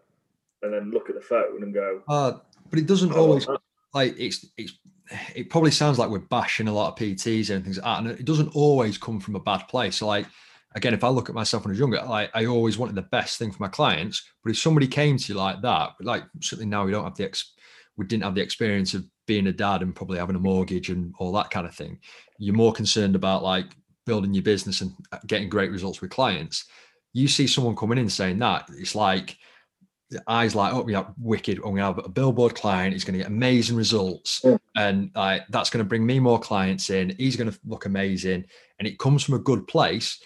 and 0.61 0.73
then 0.73 0.91
look 0.91 1.09
at 1.09 1.15
the 1.15 1.21
phone 1.21 1.63
and 1.63 1.73
go. 1.73 2.01
Uh, 2.07 2.33
but 2.69 2.79
it 2.79 2.87
doesn't 2.87 3.13
always 3.13 3.47
like 3.93 4.15
it's 4.17 4.45
it's. 4.57 4.73
It 5.35 5.49
probably 5.49 5.71
sounds 5.71 5.97
like 5.97 6.11
we're 6.11 6.19
bashing 6.19 6.67
a 6.67 6.73
lot 6.73 6.91
of 6.91 6.99
PTs 6.99 7.49
and 7.49 7.63
things 7.63 7.77
like 7.77 7.83
that, 7.83 7.99
and 7.99 8.19
it 8.19 8.25
doesn't 8.25 8.55
always 8.55 8.97
come 8.97 9.19
from 9.19 9.35
a 9.35 9.39
bad 9.39 9.67
place. 9.67 9.97
So 9.97 10.07
like 10.07 10.27
again, 10.75 10.93
if 10.93 11.03
I 11.03 11.09
look 11.09 11.29
at 11.29 11.35
myself 11.35 11.63
when 11.63 11.71
I 11.71 11.73
was 11.73 11.79
younger, 11.79 12.01
like 12.03 12.29
I 12.33 12.45
always 12.45 12.77
wanted 12.77 12.95
the 12.95 13.03
best 13.03 13.39
thing 13.39 13.51
for 13.51 13.61
my 13.61 13.69
clients. 13.69 14.23
But 14.43 14.51
if 14.51 14.59
somebody 14.59 14.87
came 14.87 15.17
to 15.17 15.33
you 15.33 15.37
like 15.37 15.61
that, 15.61 15.93
like 16.01 16.23
certainly 16.41 16.69
now 16.69 16.85
we 16.85 16.91
don't 16.91 17.03
have 17.03 17.15
the 17.15 17.25
ex, 17.25 17.53
we 17.97 18.05
didn't 18.05 18.23
have 18.23 18.35
the 18.35 18.41
experience 18.41 18.93
of 18.93 19.05
being 19.25 19.47
a 19.47 19.51
dad 19.51 19.81
and 19.81 19.95
probably 19.95 20.19
having 20.19 20.35
a 20.35 20.39
mortgage 20.39 20.89
and 20.89 21.13
all 21.19 21.31
that 21.33 21.49
kind 21.49 21.65
of 21.65 21.75
thing. 21.75 21.99
You're 22.37 22.55
more 22.55 22.73
concerned 22.73 23.15
about 23.15 23.43
like 23.43 23.75
building 24.09 24.33
your 24.33 24.43
business 24.43 24.81
and 24.81 24.91
uh, 25.11 25.19
getting 25.27 25.49
great 25.49 25.71
results 25.71 26.01
with 26.01 26.09
clients. 26.09 26.65
You 27.13 27.27
see 27.27 27.47
someone 27.47 27.75
coming 27.75 27.99
in 27.99 28.09
saying 28.09 28.39
that, 28.39 28.67
it's 28.77 28.95
like 28.95 29.37
the 30.09 30.21
eyes 30.27 30.55
light 30.55 30.73
up. 30.73 30.85
We 30.85 30.95
have 30.95 31.13
wicked. 31.19 31.59
I'm 31.63 31.75
to 31.75 31.81
have 31.83 31.99
a 31.99 32.09
billboard 32.09 32.55
client. 32.55 32.93
He's 32.93 33.03
going 33.03 33.13
to 33.13 33.23
get 33.23 33.27
amazing 33.27 33.77
results, 33.77 34.41
yeah. 34.43 34.57
and 34.75 35.11
uh, 35.15 35.39
that's 35.49 35.69
going 35.69 35.85
to 35.85 35.87
bring 35.87 36.05
me 36.05 36.19
more 36.19 36.39
clients 36.39 36.89
in. 36.89 37.13
He's 37.17 37.35
going 37.35 37.51
to 37.51 37.59
look 37.65 37.85
amazing, 37.85 38.45
and 38.79 38.87
it 38.87 38.97
comes 38.97 39.23
from 39.23 39.35
a 39.35 39.39
good 39.49 39.67
place. 39.67 40.19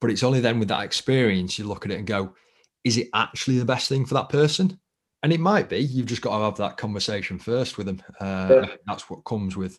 But 0.00 0.10
it's 0.10 0.22
only 0.22 0.40
then 0.40 0.58
with 0.58 0.68
that 0.68 0.84
experience 0.84 1.58
you 1.58 1.66
look 1.66 1.84
at 1.84 1.92
it 1.92 1.98
and 1.98 2.06
go, 2.06 2.34
is 2.82 2.96
it 2.96 3.08
actually 3.14 3.58
the 3.58 3.64
best 3.64 3.88
thing 3.88 4.06
for 4.06 4.14
that 4.14 4.28
person? 4.28 4.78
And 5.22 5.32
it 5.32 5.40
might 5.40 5.68
be. 5.68 5.78
You've 5.78 6.12
just 6.12 6.20
got 6.20 6.36
to 6.36 6.44
have 6.44 6.56
that 6.56 6.76
conversation 6.76 7.38
first 7.38 7.78
with 7.78 7.86
them. 7.86 8.02
Uh, 8.20 8.48
yeah. 8.50 8.66
That's 8.86 9.08
what 9.08 9.24
comes 9.24 9.56
with 9.56 9.78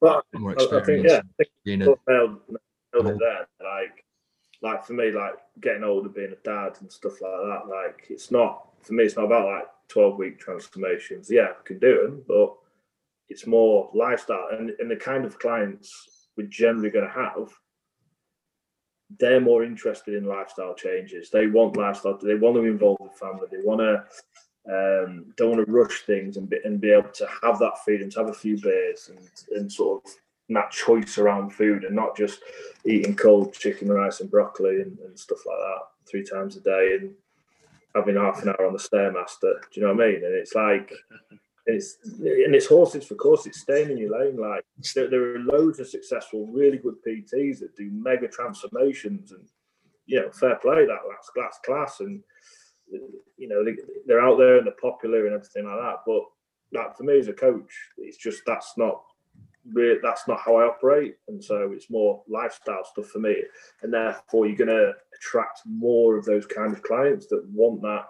but 0.00 0.24
more 0.34 0.52
experience. 0.52 0.82
I 0.82 0.86
think, 0.86 1.06
yeah, 1.06 1.18
I 1.18 1.44
think 1.44 1.80
nailed, 2.08 2.40
nailed 2.94 3.18
there. 3.20 3.46
Like, 3.60 4.04
like 4.62 4.84
for 4.84 4.92
me, 4.92 5.10
like 5.10 5.34
getting 5.60 5.84
older, 5.84 6.08
being 6.08 6.32
a 6.32 6.44
dad 6.44 6.76
and 6.80 6.90
stuff 6.90 7.20
like 7.20 7.30
that. 7.30 7.62
Like, 7.68 8.06
it's 8.10 8.30
not 8.30 8.68
for 8.82 8.94
me. 8.94 9.04
It's 9.04 9.16
not 9.16 9.26
about 9.26 9.46
like 9.46 9.66
twelve 9.88 10.16
week 10.18 10.38
transformations. 10.38 11.30
Yeah, 11.30 11.48
I 11.58 11.62
can 11.64 11.78
do 11.78 12.02
them, 12.02 12.24
but 12.26 12.54
it's 13.28 13.46
more 13.46 13.90
lifestyle 13.94 14.48
and, 14.52 14.70
and 14.78 14.90
the 14.90 14.96
kind 14.96 15.24
of 15.24 15.38
clients 15.38 16.28
we're 16.36 16.46
generally 16.46 16.90
going 16.90 17.06
to 17.06 17.12
have. 17.12 17.52
They're 19.18 19.40
more 19.40 19.64
interested 19.64 20.14
in 20.14 20.24
lifestyle 20.24 20.74
changes. 20.74 21.30
They 21.30 21.46
want 21.46 21.76
lifestyle. 21.76 22.18
They 22.22 22.34
want 22.34 22.56
to 22.56 22.64
involve 22.64 22.98
the 22.98 23.10
family. 23.18 23.46
They 23.50 23.62
want 23.64 23.80
to 23.80 24.04
um, 24.70 25.32
don't 25.36 25.50
want 25.50 25.66
to 25.66 25.72
rush 25.72 26.02
things 26.02 26.36
and 26.36 26.48
be, 26.48 26.58
and 26.64 26.80
be 26.80 26.92
able 26.92 27.08
to 27.10 27.26
have 27.42 27.58
that 27.58 27.82
freedom 27.84 28.10
to 28.10 28.18
have 28.18 28.28
a 28.28 28.34
few 28.34 28.60
beers 28.60 29.10
and, 29.10 29.58
and 29.58 29.72
sort 29.72 30.04
of 30.04 30.12
that 30.50 30.70
choice 30.70 31.18
around 31.18 31.50
food 31.50 31.84
and 31.84 31.94
not 31.94 32.16
just 32.16 32.40
eating 32.84 33.14
cold 33.14 33.52
chicken, 33.54 33.90
rice, 33.90 34.20
and 34.20 34.30
broccoli 34.30 34.80
and, 34.80 34.98
and 34.98 35.18
stuff 35.18 35.38
like 35.46 35.58
that 35.58 36.10
three 36.10 36.24
times 36.24 36.56
a 36.56 36.60
day 36.60 36.98
and 37.00 37.12
having 37.94 38.16
half 38.16 38.42
an 38.42 38.48
hour 38.48 38.66
on 38.66 38.72
the 38.72 38.78
stairmaster. 38.78 39.40
Do 39.40 39.80
you 39.80 39.82
know 39.82 39.94
what 39.94 40.04
I 40.04 40.08
mean? 40.08 40.24
And 40.24 40.34
it's 40.34 40.54
like, 40.54 40.92
it's 41.66 41.98
and 42.04 42.54
it's 42.54 42.66
horses 42.66 43.04
for 43.04 43.14
courses. 43.14 43.48
It's 43.48 43.60
staying 43.60 43.90
in 43.90 43.98
your 43.98 44.18
lane. 44.18 44.38
Like 44.38 44.64
there, 44.94 45.08
there 45.08 45.36
are 45.36 45.38
loads 45.40 45.78
of 45.78 45.88
successful, 45.88 46.46
really 46.46 46.78
good 46.78 46.96
PTs 47.06 47.60
that 47.60 47.76
do 47.76 47.90
mega 47.92 48.26
transformations, 48.26 49.32
and 49.32 49.46
you 50.06 50.20
know, 50.20 50.30
fair 50.30 50.56
play 50.56 50.86
that 50.86 51.00
that's 51.10 51.28
class 51.28 51.58
class 51.64 52.00
and 52.00 52.22
you 53.36 53.48
know, 53.48 53.64
they, 53.64 54.14
are 54.14 54.20
out 54.20 54.38
there 54.38 54.58
and 54.58 54.66
they're 54.66 54.74
popular 54.80 55.26
and 55.26 55.34
everything 55.34 55.64
like 55.64 55.78
that. 55.78 55.96
But 56.06 56.22
that 56.72 56.96
for 56.96 57.04
me 57.04 57.18
as 57.18 57.28
a 57.28 57.32
coach, 57.32 57.70
it's 57.96 58.18
just 58.18 58.42
that's 58.46 58.74
not 58.76 59.02
really 59.72 59.98
that's 60.02 60.26
not 60.26 60.40
how 60.40 60.56
I 60.56 60.64
operate, 60.64 61.16
and 61.28 61.42
so 61.42 61.70
it's 61.72 61.90
more 61.90 62.22
lifestyle 62.28 62.84
stuff 62.84 63.06
for 63.06 63.18
me. 63.18 63.36
And 63.82 63.92
therefore, 63.92 64.46
you're 64.46 64.56
going 64.56 64.68
to 64.68 64.92
attract 65.16 65.60
more 65.66 66.16
of 66.16 66.24
those 66.24 66.46
kind 66.46 66.72
of 66.72 66.82
clients 66.82 67.26
that 67.28 67.44
want 67.52 67.82
that 67.82 68.06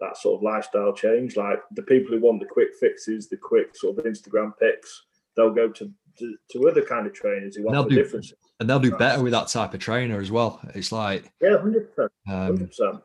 that 0.00 0.16
sort 0.16 0.38
of 0.38 0.42
lifestyle 0.42 0.92
change. 0.92 1.36
Like 1.36 1.60
the 1.72 1.82
people 1.82 2.14
who 2.14 2.20
want 2.20 2.40
the 2.40 2.46
quick 2.46 2.74
fixes, 2.78 3.28
the 3.28 3.36
quick 3.36 3.76
sort 3.76 3.98
of 3.98 4.04
Instagram 4.04 4.52
pics, 4.60 5.04
they'll 5.36 5.54
go 5.54 5.68
to 5.68 5.90
to, 6.18 6.36
to 6.50 6.68
other 6.68 6.82
kind 6.82 7.06
of 7.06 7.12
trainers 7.12 7.56
who 7.56 7.64
want 7.64 7.88
the 7.88 7.94
do, 7.94 8.02
difference. 8.02 8.32
and 8.58 8.68
they'll 8.68 8.80
do 8.80 8.96
better 8.96 9.22
with 9.22 9.32
that 9.32 9.48
type 9.48 9.74
of 9.74 9.80
trainer 9.80 10.18
as 10.20 10.30
well. 10.30 10.60
It's 10.74 10.92
like 10.92 11.30
Yeah, 11.40 11.58
hundred 11.58 11.94
percent, 11.94 12.12
um, 12.28 12.34
hundred 12.34 12.68
percent. 12.68 13.02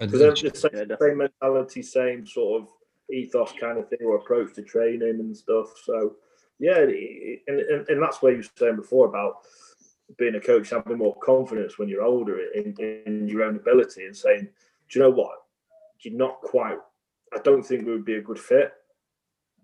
And 0.00 0.10
Because 0.10 0.40
they're 0.40 0.50
the 0.50 0.58
same, 0.58 0.90
Yeah, 0.90 0.96
same 1.00 1.18
mentality, 1.18 1.82
same 1.82 2.26
sort 2.26 2.62
of 2.62 2.68
ethos 3.12 3.52
kind 3.60 3.78
of 3.78 3.88
thing 3.88 4.00
or 4.02 4.16
approach 4.16 4.54
to 4.54 4.62
training 4.62 5.20
and 5.20 5.36
stuff. 5.36 5.74
So 5.84 6.16
yeah, 6.58 6.78
and, 6.78 7.60
and, 7.60 7.88
and 7.88 8.02
that's 8.02 8.22
where 8.22 8.32
you 8.32 8.38
were 8.38 8.44
saying 8.56 8.76
before 8.76 9.08
about 9.08 9.38
being 10.18 10.34
a 10.34 10.40
coach, 10.40 10.70
having 10.70 10.98
more 10.98 11.16
confidence 11.16 11.78
when 11.78 11.88
you're 11.88 12.02
older 12.02 12.38
in, 12.54 12.74
in 13.06 13.28
your 13.28 13.42
own 13.44 13.56
ability 13.56 14.04
and 14.04 14.16
saying, 14.16 14.48
do 14.88 14.98
you 14.98 15.04
know 15.04 15.10
what? 15.10 15.42
You're 16.00 16.14
not 16.14 16.40
quite. 16.40 16.78
I 17.34 17.38
don't 17.38 17.62
think 17.62 17.86
we 17.86 17.92
would 17.92 18.04
be 18.04 18.16
a 18.16 18.22
good 18.22 18.38
fit. 18.38 18.72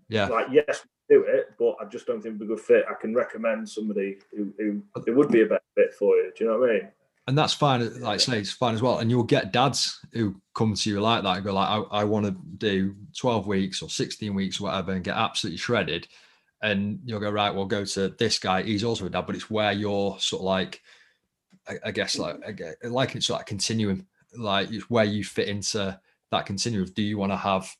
yeah, 0.09 0.27
Like, 0.27 0.47
yes, 0.51 0.85
do 1.09 1.25
it, 1.27 1.51
but 1.59 1.77
I 1.81 1.85
just 1.87 2.07
don't 2.07 2.23
think 2.23 2.38
we're 2.38 2.47
a 2.47 2.49
good 2.49 2.61
fit. 2.61 2.85
I 2.88 2.95
can 2.95 3.14
recommend 3.14 3.69
somebody 3.69 4.19
who, 4.35 4.53
who 4.59 4.83
it 5.07 5.11
would 5.11 5.31
be 5.31 5.43
a 5.43 5.47
better 5.47 5.61
fit 5.75 5.93
for 5.93 6.16
you. 6.16 6.33
Do 6.37 6.45
you 6.45 6.51
know 6.51 6.59
what 6.59 6.71
I 6.71 6.73
mean? 6.73 6.88
And 7.31 7.38
that's 7.38 7.53
fine. 7.53 7.81
Like 8.01 8.14
I 8.14 8.16
say, 8.16 8.40
it's 8.40 8.51
fine 8.51 8.75
as 8.75 8.83
well. 8.83 8.99
And 8.99 9.09
you'll 9.09 9.23
get 9.23 9.53
dads 9.53 10.05
who 10.12 10.35
come 10.53 10.75
to 10.75 10.90
you 10.90 11.01
like 11.01 11.23
that 11.23 11.37
and 11.37 11.45
go 11.45 11.55
like, 11.55 11.69
I, 11.69 12.01
I 12.01 12.03
want 12.03 12.27
to 12.27 12.33
do 12.33 12.97
12 13.16 13.47
weeks 13.47 13.83
or 13.83 13.88
16 13.88 14.35
weeks 14.35 14.59
or 14.59 14.64
whatever 14.64 14.90
and 14.90 15.05
get 15.05 15.16
absolutely 15.16 15.59
shredded. 15.59 16.09
And 16.61 16.99
you'll 17.05 17.21
go, 17.21 17.31
right, 17.31 17.55
we'll 17.55 17.66
go 17.66 17.85
to 17.85 18.09
this 18.19 18.40
guy. 18.40 18.64
He's 18.64 18.83
also 18.83 19.07
a 19.07 19.11
dad, 19.11 19.27
but 19.27 19.37
it's 19.37 19.49
where 19.49 19.71
you're 19.71 20.19
sort 20.19 20.40
of 20.40 20.47
like, 20.47 20.83
I, 21.69 21.75
I 21.85 21.90
guess 21.93 22.19
like, 22.19 22.35
I 22.45 22.88
like 22.88 23.14
it's 23.14 23.31
like 23.31 23.47
continuum, 23.47 24.09
like 24.37 24.73
it's 24.73 24.90
where 24.90 25.05
you 25.05 25.23
fit 25.23 25.47
into 25.47 26.01
that 26.33 26.47
continuum. 26.47 26.90
Do 26.97 27.03
you 27.03 27.16
want 27.16 27.31
to 27.31 27.37
have 27.37 27.73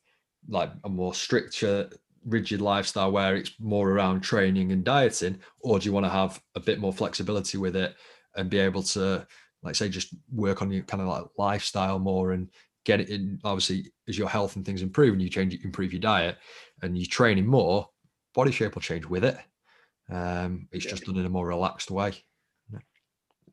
like 0.47 0.71
a 0.85 0.89
more 0.89 1.13
stricter, 1.13 1.89
rigid 2.25 2.61
lifestyle 2.61 3.11
where 3.11 3.35
it's 3.35 3.51
more 3.59 3.91
around 3.91 4.21
training 4.21 4.71
and 4.71 4.85
dieting, 4.85 5.41
or 5.59 5.77
do 5.77 5.87
you 5.87 5.91
want 5.91 6.05
to 6.05 6.09
have 6.09 6.41
a 6.55 6.61
bit 6.61 6.79
more 6.79 6.93
flexibility 6.93 7.57
with 7.57 7.75
it 7.75 7.97
and 8.35 8.49
be 8.49 8.59
able 8.59 8.83
to 8.83 9.27
like 9.63 9.75
say 9.75 9.89
just 9.89 10.13
work 10.33 10.61
on 10.61 10.71
your 10.71 10.83
kind 10.83 11.01
of 11.01 11.07
like 11.07 11.25
lifestyle 11.37 11.99
more 11.99 12.31
and 12.31 12.49
get 12.85 12.99
it 12.99 13.09
in 13.09 13.39
obviously 13.43 13.91
as 14.07 14.17
your 14.17 14.29
health 14.29 14.55
and 14.55 14.65
things 14.65 14.81
improve 14.81 15.13
and 15.13 15.21
you 15.21 15.29
change 15.29 15.53
improve 15.63 15.93
your 15.93 15.99
diet 16.01 16.37
and 16.81 16.97
you're 16.97 17.07
training 17.07 17.45
more 17.45 17.87
body 18.33 18.51
shape 18.51 18.73
will 18.75 18.81
change 18.81 19.05
with 19.05 19.23
it 19.23 19.37
um 20.09 20.67
it's 20.71 20.85
just 20.85 21.05
done 21.05 21.17
in 21.17 21.25
a 21.25 21.29
more 21.29 21.47
relaxed 21.47 21.91
way 21.91 22.11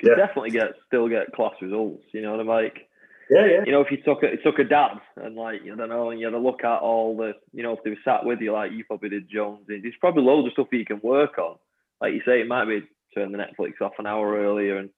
You 0.02 0.10
Yeah. 0.10 0.14
definitely 0.16 0.50
get 0.50 0.74
still 0.86 1.08
get 1.08 1.32
class 1.32 1.54
results. 1.60 2.04
You 2.12 2.22
know 2.22 2.30
what 2.30 2.40
I'm 2.40 2.46
like? 2.46 2.88
Yeah, 3.30 3.46
yeah. 3.46 3.64
You 3.66 3.72
know, 3.72 3.80
if 3.80 3.90
you 3.90 3.98
took 3.98 4.22
a 4.22 4.26
it 4.32 4.40
took 4.44 4.58
a 4.58 4.64
dad 4.64 5.00
and 5.16 5.34
like 5.34 5.62
I 5.62 5.74
don't 5.76 5.88
know, 5.88 6.10
and 6.10 6.20
you 6.20 6.26
had 6.26 6.32
to 6.32 6.38
look 6.38 6.64
at 6.64 6.80
all 6.80 7.16
the, 7.16 7.32
you 7.52 7.62
know, 7.62 7.72
if 7.72 7.82
they 7.82 7.90
were 7.90 7.96
sat 8.04 8.24
with 8.24 8.40
you 8.40 8.52
like 8.52 8.72
you 8.72 8.84
probably 8.84 9.08
did 9.10 9.28
Jones, 9.28 9.64
there's 9.66 9.82
probably 10.00 10.22
loads 10.22 10.46
of 10.46 10.52
stuff 10.52 10.68
you 10.72 10.84
can 10.84 11.00
work 11.02 11.36
on. 11.38 11.56
Like 12.00 12.14
you 12.14 12.22
say, 12.24 12.40
it 12.40 12.48
might 12.48 12.66
be 12.66 12.82
turn 13.14 13.32
the 13.32 13.38
Netflix 13.38 13.80
off 13.82 13.98
an 13.98 14.06
hour 14.06 14.38
earlier, 14.38 14.78
and 14.78 14.90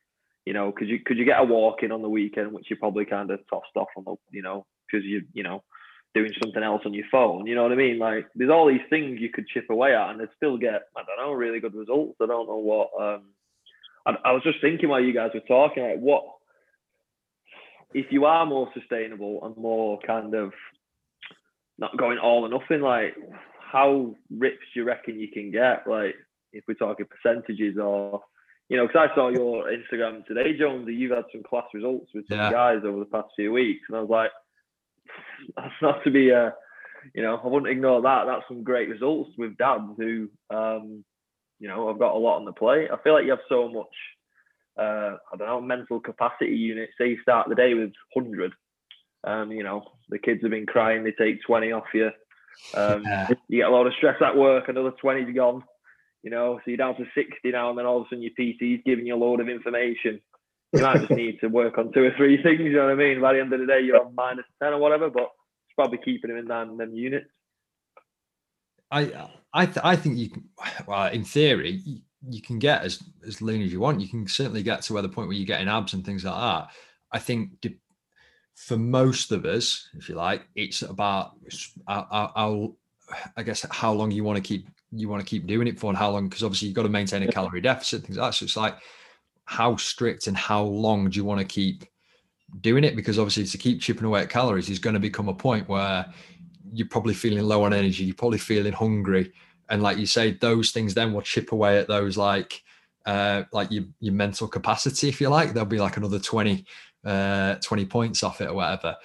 you 0.46 0.53
know, 0.53 0.72
could 0.72 0.88
you 0.88 1.00
could 1.00 1.18
you 1.18 1.24
get 1.24 1.40
a 1.40 1.44
walk 1.44 1.83
in 1.83 1.92
on 1.92 2.03
the 2.03 2.09
weekend, 2.09 2.53
which 2.53 2.70
you 2.70 2.76
probably 2.76 3.05
kind 3.05 3.31
of 3.31 3.40
tossed 3.48 3.76
off 3.76 3.88
on 3.96 4.05
the, 4.05 4.16
you 4.31 4.42
know, 4.42 4.66
because 4.87 5.05
you 5.05 5.22
you 5.33 5.42
know 5.42 5.62
doing 6.14 6.33
something 6.42 6.62
else 6.62 6.83
on 6.85 6.94
your 6.94 7.07
phone. 7.11 7.46
You 7.46 7.55
know 7.55 7.62
what 7.62 7.72
I 7.72 7.76
mean? 7.76 7.98
Like 7.98 8.26
there's 8.35 8.50
all 8.50 8.66
these 8.66 8.81
things 8.90 9.20
you 9.20 9.31
could 9.31 9.46
chip 9.46 9.66
away 9.70 9.94
at, 9.94 10.11
and 10.11 10.20
they'd 10.20 10.29
still 10.37 10.57
get 10.57 10.83
I 10.96 11.03
don't 11.05 11.18
know 11.18 11.33
really 11.33 11.61
good 11.61 11.74
results. 11.74 12.18
I 12.20 12.26
don't 12.26 12.48
know 12.48 12.57
what. 12.57 12.90
um 13.00 13.22
I, 14.07 14.14
I 14.24 14.33
was 14.33 14.42
just 14.42 14.61
thinking 14.62 14.88
while 14.88 15.03
you 15.03 15.12
guys 15.12 15.31
were 15.35 15.40
talking, 15.40 15.83
like 15.83 15.98
what 15.98 16.24
if 17.92 18.07
you 18.11 18.24
are 18.24 18.46
more 18.46 18.70
sustainable 18.72 19.40
and 19.44 19.57
more 19.57 19.98
kind 20.07 20.35
of 20.35 20.53
not 21.79 21.96
going 21.96 22.18
all 22.18 22.44
or 22.44 22.48
nothing, 22.48 22.81
like 22.81 23.14
how 23.61 24.14
ripped 24.31 24.62
do 24.74 24.81
you 24.81 24.85
reckon 24.85 25.18
you 25.18 25.29
can 25.29 25.50
get? 25.50 25.87
Like 25.87 26.14
if 26.53 26.64
we're 26.66 26.74
talking 26.74 27.07
percentages 27.07 27.79
or 27.79 28.22
you 28.70 28.76
know, 28.76 28.87
because 28.87 29.09
I 29.11 29.14
saw 29.14 29.28
your 29.28 29.64
Instagram 29.70 30.24
today, 30.26 30.56
Jones, 30.56 30.87
that 30.87 30.92
you've 30.94 31.11
had 31.11 31.24
some 31.33 31.42
class 31.42 31.66
results 31.74 32.11
with 32.14 32.26
some 32.28 32.38
Yeah. 32.38 32.50
guys 32.50 32.83
over 32.85 33.00
the 33.00 33.04
past 33.04 33.28
few 33.37 33.52
weeks, 33.52 33.83
and 33.88 33.96
I 33.96 34.00
was 34.00 34.09
like, 34.11 34.30
that's 35.56 35.74
not 35.83 36.02
to 36.04 36.11
be 36.11 36.30
a, 36.30 36.54
you 37.14 37.22
know, 37.22 37.37
I 37.42 37.46
wouldn't 37.46 37.70
ignore 37.70 38.00
that. 38.02 38.24
That's 38.26 38.46
some 38.48 38.62
great 38.62 38.88
results 38.88 39.30
with 39.37 39.56
dads 39.59 39.92
who, 39.98 40.30
um, 40.50 41.04
you 41.59 41.68
know, 41.68 41.90
I've 41.90 41.98
got 41.98 42.14
a 42.14 42.18
lot 42.18 42.37
on 42.37 42.44
the 42.46 42.52
plate. 42.52 42.90
I 42.90 42.96
feel 43.02 43.12
like 43.12 43.24
you 43.24 43.30
have 43.30 43.40
so 43.48 43.68
much 43.68 43.94
uh, 44.78 45.16
I 45.33 45.37
don't 45.37 45.46
know, 45.48 45.61
mental 45.61 46.00
capacity 46.00 46.56
units. 46.56 46.92
Say 46.96 47.11
you 47.11 47.20
start 47.22 47.48
the 47.48 47.54
day 47.54 47.74
with 47.74 47.92
100. 48.14 48.52
Um, 49.24 49.52
you 49.52 49.62
know, 49.62 49.85
the 50.09 50.18
kids 50.18 50.40
have 50.42 50.52
been 50.52 50.64
crying, 50.64 51.04
they 51.04 51.12
take 51.12 51.42
20 51.42 51.72
off 51.72 51.85
you. 51.92 52.11
Um, 52.74 53.04
Yeah. 53.04 53.28
you 53.48 53.59
get 53.59 53.68
a 53.68 53.70
lot 53.70 53.87
of 53.87 53.92
stress 53.94 54.20
at 54.22 54.37
work, 54.37 54.68
another 54.68 54.92
20's 54.92 55.35
gone. 55.35 55.62
You 56.22 56.30
know, 56.30 56.56
so 56.59 56.62
you're 56.66 56.76
down 56.76 56.96
to 56.96 57.04
60 57.14 57.50
now, 57.50 57.70
and 57.70 57.78
then 57.78 57.87
all 57.87 58.00
of 58.00 58.06
a 58.06 58.09
sudden 58.11 58.22
your 58.22 58.33
PC's 58.38 58.83
giving 58.85 59.06
you 59.06 59.14
a 59.14 59.16
load 59.16 59.40
of 59.40 59.48
information. 59.48 60.20
You 60.72 60.83
might 60.83 60.98
just 60.98 61.11
need 61.11 61.40
to 61.40 61.48
work 61.48 61.78
on 61.78 61.92
two 61.92 62.04
or 62.04 62.12
three 62.16 62.42
things, 62.42 62.61
you 62.61 62.72
know 62.74 62.85
what 62.85 62.92
I 62.92 62.94
mean? 62.94 63.20
By 63.20 63.33
the 63.33 63.40
end 63.40 63.52
of 63.52 63.61
the 63.61 63.66
day, 63.66 63.80
you're 63.80 64.04
on 64.04 64.14
minus 64.14 64.44
10 64.62 64.74
or 64.74 64.78
whatever, 64.78 65.11
but 65.11 65.22
it's 65.22 65.74
probably 65.74 65.98
keeping 65.98 66.28
them 66.30 66.38
in 66.38 66.46
them, 66.46 66.76
them 66.76 66.94
units. 66.94 67.26
I 68.90 69.28
I 69.52 69.66
th- 69.66 69.85
I 69.85 69.96
think 69.96 70.18
you 70.18 70.30
can. 70.30 70.44
Well, 70.87 71.06
in 71.06 71.24
theory, 71.24 71.80
you, 71.85 72.00
you 72.28 72.42
can 72.42 72.59
get 72.59 72.83
as 72.83 73.02
as 73.26 73.40
lean 73.40 73.62
as 73.62 73.72
you 73.72 73.80
want. 73.80 74.00
You 74.00 74.09
can 74.09 74.26
certainly 74.26 74.62
get 74.62 74.83
to 74.83 74.92
where 74.92 75.02
the 75.02 75.09
point 75.09 75.28
where 75.28 75.37
you're 75.37 75.46
getting 75.46 75.68
abs 75.68 75.92
and 75.94 76.04
things 76.04 76.24
like 76.24 76.35
that. 76.35 76.70
I 77.12 77.18
think 77.18 77.61
de- 77.61 77.78
for 78.56 78.76
most 78.76 79.33
of 79.33 79.44
us, 79.44 79.88
if 79.94 80.09
you 80.09 80.16
like, 80.16 80.42
it's 80.54 80.83
about 80.83 81.33
how- 81.88 82.33
how- 82.35 82.76
I 83.37 83.42
guess 83.42 83.64
how 83.70 83.92
long 83.92 84.11
you 84.11 84.22
want 84.22 84.37
to 84.37 84.42
keep 84.42 84.68
you 84.92 85.09
want 85.09 85.20
to 85.20 85.29
keep 85.29 85.46
doing 85.46 85.68
it 85.68 85.79
for, 85.79 85.88
and 85.88 85.98
how 85.98 86.11
long 86.11 86.29
because 86.29 86.42
obviously 86.42 86.68
you've 86.68 86.76
got 86.76 86.83
to 86.83 86.88
maintain 86.88 87.22
a 87.22 87.31
calorie 87.31 87.61
deficit, 87.61 88.03
things 88.03 88.16
like 88.16 88.29
that. 88.29 88.37
So 88.37 88.44
it's 88.44 88.57
like 88.57 88.76
how 89.44 89.76
strict 89.76 90.26
and 90.26 90.37
how 90.37 90.62
long 90.62 91.11
do 91.11 91.16
you 91.16 91.24
want 91.24 91.40
to 91.40 91.46
keep 91.46 91.85
doing 92.61 92.85
it? 92.85 92.96
Because 92.96 93.18
obviously 93.18 93.44
to 93.44 93.59
keep 93.59 93.81
chipping 93.81 94.05
away 94.05 94.22
at 94.22 94.31
calories 94.31 94.68
is 94.68 94.79
going 94.79 94.94
to 94.94 95.00
become 95.00 95.29
a 95.29 95.35
point 95.35 95.68
where 95.68 96.07
you're 96.72 96.88
probably 96.88 97.14
feeling 97.14 97.44
low 97.44 97.64
on 97.64 97.72
energy, 97.72 98.05
you're 98.05 98.14
probably 98.14 98.38
feeling 98.38 98.72
hungry, 98.72 99.33
and 99.68 99.83
like 99.83 99.98
you 99.98 100.07
say, 100.07 100.33
those 100.33 100.72
things 100.72 100.94
then 100.94 101.12
will 101.12 101.22
chip 101.22 101.53
away 101.53 101.79
at 101.79 101.88
those 101.88 102.16
like 102.16 102.62
uh 103.07 103.44
like 103.53 103.70
your 103.70 103.85
your 104.00 104.14
mental 104.14 104.48
capacity, 104.48 105.09
if 105.09 105.20
you 105.20 105.29
like. 105.29 105.53
There'll 105.53 105.66
be 105.66 105.79
like 105.79 105.96
another 105.96 106.18
20 106.18 106.64
uh 107.05 107.55
20 107.57 107.87
points 107.87 108.22
off 108.22 108.40
it 108.40 108.48
or 108.48 108.55
whatever. 108.55 108.96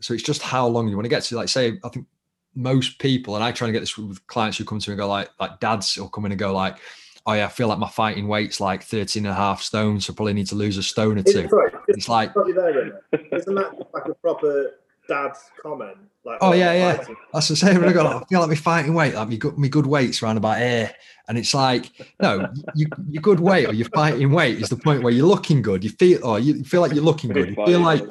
So 0.00 0.14
it's 0.14 0.22
just 0.22 0.42
how 0.42 0.66
long 0.66 0.88
you 0.88 0.96
want 0.96 1.06
to 1.06 1.10
get 1.10 1.22
to. 1.24 1.36
Like 1.36 1.48
say, 1.48 1.78
I 1.84 1.88
think 1.88 2.06
most 2.54 2.98
people, 2.98 3.34
and 3.34 3.44
I 3.44 3.52
try 3.52 3.68
and 3.68 3.72
get 3.72 3.80
this 3.80 3.96
with 3.98 4.24
clients 4.26 4.58
who 4.58 4.64
come 4.64 4.78
to 4.78 4.90
me 4.90 4.92
and 4.92 4.98
go 4.98 5.08
like 5.08 5.30
like 5.40 5.60
dads 5.60 5.96
will 5.96 6.08
come 6.08 6.26
in 6.26 6.32
and 6.32 6.38
go 6.38 6.52
like, 6.52 6.76
oh 7.26 7.32
yeah, 7.32 7.46
I 7.46 7.48
feel 7.48 7.68
like 7.68 7.78
my 7.78 7.88
fighting 7.88 8.28
weight's 8.28 8.60
like 8.60 8.82
13 8.82 9.24
and 9.24 9.32
a 9.32 9.34
half 9.34 9.62
stone, 9.62 10.00
so 10.00 10.12
probably 10.12 10.34
need 10.34 10.46
to 10.48 10.54
lose 10.54 10.76
a 10.76 10.82
stone 10.82 11.18
or 11.18 11.22
two. 11.22 11.48
It's, 11.88 12.08
like 12.08 12.30
Stop 12.30 12.46
you 12.46 12.54
there, 12.54 12.92
then. 13.12 13.26
Isn't 13.32 13.54
that 13.54 13.72
like 13.92 14.06
a 14.06 14.14
proper 14.14 14.72
dad's 15.08 15.50
comment? 15.60 15.96
Like, 16.24 16.38
Oh, 16.40 16.48
oh 16.48 16.52
yeah, 16.52 16.72
yeah. 16.72 16.96
fighting. 16.96 17.16
That's 17.32 17.48
the 17.48 17.56
same. 17.56 17.84
I 17.84 17.92
got. 17.92 18.06
Oh, 18.06 18.18
I 18.18 18.24
feel 18.28 18.40
like 18.40 18.48
my 18.48 18.54
fighting 18.54 18.94
weight, 18.94 19.14
like 19.14 19.28
my 19.28 19.36
good, 19.36 19.58
my 19.58 19.68
good 19.68 19.86
weights 19.86 20.22
around 20.22 20.36
about 20.38 20.58
here, 20.58 20.90
and 21.28 21.36
it's 21.36 21.52
like, 21.54 21.90
no, 22.20 22.48
you, 22.74 22.86
your 23.10 23.22
good 23.22 23.40
weight 23.40 23.68
or 23.68 23.74
your 23.74 23.88
fighting 23.88 24.30
weight 24.30 24.58
is 24.60 24.68
the 24.68 24.76
point 24.76 25.02
where 25.02 25.12
you're 25.12 25.26
looking 25.26 25.60
good. 25.60 25.84
You 25.84 25.90
feel, 25.90 26.24
or 26.26 26.38
you 26.38 26.64
feel 26.64 26.80
like 26.80 26.92
you're 26.92 27.04
looking 27.04 27.30
good. 27.30 27.50
You 27.50 27.66
feel 27.66 27.80
like 27.80 28.02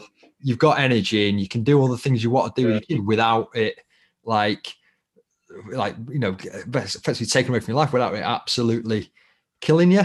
you've 0.42 0.60
got 0.60 0.80
energy 0.80 1.30
and 1.30 1.40
you 1.40 1.48
can 1.48 1.64
do 1.64 1.80
all 1.80 1.88
the 1.88 1.98
things 1.98 2.24
you 2.24 2.30
want 2.30 2.56
to 2.56 2.62
do 2.62 2.68
with 2.68 2.76
your 2.90 3.00
kid 3.00 3.08
without 3.08 3.50
it, 3.56 3.80
like, 4.26 4.76
like 5.72 5.96
you 6.10 6.20
know, 6.20 6.36
effectively 6.42 7.26
taken 7.26 7.52
away 7.52 7.60
from 7.60 7.74
your 7.74 7.82
life 7.82 7.94
without 7.94 8.16
it 8.16 8.24
absolutely 8.24 9.12
killing 9.62 9.92
you. 9.92 10.04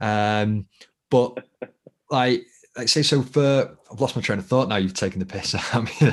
Um, 0.00 0.66
but 1.10 1.46
like, 2.10 2.46
like 2.76 2.88
say, 2.88 3.02
so 3.02 3.22
for 3.22 3.76
I've 3.90 4.00
lost 4.00 4.16
my 4.16 4.22
train 4.22 4.38
of 4.38 4.46
thought 4.46 4.68
now. 4.68 4.76
You've 4.76 4.94
taken 4.94 5.20
the 5.20 5.26
piss 5.26 5.54
out 5.54 5.74
of 5.74 5.84
me. 5.84 5.92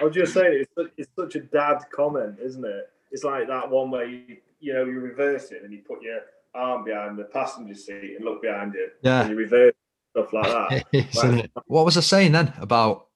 I 0.00 0.04
was 0.04 0.14
just 0.14 0.34
saying, 0.34 0.62
it's 0.62 0.74
such, 0.76 0.92
it's 0.96 1.10
such 1.16 1.34
a 1.36 1.40
dad 1.40 1.78
comment, 1.92 2.38
isn't 2.42 2.64
it? 2.64 2.90
It's 3.10 3.22
like 3.22 3.46
that 3.48 3.70
one 3.70 3.90
where 3.90 4.06
you, 4.06 4.38
you 4.60 4.72
know, 4.72 4.84
you 4.84 4.98
reverse 5.00 5.52
it 5.52 5.62
and 5.62 5.72
you 5.72 5.80
put 5.86 6.02
your 6.02 6.20
arm 6.54 6.84
behind 6.84 7.18
the 7.18 7.24
passenger 7.24 7.74
seat 7.74 8.14
and 8.16 8.24
look 8.24 8.42
behind 8.42 8.74
you, 8.74 8.88
yeah. 9.02 9.22
and 9.22 9.30
you 9.30 9.36
reverse 9.36 9.74
stuff 10.10 10.32
like 10.32 10.44
that. 10.46 10.84
It? 10.92 11.50
What 11.66 11.84
was 11.84 11.96
I 11.96 12.00
saying 12.00 12.32
then 12.32 12.52
about 12.58 13.08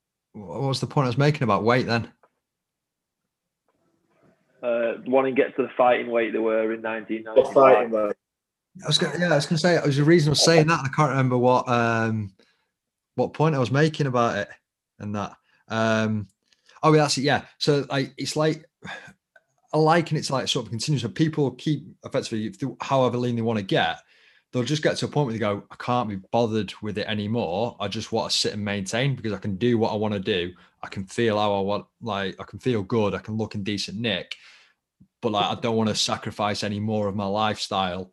what 0.47 0.63
was 0.63 0.81
the 0.81 0.87
point 0.87 1.07
I 1.07 1.09
was 1.09 1.19
making 1.19 1.43
about 1.43 1.65
weight 1.65 1.87
then? 1.87 2.13
Uh, 4.63 4.95
wanting 5.07 5.35
to 5.35 5.43
get 5.43 5.55
to 5.57 5.63
the 5.63 5.71
fighting 5.77 6.11
weight 6.11 6.33
they 6.33 6.39
were 6.39 6.73
in 6.73 6.83
But 6.83 6.91
1995. 6.91 7.55
fighting, 7.55 7.93
like, 7.93 8.17
I 8.83 8.87
was 8.87 8.99
gonna, 8.99 9.19
yeah, 9.19 9.33
I 9.33 9.37
was 9.37 9.47
gonna 9.47 9.59
say 9.59 9.75
it 9.75 9.85
was 9.85 9.97
the 9.97 10.05
reason 10.05 10.31
I 10.31 10.33
was 10.33 10.45
saying 10.45 10.67
that. 10.67 10.81
I 10.85 10.89
can't 10.89 11.11
remember 11.11 11.39
what 11.39 11.69
um 11.69 12.33
what 13.15 13.33
point 13.33 13.55
I 13.55 13.59
was 13.59 13.71
making 13.71 14.07
about 14.07 14.37
it 14.37 14.49
and 14.99 15.15
that. 15.15 15.33
Um 15.69 16.29
oh 16.83 16.93
yeah, 16.93 17.03
that's 17.03 17.19
it, 17.19 17.23
yeah. 17.23 17.43
So 17.59 17.87
like 17.89 18.15
it's 18.17 18.37
like 18.37 18.65
I 19.73 19.79
liken 19.79 20.17
it's 20.17 20.31
like 20.31 20.49
sort 20.49 20.67
of 20.67 20.71
continuous. 20.71 21.03
So 21.03 21.09
people 21.09 21.51
keep 21.53 21.87
effectively 22.05 22.53
however 22.81 23.17
lean 23.17 23.37
they 23.37 23.43
want 23.43 23.59
to 23.59 23.65
get, 23.65 23.99
they'll 24.53 24.63
just 24.63 24.83
get 24.83 24.97
to 24.97 25.07
a 25.07 25.09
point 25.09 25.27
where 25.27 25.33
they 25.33 25.39
go, 25.39 25.63
I 25.71 25.77
can't 25.77 26.09
be 26.09 26.17
bothered 26.17 26.73
with 26.81 26.99
it 26.99 27.07
anymore. 27.07 27.77
I 27.81 27.89
just 27.89 28.13
want 28.13 28.31
to 28.31 28.37
sit 28.37 28.55
and 28.55 28.65
maintain 28.65 29.15
because 29.15 29.33
I 29.33 29.39
can 29.39 29.57
do 29.57 29.77
what 29.79 29.93
I 29.93 29.97
want 29.97 30.15
to 30.15 30.21
do. 30.21 30.53
I 30.83 30.89
can 30.89 31.05
feel 31.05 31.39
how 31.39 31.55
I 31.55 31.61
want, 31.61 31.87
like 32.01 32.37
I 32.41 32.45
can 32.45 32.59
feel 32.59 32.83
good. 32.83 33.15
I 33.15 33.19
can 33.19 33.37
look 33.37 33.55
in 33.55 33.63
decent 33.63 33.99
nick, 33.99 34.37
but 35.21 35.33
like 35.33 35.45
I 35.45 35.61
don't 35.61 35.77
want 35.77 35.91
to 35.91 35.95
sacrifice 35.95 36.63
any 36.65 36.81
more 36.81 37.09
of 37.09 37.17
my 37.17 37.27
lifestyle 37.27 38.13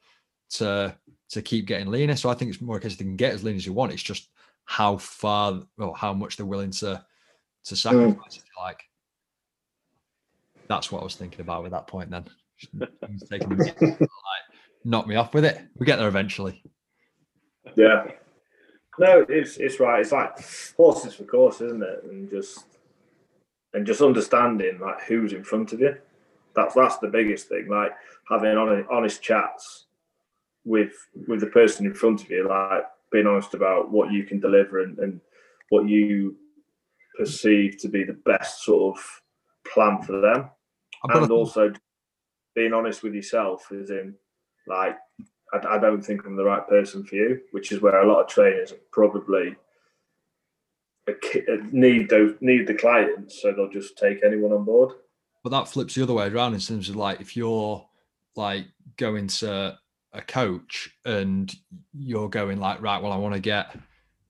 to 0.52 0.96
to 1.30 1.42
keep 1.42 1.66
getting 1.66 1.88
leaner. 1.88 2.16
So 2.16 2.30
I 2.30 2.34
think 2.34 2.52
it's 2.52 2.62
more 2.62 2.78
a 2.78 2.80
case 2.80 2.96
they 2.96 3.04
can 3.04 3.16
get 3.16 3.34
as 3.34 3.44
lean 3.44 3.56
as 3.56 3.66
you 3.66 3.74
want. 3.74 3.94
It's 3.94 4.04
just 4.04 4.30
how 4.66 4.98
far 4.98 5.62
or 5.78 5.96
how 5.96 6.14
much 6.14 6.38
they're 6.38 6.46
willing 6.46 6.72
to 6.72 7.04
to 7.66 7.76
sacrifice. 7.76 8.38
Mm. 8.38 8.64
Like 8.64 8.84
that's 10.68 10.92
what 10.92 11.02
I 11.02 11.04
was 11.04 11.16
thinking 11.16 11.42
about 11.42 11.64
with 11.64 11.72
that 11.72 11.88
point. 11.88 12.10
Then 12.10 12.26
taking 13.30 13.58
like, 13.58 13.82
knock 14.86 15.08
me 15.08 15.16
off 15.16 15.34
with 15.34 15.44
it. 15.44 15.60
We 15.78 15.86
get 15.86 15.98
there 15.98 16.08
eventually. 16.08 16.64
Yeah. 17.76 18.06
No, 18.98 19.26
it's 19.28 19.58
it's 19.58 19.80
right. 19.80 20.00
It's 20.00 20.14
like 20.14 20.38
horses 20.78 21.16
for 21.16 21.26
course, 21.26 21.60
isn't 21.60 21.84
it? 21.84 22.04
And 22.10 22.30
just 22.30 22.66
and 23.74 23.86
just 23.86 24.02
understanding 24.02 24.80
like 24.80 25.02
who's 25.02 25.34
in 25.34 25.44
front 25.44 25.74
of 25.74 25.82
you. 25.82 25.98
That's 26.56 26.76
that's 26.76 27.00
the 27.00 27.08
biggest 27.08 27.50
thing. 27.50 27.68
Like 27.70 27.92
having 28.30 28.56
honest, 28.56 28.90
honest 28.90 29.22
chats 29.22 29.86
with 30.64 30.94
with 31.28 31.42
the 31.42 31.48
person 31.48 31.86
in 31.86 31.94
front 31.94 32.24
of 32.24 32.30
you, 32.30 32.48
like 32.48 32.84
being 33.12 33.28
honest 33.28 33.54
about 33.54 33.92
what 33.92 34.12
you 34.12 34.24
can 34.24 34.40
deliver 34.40 34.82
and, 34.82 34.98
and 35.00 35.20
what 35.70 35.90
you 35.90 36.38
perceive 37.18 37.78
to 37.80 37.90
be 37.90 38.04
the 38.04 38.20
best 38.26 38.64
sort 38.64 38.98
of 38.98 39.22
plan 39.68 40.02
for 40.02 40.22
them, 40.22 40.50
and 41.04 41.32
also 41.32 41.74
being 42.56 42.74
honest 42.74 43.04
with 43.04 43.14
yourself, 43.14 43.72
is 43.72 43.90
in 43.90 44.16
like 44.68 44.98
I, 45.54 45.76
I, 45.76 45.78
don't 45.80 46.02
think 46.02 46.26
I'm 46.26 46.36
the 46.36 46.44
right 46.44 46.68
person 46.68 47.04
for 47.04 47.16
you, 47.16 47.42
which 47.52 47.72
is 47.72 47.82
where 47.82 48.02
a 48.02 48.08
lot 48.08 48.22
of 48.22 48.28
trainers 48.28 48.74
probably 48.92 49.56
uh, 51.08 51.12
need 51.72 52.10
those 52.10 52.36
need 52.42 52.68
the 52.68 52.74
clients, 52.74 53.42
so 53.42 53.52
they'll 53.52 53.70
just 53.70 53.98
take 53.98 54.24
anyone 54.24 54.52
on 54.52 54.66
board. 54.66 54.94
But 55.44 55.52
that 55.52 55.68
flips 55.68 55.96
the 55.96 56.04
other 56.04 56.14
way 56.14 56.28
around 56.28 56.56
in 56.56 56.60
terms 56.60 56.90
of 56.90 56.96
like 56.96 57.22
if 57.22 57.38
you're 57.38 57.86
like 58.36 58.66
going 58.98 59.28
to 59.28 59.78
a 60.14 60.22
coach 60.22 60.90
and 61.06 61.54
you're 61.94 62.30
going 62.30 62.60
like 62.60 62.82
right, 62.82 63.02
well, 63.02 63.12
I 63.12 63.18
want 63.18 63.36
to 63.36 63.40
get 63.40 63.76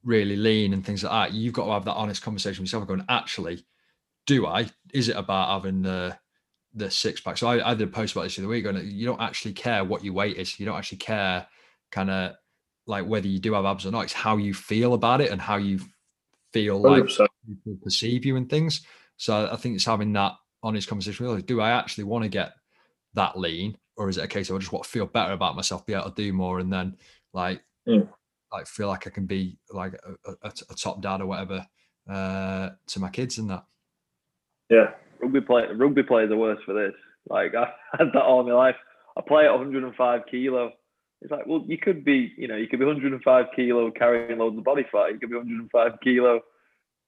really 0.03 0.36
lean 0.36 0.73
and 0.73 0.86
things 0.86 1.03
like 1.03 1.11
that. 1.11 1.36
You've 1.36 1.53
got 1.53 1.65
to 1.65 1.71
have 1.71 1.86
that 1.86 1.93
honest 1.93 2.21
conversation 2.21 2.61
with 2.61 2.71
yourself, 2.71 2.88
going 2.88 3.05
actually, 3.09 3.65
do 4.25 4.45
I? 4.45 4.67
Is 4.93 5.09
it 5.09 5.15
about 5.15 5.49
having 5.49 5.81
the 5.81 6.17
the 6.76 6.91
six 6.91 7.21
pack. 7.21 7.38
So 7.38 7.47
I, 7.47 7.71
I 7.71 7.73
did 7.73 7.88
a 7.88 7.91
post 7.91 8.13
about 8.13 8.23
this 8.23 8.36
the 8.36 8.43
other 8.43 8.49
week, 8.49 8.65
and 8.65 8.91
you 8.91 9.05
don't 9.05 9.21
actually 9.21 9.53
care 9.53 9.84
what 9.84 10.03
your 10.03 10.13
weight 10.13 10.38
is. 10.38 10.59
You 10.59 10.65
don't 10.65 10.78
actually 10.78 10.99
care 10.99 11.47
kind 11.91 12.09
of 12.09 12.34
like 12.86 13.05
whether 13.05 13.28
you 13.28 13.39
do 13.39 13.53
have 13.53 13.65
abs 13.65 13.86
or 13.86 13.91
not. 13.91 14.01
It's 14.01 14.13
how 14.13 14.38
you 14.38 14.53
feel 14.53 14.93
about 14.93 15.21
it 15.21 15.32
and 15.32 15.41
how 15.41 15.57
you 15.57 15.80
feel 16.53 16.82
100%. 16.82 17.19
like 17.19 17.30
people 17.47 17.78
perceive 17.84 18.26
you 18.26 18.36
and 18.36 18.49
things. 18.49 18.86
So 19.17 19.49
I 19.51 19.55
think 19.55 19.76
it's 19.76 19.86
having 19.86 20.13
that 20.13 20.34
honest 20.61 20.88
conversation 20.88 21.26
with, 21.26 21.36
like, 21.36 21.45
do 21.45 21.61
I 21.61 21.71
actually 21.71 22.03
want 22.03 22.23
to 22.23 22.30
get 22.30 22.53
that 23.13 23.38
lean? 23.38 23.78
Or 23.97 24.09
is 24.09 24.17
it 24.17 24.26
a 24.26 24.28
case 24.28 24.49
of 24.49 24.57
I 24.57 24.59
just 24.59 24.73
want 24.73 24.84
to 24.84 24.89
feel 24.89 25.05
better 25.05 25.32
about 25.32 25.55
myself, 25.55 25.86
be 25.86 25.93
able 25.93 26.11
to 26.11 26.15
do 26.15 26.34
more, 26.34 26.59
and 26.59 26.71
then 26.71 26.97
like 27.34 27.63
mm. 27.88 28.05
like 28.51 28.67
feel 28.67 28.89
like 28.89 29.07
I 29.07 29.09
can 29.09 29.26
be 29.26 29.57
like 29.69 29.93
a, 29.93 30.32
a, 30.43 30.51
a 30.69 30.76
top 30.76 31.01
dad 31.01 31.21
or 31.21 31.26
whatever 31.26 31.65
uh, 32.09 32.71
to 32.88 32.99
my 32.99 33.09
kids 33.09 33.38
and 33.38 33.49
that. 33.49 33.63
Yeah, 34.69 34.91
rugby 35.22 35.41
play 35.41 35.66
rugby 35.74 36.03
players 36.03 36.32
are 36.32 36.38
worse 36.38 36.59
for 36.66 36.74
this. 36.74 36.93
Like 37.30 37.53
I 37.55 37.68
had 37.97 38.07
that 38.13 38.24
all 38.24 38.43
my 38.43 38.53
life. 38.53 38.76
I 39.18 39.22
play 39.22 39.45
at 39.45 39.51
105 39.51 40.22
kilo. 40.30 40.72
It's 41.22 41.32
like, 41.32 41.47
well, 41.47 41.63
you 41.66 41.78
could 41.78 42.03
be, 42.03 42.34
you 42.38 42.47
know, 42.47 42.57
you 42.57 42.68
could 42.68 42.80
be 42.80 42.86
105 42.86 43.45
kilo 43.55 43.89
carrying 43.91 44.38
loads 44.38 44.57
of 44.57 44.63
body 44.63 44.86
fat. 44.91 45.13
You 45.13 45.20
could 45.20 45.30
be 45.30 45.38
105 45.38 45.91
kilo, 46.03 46.41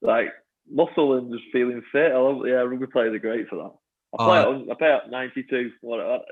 like 0.02 0.30
muscle 0.70 1.18
and 1.18 1.32
just 1.32 1.44
feeling 1.52 1.84
fit. 1.92 2.14
I 2.14 2.18
love, 2.18 2.48
yeah, 2.48 2.56
rugby 2.56 2.88
players 2.88 3.14
are 3.14 3.20
great 3.20 3.50
for 3.50 3.58
that. 3.58 3.72
I 4.18 4.26
play, 4.26 4.38
uh, 4.38 4.52
at, 4.52 4.72
I 4.72 4.74
play 4.76 4.94
at 4.94 5.12
92. 5.12 5.72
What? 5.82 6.26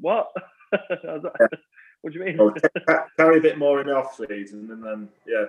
What? 0.00 0.28
what 2.02 2.12
do 2.12 2.18
you 2.18 2.24
mean? 2.24 2.38
Carry 3.16 3.38
a 3.38 3.42
bit 3.42 3.58
more 3.58 3.80
in 3.80 3.86
the 3.86 3.94
off 3.94 4.16
season, 4.16 4.70
and 4.70 4.84
then 4.84 5.08
yeah. 5.26 5.44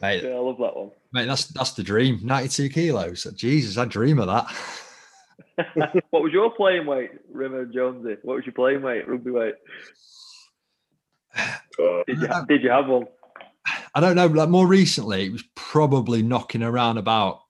Mate, 0.00 0.22
yeah, 0.22 0.30
I 0.30 0.38
love 0.38 0.58
that 0.58 0.76
one. 0.76 0.90
Mate, 1.12 1.26
that's 1.26 1.46
that's 1.46 1.72
the 1.72 1.82
dream. 1.82 2.20
92 2.22 2.68
kilos. 2.68 3.24
Jesus, 3.34 3.76
I 3.76 3.84
dream 3.84 4.18
of 4.18 4.26
that. 4.28 4.46
what 6.10 6.22
was 6.22 6.32
your 6.32 6.50
playing 6.50 6.86
weight, 6.86 7.10
Rimmer 7.30 7.66
Jonesy? 7.66 8.16
What 8.22 8.36
was 8.36 8.46
your 8.46 8.54
playing 8.54 8.82
weight, 8.82 9.08
rugby 9.08 9.30
weight? 9.30 9.54
Did 12.06 12.20
you, 12.20 12.28
did 12.48 12.62
you 12.62 12.70
have 12.70 12.86
one? 12.88 13.06
I 13.94 14.00
don't 14.00 14.16
know. 14.16 14.26
Like 14.26 14.48
more 14.48 14.66
recently, 14.66 15.26
it 15.26 15.32
was 15.32 15.44
probably 15.54 16.22
knocking 16.22 16.62
around 16.62 16.98
about 16.98 17.40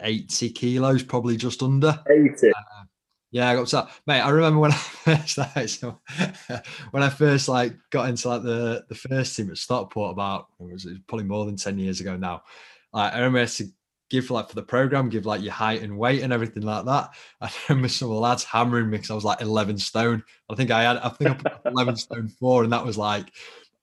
80 0.00 0.50
kilos, 0.50 1.02
probably 1.02 1.36
just 1.36 1.62
under. 1.62 2.02
80. 2.10 2.48
Uh, 2.48 2.84
yeah, 3.30 3.50
I 3.50 3.54
got 3.54 3.68
that, 3.70 3.90
mate. 4.06 4.20
I 4.20 4.30
remember 4.30 4.60
when 4.60 4.72
I 4.72 4.74
first 4.76 5.38
like, 5.38 5.68
so, 5.68 6.00
when 6.90 7.02
I 7.02 7.10
first 7.10 7.48
like 7.48 7.74
got 7.90 8.08
into 8.08 8.28
like 8.28 8.42
the 8.42 8.84
the 8.88 8.94
first 8.94 9.36
team 9.36 9.50
at 9.50 9.58
Stockport 9.58 10.12
about 10.12 10.46
it 10.60 10.72
was, 10.72 10.86
it 10.86 10.90
was 10.90 10.98
probably 11.06 11.26
more 11.26 11.44
than 11.44 11.56
ten 11.56 11.78
years 11.78 12.00
ago 12.00 12.16
now. 12.16 12.42
Like, 12.92 13.12
I 13.12 13.18
remember 13.18 13.46
to 13.46 13.66
give 14.10 14.30
like 14.30 14.48
for 14.48 14.54
the 14.54 14.62
program, 14.62 15.08
give 15.08 15.26
like 15.26 15.42
your 15.42 15.52
height 15.52 15.82
and 15.82 15.98
weight 15.98 16.22
and 16.22 16.32
everything 16.32 16.62
like 16.62 16.84
that. 16.86 17.10
I 17.40 17.50
remember 17.68 17.88
some 17.88 18.08
of 18.08 18.14
the 18.14 18.20
lads 18.20 18.44
hammering 18.44 18.90
me 18.90 18.98
because 18.98 19.10
I 19.10 19.14
was 19.14 19.24
like 19.24 19.40
11 19.40 19.78
stone. 19.78 20.22
I 20.50 20.54
think 20.54 20.70
I 20.70 20.82
had, 20.82 20.96
I 20.98 21.08
think 21.10 21.30
I 21.30 21.34
put 21.34 21.72
11 21.72 21.96
stone 21.98 22.28
four, 22.28 22.64
and 22.64 22.72
that 22.72 22.84
was 22.84 22.98
like 22.98 23.32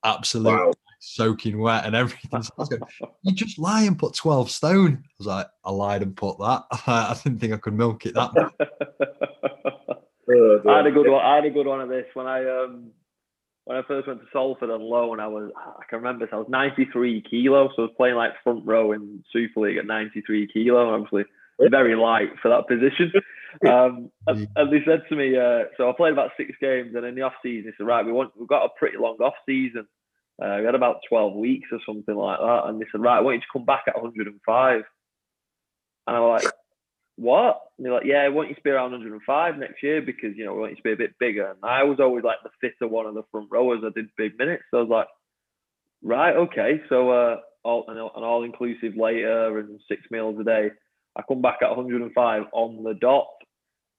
absolutely 0.04 0.54
wow. 0.54 0.74
soaking 1.00 1.60
wet 1.60 1.86
and 1.86 1.96
everything. 1.96 2.42
So 2.42 2.54
I 2.58 2.62
was 2.62 2.70
going, 2.70 2.82
you 3.24 3.34
just 3.34 3.60
lie 3.60 3.84
and 3.84 3.98
put 3.98 4.16
12 4.16 4.52
stone. 4.52 5.04
I 5.04 5.14
was 5.18 5.28
like, 5.28 5.48
I 5.64 5.72
lied 5.72 6.02
and 6.02 6.16
put 6.16 6.38
that. 6.40 6.64
I 6.88 7.18
didn't 7.24 7.40
think 7.40 7.54
I 7.54 7.58
could 7.58 7.74
milk 7.74 8.06
it 8.06 8.16
that 8.16 8.34
much. 8.34 8.54
I 10.68 10.78
had 10.78 10.88
a 10.88 10.92
good 10.92 11.08
one. 11.10 11.24
I 11.24 11.36
had 11.36 11.46
a 11.46 11.50
good 11.52 11.68
one 11.68 11.82
of 11.82 11.90
this 11.90 12.06
when 12.14 12.26
I 12.26 12.44
um 12.46 12.92
when 13.66 13.78
I 13.78 13.82
first 13.88 14.08
went 14.08 14.22
to 14.22 14.28
Salford 14.32 14.70
on 14.70 14.82
loan, 14.82 15.20
I 15.20 15.28
was 15.28 15.52
I 15.58 15.84
can 15.90 15.98
remember 15.98 16.26
this, 16.26 16.34
I 16.34 16.38
was 16.38 16.48
93 16.50 17.24
kilo, 17.30 17.70
so 17.70 17.84
I 17.84 17.86
was 17.86 17.96
playing 17.98 18.16
like 18.16 18.32
front 18.44 18.66
row 18.66 18.92
in 18.94 19.24
Super 19.34 19.62
League 19.62 19.78
at 19.78 19.86
93 19.86 20.48
kilo, 20.54 20.94
obviously 20.94 21.26
very 21.60 21.96
light 21.96 22.30
for 22.42 22.50
that 22.50 22.68
position. 22.68 23.12
Um, 23.66 24.12
and, 24.28 24.50
and, 24.58 24.70
they 24.70 24.84
said 24.86 25.04
to 25.08 25.16
me, 25.16 25.38
uh, 25.38 25.72
so 25.78 25.90
I 25.90 25.94
played 25.96 26.12
about 26.12 26.32
six 26.36 26.52
games, 26.60 26.94
and 26.94 27.06
in 27.06 27.16
the 27.16 27.22
off 27.22 27.36
season, 27.42 27.72
they 27.72 27.74
said, 27.78 27.88
right, 27.88 28.06
we 28.06 28.12
want 28.12 28.32
we've 28.38 28.50
got 28.50 28.66
a 28.66 28.70
pretty 28.78 28.98
long 28.98 29.16
off 29.22 29.34
season. 29.46 29.88
Uh, 30.44 30.58
we 30.60 30.66
had 30.66 30.76
about 30.76 30.98
12 31.08 31.34
weeks 31.36 31.70
or 31.72 31.80
something 31.86 32.16
like 32.16 32.38
that, 32.38 32.64
and 32.66 32.82
they 32.82 32.86
said, 32.92 33.00
right, 33.00 33.18
I 33.18 33.22
want 33.22 33.36
you 33.36 33.40
to 33.40 33.48
come 33.54 33.64
back 33.64 33.84
at 33.88 33.96
105. 33.96 34.76
And 34.76 34.84
I 36.06 36.20
was 36.20 36.44
like, 36.44 36.54
what? 37.18 37.62
And 37.78 37.86
they're 37.86 37.94
like, 37.94 38.06
yeah, 38.06 38.18
I 38.18 38.30
want 38.30 38.50
you 38.50 38.56
to 38.56 38.62
be 38.62 38.70
around 38.70 38.92
105 38.92 39.58
next 39.58 39.82
year 39.82 40.02
because, 40.02 40.36
you 40.36 40.46
know, 40.46 40.54
we 40.54 40.60
want 40.62 40.72
you 40.72 40.78
to 40.78 40.84
be 40.84 40.92
a 40.92 40.98
bit 40.98 41.18
bigger. 41.20 41.50
And 41.52 41.60
I 41.64 41.84
was 41.84 42.00
always 42.00 42.24
like 42.24 42.38
the 42.44 42.50
fitter 42.62 42.88
one 42.88 43.06
of 43.06 43.14
the 43.14 43.24
front 43.32 43.48
rowers. 43.52 43.84
I 43.86 43.90
did 43.96 44.10
big 44.18 44.38
minutes. 44.38 44.64
So 44.72 44.80
I 44.80 44.82
was 44.82 44.90
like, 44.90 45.08
right, 46.04 46.36
okay. 46.36 46.82
So 46.90 47.12
uh, 47.12 47.38
all, 47.64 47.86
an, 47.88 47.98
an 47.98 48.24
all 48.24 48.44
inclusive 48.44 48.96
later 48.98 49.60
and 49.60 49.80
six 49.88 50.04
meals 50.12 50.40
a 50.40 50.44
day. 50.44 50.72
I 51.16 51.22
come 51.28 51.42
back 51.42 51.60
at 51.62 51.70
105 51.70 52.44
on 52.52 52.84
the 52.84 52.94
dot. 52.94 53.28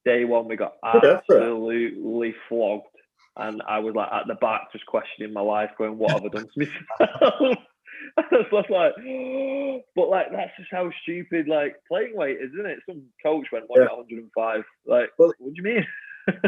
Day 0.05 0.25
one, 0.25 0.47
we 0.47 0.57
got 0.57 0.75
absolutely 0.85 2.35
flogged. 2.49 2.87
And 3.37 3.63
I 3.67 3.81
was 3.81 3.95
like 3.95 4.09
at 4.13 4.27
the 4.27 4.35
back, 4.35 4.73
just 4.73 4.87
questioning 4.87 5.33
my 5.33 5.41
life, 5.41 5.71
going, 5.77 5.99
what 5.99 6.13
have 6.13 6.25
I 6.25 6.29
done 6.29 6.47
to 6.55 6.69
myself? 7.01 7.59
was 8.53 8.65
like, 8.71 8.95
but 9.95 10.09
like 10.09 10.27
that's 10.33 10.57
just 10.59 10.71
how 10.71 10.91
stupid 11.03 11.49
like 11.49 11.77
playing 11.87 12.17
weight 12.17 12.39
is, 12.41 12.53
isn't 12.53 12.67
it? 12.67 12.79
Some 12.87 13.03
coach 13.23 13.47
went 13.53 13.67
yeah. 13.75 13.87
105. 13.87 14.65
Like, 14.87 15.11
well, 15.19 15.33
what 15.39 15.55
do 15.55 15.63
you 15.63 15.63
mean? 15.63 15.87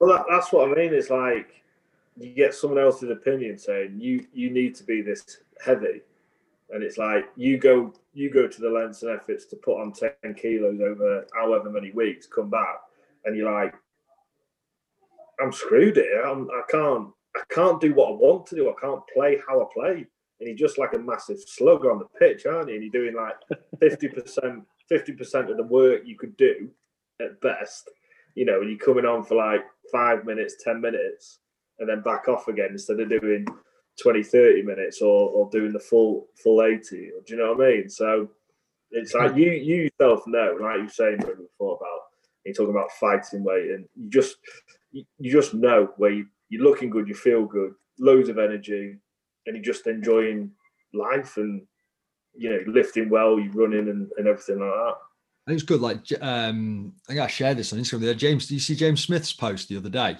well, 0.00 0.12
that, 0.12 0.24
that's 0.28 0.52
what 0.52 0.68
I 0.68 0.74
mean. 0.74 0.92
It's 0.92 1.10
like 1.10 1.62
you 2.18 2.34
get 2.34 2.54
someone 2.54 2.80
else's 2.80 3.10
opinion 3.10 3.58
saying 3.58 3.98
you 3.98 4.26
you 4.32 4.50
need 4.50 4.74
to 4.76 4.84
be 4.84 5.00
this 5.00 5.38
heavy, 5.64 6.02
and 6.70 6.82
it's 6.82 6.98
like 6.98 7.28
you 7.36 7.56
go 7.56 7.92
you 8.14 8.30
go 8.30 8.48
to 8.48 8.60
the 8.60 8.68
lengths 8.68 9.02
and 9.02 9.12
efforts 9.12 9.46
to 9.46 9.56
put 9.56 9.80
on 9.80 9.92
10 9.92 10.34
kilos 10.34 10.80
over 10.80 11.26
however 11.34 11.70
many 11.70 11.92
weeks, 11.92 12.26
come 12.26 12.50
back, 12.50 12.80
and 13.24 13.36
you're 13.36 13.50
like, 13.50 13.74
I'm 15.40 15.52
screwed 15.52 15.96
here. 15.96 16.22
I'm, 16.22 16.50
I 16.50 16.62
can't 16.68 17.08
I 17.36 17.42
can't 17.48 17.80
do 17.80 17.94
what 17.94 18.08
I 18.08 18.12
want 18.12 18.46
to 18.46 18.56
do. 18.56 18.70
I 18.70 18.74
can't 18.80 19.02
play 19.14 19.38
how 19.48 19.62
I 19.62 19.66
play 19.72 20.06
and 20.42 20.58
you're 20.58 20.68
just 20.68 20.78
like 20.78 20.92
a 20.94 20.98
massive 20.98 21.38
slugger 21.40 21.92
on 21.92 21.98
the 22.00 22.18
pitch, 22.18 22.46
aren't 22.46 22.68
you? 22.68 22.74
And 22.74 22.82
you're 22.82 23.04
doing 23.04 23.14
like 23.14 23.36
50%, 23.82 24.64
50% 24.90 25.50
of 25.50 25.56
the 25.56 25.62
work 25.62 26.02
you 26.04 26.16
could 26.16 26.36
do 26.36 26.68
at 27.20 27.40
best, 27.40 27.88
you 28.34 28.44
know, 28.44 28.60
and 28.60 28.68
you're 28.68 28.78
coming 28.78 29.04
on 29.04 29.22
for 29.22 29.36
like 29.36 29.60
five 29.92 30.24
minutes, 30.24 30.56
10 30.64 30.80
minutes, 30.80 31.38
and 31.78 31.88
then 31.88 32.00
back 32.02 32.28
off 32.28 32.48
again 32.48 32.70
instead 32.72 33.00
of 33.00 33.08
doing 33.08 33.46
20, 34.02 34.22
30 34.22 34.62
minutes 34.62 35.00
or, 35.00 35.30
or 35.30 35.48
doing 35.50 35.72
the 35.72 35.78
full 35.78 36.26
full 36.42 36.62
80. 36.62 36.80
Do 36.90 37.10
you 37.28 37.36
know 37.36 37.54
what 37.54 37.66
I 37.66 37.70
mean? 37.70 37.88
So 37.88 38.28
it's 38.90 39.14
like 39.14 39.36
you 39.36 39.52
you 39.52 39.90
yourself 40.00 40.22
know, 40.26 40.56
like 40.60 40.76
you 40.76 40.84
were 40.84 40.88
saying 40.88 41.18
before 41.18 41.76
about 41.76 42.00
you're 42.44 42.54
talking 42.54 42.74
about 42.74 42.90
fighting 42.92 43.44
weight, 43.44 43.70
and 43.70 43.86
you 43.94 44.10
just 44.10 44.36
you, 44.90 45.04
you 45.18 45.32
just 45.32 45.54
know 45.54 45.90
where 45.96 46.10
you, 46.10 46.26
you're 46.48 46.62
looking 46.62 46.90
good, 46.90 47.08
you 47.08 47.14
feel 47.14 47.44
good, 47.44 47.72
loads 47.98 48.28
of 48.28 48.38
energy, 48.38 48.98
and 49.46 49.56
you're 49.56 49.64
just 49.64 49.86
enjoying 49.86 50.50
life 50.94 51.36
and 51.36 51.62
you 52.34 52.50
know 52.50 52.60
lifting 52.66 53.08
well, 53.08 53.38
you 53.38 53.50
running 53.52 53.88
and, 53.88 54.10
and 54.16 54.28
everything 54.28 54.60
like 54.60 54.70
that. 54.70 54.94
I 55.46 55.50
think 55.50 55.60
it's 55.60 55.68
good. 55.68 55.80
Like 55.80 56.00
um, 56.20 56.92
I 57.08 57.12
think 57.12 57.20
I 57.20 57.26
shared 57.26 57.56
this 57.56 57.72
on 57.72 57.78
Instagram. 57.78 58.00
There, 58.00 58.14
James, 58.14 58.46
do 58.46 58.54
you 58.54 58.60
see 58.60 58.76
James 58.76 59.02
Smith's 59.02 59.32
post 59.32 59.68
the 59.68 59.76
other 59.76 59.90
day 59.90 60.16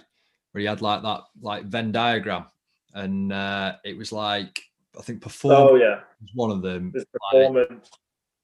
where 0.51 0.61
he 0.61 0.67
had 0.67 0.83
like 0.83 1.03
that 1.03 1.23
like 1.41 1.65
Venn 1.65 1.93
diagram 1.93 2.47
and 2.95 3.33
uh, 3.33 3.75
it 3.85 3.97
was 3.97 4.13
like 4.13 4.63
I 4.99 5.03
think 5.03 5.23
performance. 5.23 5.71
Oh 5.73 5.77
yeah, 5.77 6.01
was 6.21 6.31
one 6.35 6.51
of 6.51 6.63
them. 6.63 6.93
Like, 6.95 7.07
performance. 7.13 7.91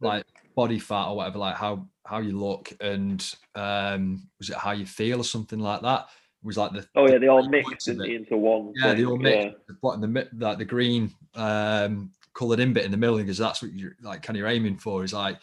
like 0.01 0.25
body 0.57 0.79
fat 0.79 1.09
or 1.09 1.17
whatever, 1.17 1.39
like 1.39 1.57
how 1.57 1.87
how 2.07 2.19
you 2.19 2.39
look 2.39 2.73
and 2.81 3.35
um 3.55 4.29
was 4.39 4.49
it 4.49 4.57
how 4.57 4.73
you 4.73 4.87
feel 4.87 5.21
or 5.21 5.25
something 5.25 5.59
like 5.59 5.83
that? 5.83 6.09
Was 6.45 6.57
like 6.57 6.73
the 6.73 6.87
Oh 6.95 7.09
yeah, 7.09 7.19
they 7.19 7.27
all 7.27 7.49
mixed 7.49 7.89
in, 7.89 8.01
into 8.05 8.37
one. 8.37 8.73
Yeah, 8.77 8.95
they 8.95 9.05
all 9.05 9.17
mixed. 9.17 9.59
The 9.67 9.75
bottom, 9.83 10.01
the 10.01 10.29
like 10.39 10.59
the 10.59 10.65
green 10.65 11.13
um 11.35 12.13
coloured 12.33 12.61
in 12.61 12.73
bit 12.73 12.85
in 12.85 12.93
the 12.93 12.97
middle 12.97 13.19
because 13.19 13.39
that's 13.39 13.61
what 13.61 13.73
you're 13.73 13.97
like 14.03 14.23
kind 14.23 14.37
of 14.37 14.41
you're 14.41 14.49
aiming 14.49 14.77
for 14.77 15.03
is 15.03 15.13
like 15.13 15.39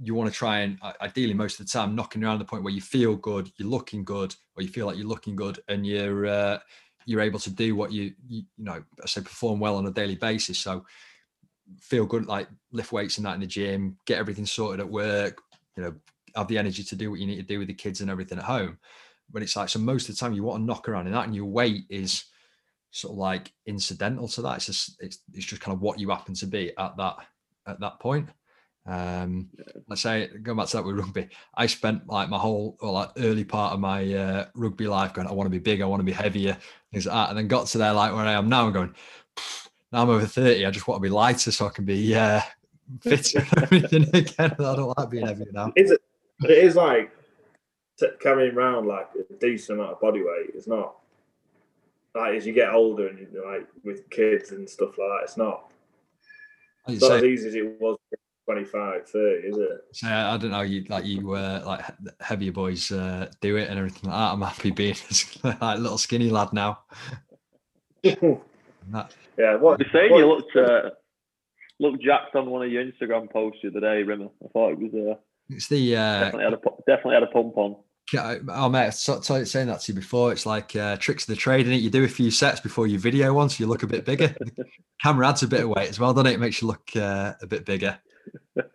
you 0.00 0.14
want 0.14 0.30
to 0.30 0.36
try 0.36 0.60
and 0.60 0.78
ideally 1.00 1.34
most 1.34 1.58
of 1.58 1.66
the 1.66 1.72
time 1.72 1.96
knocking 1.96 2.22
around 2.22 2.38
the 2.38 2.44
point 2.44 2.62
where 2.62 2.72
you 2.72 2.80
feel 2.80 3.16
good, 3.16 3.50
you're 3.56 3.68
looking 3.68 4.04
good, 4.04 4.34
or 4.54 4.62
you 4.62 4.68
feel 4.68 4.86
like 4.86 4.96
you're 4.96 5.06
looking 5.06 5.34
good, 5.34 5.58
and 5.68 5.86
you're 5.86 6.26
uh, 6.26 6.58
you're 7.06 7.20
able 7.20 7.38
to 7.40 7.50
do 7.50 7.74
what 7.74 7.92
you 7.92 8.12
you, 8.28 8.42
you 8.56 8.64
know 8.64 8.82
I 9.02 9.06
say 9.06 9.22
perform 9.22 9.58
well 9.58 9.76
on 9.76 9.86
a 9.86 9.90
daily 9.90 10.16
basis. 10.16 10.58
So 10.58 10.84
feel 11.80 12.06
good, 12.06 12.26
like 12.26 12.48
lift 12.72 12.92
weights 12.92 13.16
and 13.16 13.26
that 13.26 13.34
in 13.34 13.40
the 13.40 13.46
gym, 13.46 13.96
get 14.04 14.18
everything 14.18 14.46
sorted 14.46 14.80
at 14.80 14.88
work, 14.88 15.42
you 15.76 15.82
know, 15.82 15.94
have 16.34 16.48
the 16.48 16.58
energy 16.58 16.82
to 16.84 16.96
do 16.96 17.10
what 17.10 17.20
you 17.20 17.26
need 17.26 17.36
to 17.36 17.42
do 17.42 17.58
with 17.58 17.68
the 17.68 17.74
kids 17.74 18.00
and 18.00 18.10
everything 18.10 18.38
at 18.38 18.44
home. 18.44 18.78
But 19.30 19.42
it's 19.42 19.56
like 19.56 19.68
so 19.68 19.78
most 19.78 20.08
of 20.08 20.14
the 20.14 20.20
time 20.20 20.32
you 20.32 20.42
want 20.42 20.60
to 20.60 20.64
knock 20.64 20.88
around 20.88 21.06
in 21.06 21.12
that, 21.12 21.26
and 21.26 21.34
your 21.34 21.46
weight 21.46 21.84
is 21.88 22.24
sort 22.90 23.12
of 23.12 23.18
like 23.18 23.52
incidental 23.66 24.28
to 24.28 24.42
that. 24.42 24.56
It's 24.56 24.66
just 24.66 24.96
it's 25.00 25.18
it's 25.32 25.46
just 25.46 25.62
kind 25.62 25.74
of 25.74 25.80
what 25.80 25.98
you 25.98 26.10
happen 26.10 26.34
to 26.34 26.46
be 26.46 26.72
at 26.76 26.96
that 26.96 27.16
at 27.66 27.80
that 27.80 28.00
point. 28.00 28.28
Um, 28.88 29.48
let's 29.88 30.02
say 30.02 30.28
going 30.42 30.56
back 30.56 30.68
to 30.68 30.76
that 30.76 30.86
with 30.86 30.96
rugby, 30.96 31.28
I 31.54 31.66
spent 31.66 32.06
like 32.06 32.28
my 32.28 32.38
whole 32.38 32.76
or 32.80 32.92
like 32.92 33.10
early 33.16 33.44
part 33.44 33.72
of 33.72 33.80
my 33.80 34.14
uh, 34.14 34.46
rugby 34.54 34.86
life 34.86 35.12
going, 35.12 35.26
I 35.26 35.32
want 35.32 35.46
to 35.46 35.50
be 35.50 35.58
big, 35.58 35.82
I 35.82 35.86
want 35.86 36.00
to 36.00 36.04
be 36.04 36.12
heavier, 36.12 36.56
things 36.92 37.06
like 37.06 37.14
that, 37.14 37.28
and 37.30 37.38
then 37.38 37.48
got 37.48 37.66
to 37.68 37.78
there 37.78 37.92
like 37.92 38.14
where 38.14 38.24
I 38.24 38.32
am 38.32 38.48
now, 38.48 38.66
and 38.66 38.74
going, 38.74 38.94
now 39.92 40.02
I'm 40.02 40.10
over 40.10 40.26
thirty, 40.26 40.64
I 40.64 40.70
just 40.70 40.86
want 40.86 41.02
to 41.02 41.02
be 41.02 41.12
lighter 41.12 41.50
so 41.50 41.66
I 41.66 41.70
can 41.70 41.84
be 41.84 42.14
uh, 42.14 42.40
fitter 43.02 43.40
and 43.40 43.62
everything 43.64 44.02
again. 44.14 44.52
I 44.52 44.76
don't 44.76 44.96
like 44.96 45.10
being 45.10 45.26
heavier 45.26 45.46
now. 45.52 45.72
Is 45.74 45.90
it? 45.90 46.00
It 46.44 46.50
is 46.50 46.76
like 46.76 47.10
t- 47.98 48.06
carrying 48.20 48.54
around 48.54 48.86
like 48.86 49.08
a 49.18 49.32
decent 49.34 49.78
amount 49.78 49.92
of 49.94 50.00
body 50.00 50.20
weight. 50.22 50.50
It's 50.54 50.66
not 50.66 50.96
like 52.14 52.34
as 52.34 52.46
you 52.46 52.52
get 52.52 52.72
older 52.72 53.08
and 53.08 53.18
you 53.18 53.44
like 53.46 53.66
with 53.84 54.08
kids 54.10 54.52
and 54.52 54.68
stuff 54.68 54.96
like 54.98 55.08
that. 55.08 55.20
It's 55.24 55.36
not. 55.36 55.70
It's 56.88 57.02
not 57.02 57.08
say, 57.08 57.16
as 57.18 57.24
easy 57.24 57.48
as 57.48 57.54
it 57.56 57.80
was 57.80 57.98
25, 58.46 59.08
30, 59.08 59.48
is 59.48 59.58
it? 59.58 59.84
So 59.92 60.06
I 60.08 60.36
don't 60.36 60.52
know, 60.52 60.60
you 60.62 60.84
like 60.88 61.04
you 61.04 61.32
uh, 61.32 61.62
like 61.66 61.84
he- 61.84 61.92
heavier 62.20 62.52
boys 62.52 62.92
uh, 62.92 63.28
do 63.40 63.56
it 63.56 63.68
and 63.68 63.78
everything 63.78 64.08
like 64.08 64.18
that. 64.18 64.32
I'm 64.32 64.40
happy 64.40 64.70
being 64.70 64.94
like 65.42 65.58
a 65.60 65.76
little 65.78 65.98
skinny 65.98 66.30
lad 66.30 66.52
now. 66.52 66.80
And 68.04 68.94
that- 68.94 69.12
yeah. 69.36 69.56
What? 69.56 69.80
You're 69.80 69.88
saying 69.92 70.12
what- 70.12 70.18
you 70.18 70.26
looked 70.28 70.54
uh, 70.56 70.90
looked 71.80 72.02
jacked 72.04 72.36
on 72.36 72.48
one 72.48 72.62
of 72.64 72.70
your 72.70 72.84
Instagram 72.84 73.28
posts 73.30 73.58
the 73.62 73.68
other 73.70 73.80
day, 73.80 74.04
Rimmer. 74.04 74.28
I 74.44 74.48
thought 74.52 74.72
it 74.72 74.78
was 74.78 74.94
uh, 74.94 75.18
it's 75.48 75.66
the 75.66 75.96
uh, 75.96 76.20
definitely 76.20 76.44
had 76.44 76.52
a 76.52 76.56
pu- 76.58 76.82
definitely 76.86 77.14
had 77.14 77.22
a 77.24 77.26
pump 77.26 77.56
on. 77.58 77.76
Yeah, 78.12 78.36
Oh 78.48 78.68
mate, 78.68 78.86
I 78.86 78.90
so, 78.90 79.20
saying 79.20 79.66
that 79.66 79.80
to 79.80 79.92
you 79.92 79.96
before. 79.96 80.30
It's 80.30 80.46
like 80.46 80.76
uh, 80.76 80.96
tricks 80.96 81.24
of 81.24 81.28
the 81.28 81.36
trade, 81.36 81.66
in 81.66 81.72
it. 81.72 81.76
You 81.80 81.90
do 81.90 82.04
a 82.04 82.08
few 82.08 82.30
sets 82.30 82.60
before 82.60 82.86
you 82.86 82.98
video 82.98 83.34
one, 83.34 83.48
so 83.48 83.56
you 83.58 83.66
look 83.66 83.82
a 83.82 83.86
bit 83.88 84.04
bigger. 84.04 84.34
Camera 85.02 85.28
adds 85.28 85.42
a 85.42 85.48
bit 85.48 85.62
of 85.62 85.70
weight 85.70 85.88
as 85.88 85.98
well, 85.98 86.14
doesn't 86.14 86.28
it? 86.28 86.34
It 86.34 86.40
makes 86.40 86.62
you 86.62 86.68
look 86.68 86.88
uh, 86.94 87.34
a 87.42 87.46
bit 87.46 87.64
bigger. 87.64 87.98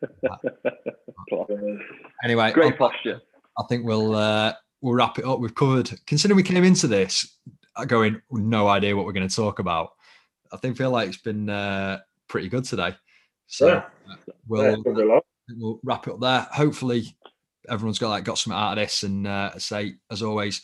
Anyway, 2.23 2.51
Great 2.51 2.73
I, 2.73 2.77
posture. 2.77 3.21
I 3.57 3.63
think 3.67 3.85
we'll 3.85 4.15
uh, 4.15 4.53
we'll 4.81 4.93
wrap 4.93 5.17
it 5.17 5.25
up. 5.25 5.39
We've 5.39 5.53
covered. 5.55 5.91
Considering 6.05 6.35
we 6.35 6.43
came 6.43 6.63
into 6.63 6.87
this 6.87 7.37
uh, 7.75 7.85
going 7.85 8.21
no 8.31 8.67
idea 8.67 8.95
what 8.95 9.05
we're 9.05 9.11
going 9.13 9.27
to 9.27 9.35
talk 9.35 9.59
about, 9.59 9.91
I 10.51 10.57
think 10.57 10.77
feel 10.77 10.91
like 10.91 11.07
it's 11.09 11.17
been 11.17 11.49
uh, 11.49 11.99
pretty 12.27 12.49
good 12.49 12.63
today. 12.65 12.95
So 13.47 13.67
Yeah. 13.67 13.83
uh, 14.09 14.15
we'll 14.47 14.83
we'll 15.57 15.79
wrap 15.83 16.07
it 16.07 16.13
up 16.13 16.19
there. 16.21 16.47
Hopefully, 16.51 17.15
everyone's 17.69 17.99
got 17.99 18.09
like 18.09 18.23
got 18.23 18.37
something 18.37 18.59
out 18.59 18.77
of 18.77 18.83
this. 18.83 19.03
And 19.03 19.27
uh, 19.27 19.57
say 19.57 19.95
as 20.09 20.23
always, 20.23 20.61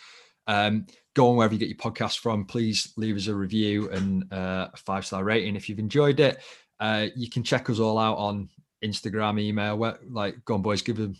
um, 0.47 0.87
go 1.15 1.29
on 1.29 1.35
wherever 1.35 1.53
you 1.53 1.59
get 1.59 1.69
your 1.69 1.77
podcast 1.77 2.19
from. 2.19 2.45
Please 2.45 2.93
leave 2.97 3.15
us 3.15 3.27
a 3.27 3.35
review 3.35 3.89
and 3.89 4.31
uh, 4.31 4.67
a 4.73 4.77
five 4.77 5.05
star 5.05 5.23
rating 5.23 5.55
if 5.55 5.69
you've 5.69 5.79
enjoyed 5.79 6.19
it. 6.19 6.39
Uh, 6.79 7.07
you 7.15 7.29
can 7.29 7.43
check 7.43 7.69
us 7.69 7.79
all 7.79 7.97
out 7.97 8.17
on 8.17 8.49
Instagram, 8.83 9.39
email. 9.39 9.77
Where, 9.77 9.97
like, 10.09 10.43
go 10.45 10.53
on, 10.53 10.61
boys, 10.61 10.81
give 10.81 10.97
them 10.97 11.15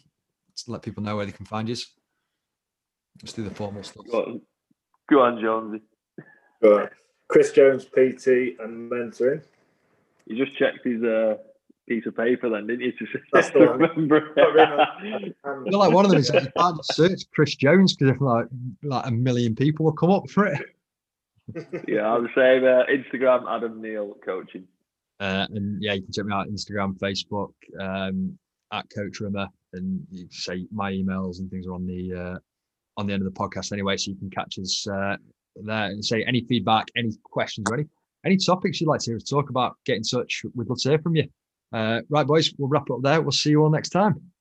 let 0.68 0.82
people 0.82 1.04
know 1.04 1.16
where 1.16 1.26
they 1.26 1.32
can 1.32 1.46
find 1.46 1.70
you. 1.70 1.76
Let's 3.22 3.34
do 3.34 3.44
the 3.44 3.54
formal 3.54 3.84
stuff. 3.84 4.06
Go 4.12 4.24
on, 4.24 4.42
Go 5.10 5.22
on 5.22 5.42
Jonesy. 5.42 5.84
But 6.62 6.92
Chris 7.28 7.52
Jones, 7.52 7.86
PT, 7.86 8.60
and 8.60 8.92
mentoring. 8.92 9.44
You 10.26 10.44
just 10.44 10.58
checked 10.58 10.86
his 10.86 11.04
uh, 11.04 11.36
piece 11.88 12.06
of 12.06 12.16
paper 12.16 12.50
then, 12.50 12.68
didn't 12.68 12.82
you? 12.82 12.92
To 12.92 13.06
That's 13.34 13.50
the 13.52 13.60
remember. 13.60 14.34
Got 14.36 14.54
rid 14.54 14.70
of- 14.70 14.88
And 15.44 15.66
You 15.66 15.72
know, 15.72 15.80
like 15.80 15.94
one 15.94 16.06
of 16.06 16.12
them 16.12 16.20
is 16.20 16.30
like, 16.32 16.44
you 16.44 16.50
can't 16.58 16.78
just 16.78 16.96
search 16.96 17.22
Chris 17.34 17.56
Jones 17.56 17.96
because 17.96 18.16
if 18.16 18.22
like 18.22 18.48
like 18.84 19.06
a 19.08 19.12
million 19.12 19.56
people 19.56 19.86
will 19.86 19.94
come 19.94 20.12
up 20.12 20.30
for 20.30 20.48
it. 20.48 20.62
yeah, 21.88 22.08
I'm 22.08 22.24
the 22.24 22.30
same. 22.36 22.64
Uh, 22.64 22.84
Instagram, 22.92 23.46
Adam 23.50 23.82
Neal 23.82 24.16
coaching. 24.24 24.66
Uh, 25.20 25.48
and 25.50 25.82
yeah, 25.82 25.94
you 25.94 26.04
can 26.04 26.12
check 26.12 26.26
me 26.26 26.34
out 26.34 26.48
on 26.48 26.52
Instagram, 26.52 26.98
Facebook, 27.00 27.52
um, 27.80 28.38
at 28.72 28.86
Coach 28.94 29.20
Rimmer, 29.20 29.48
and 29.74 30.06
you 30.12 30.26
can 30.26 30.32
say 30.32 30.68
my 30.72 30.92
emails 30.92 31.40
and 31.40 31.50
things 31.50 31.66
are 31.66 31.74
on 31.74 31.88
the 31.88 32.14
uh, 32.14 32.38
on 32.98 33.08
the 33.08 33.14
end 33.14 33.26
of 33.26 33.34
the 33.34 33.40
podcast 33.40 33.72
anyway, 33.72 33.98
so 33.98 34.12
you 34.12 34.18
can 34.18 34.30
catch 34.30 34.60
us 34.60 34.86
uh, 34.88 35.16
there 35.56 35.86
and 35.86 36.04
say 36.04 36.24
any 36.24 36.42
feedback, 36.42 36.86
any 36.96 37.12
questions, 37.24 37.66
or 37.70 37.76
any 37.76 37.86
any 38.26 38.38
topics 38.38 38.82
you'd 38.82 38.88
like 38.88 39.00
to 39.02 39.12
hear 39.12 39.16
us 39.18 39.24
talk 39.24 39.50
about. 39.50 39.78
Get 39.86 39.98
in 39.98 40.04
touch. 40.04 40.44
We'd 40.54 40.68
love 40.70 40.80
to 40.80 40.90
hear 40.90 41.00
from 41.00 41.16
you. 41.16 41.28
Uh, 41.74 42.02
right, 42.10 42.26
boys, 42.26 42.54
we'll 42.58 42.70
wrap 42.70 42.90
up 42.92 43.02
there. 43.02 43.22
We'll 43.22 43.32
see 43.32 43.50
you 43.52 43.64
all 43.64 43.70
next 43.70 43.90
time. 43.90 44.32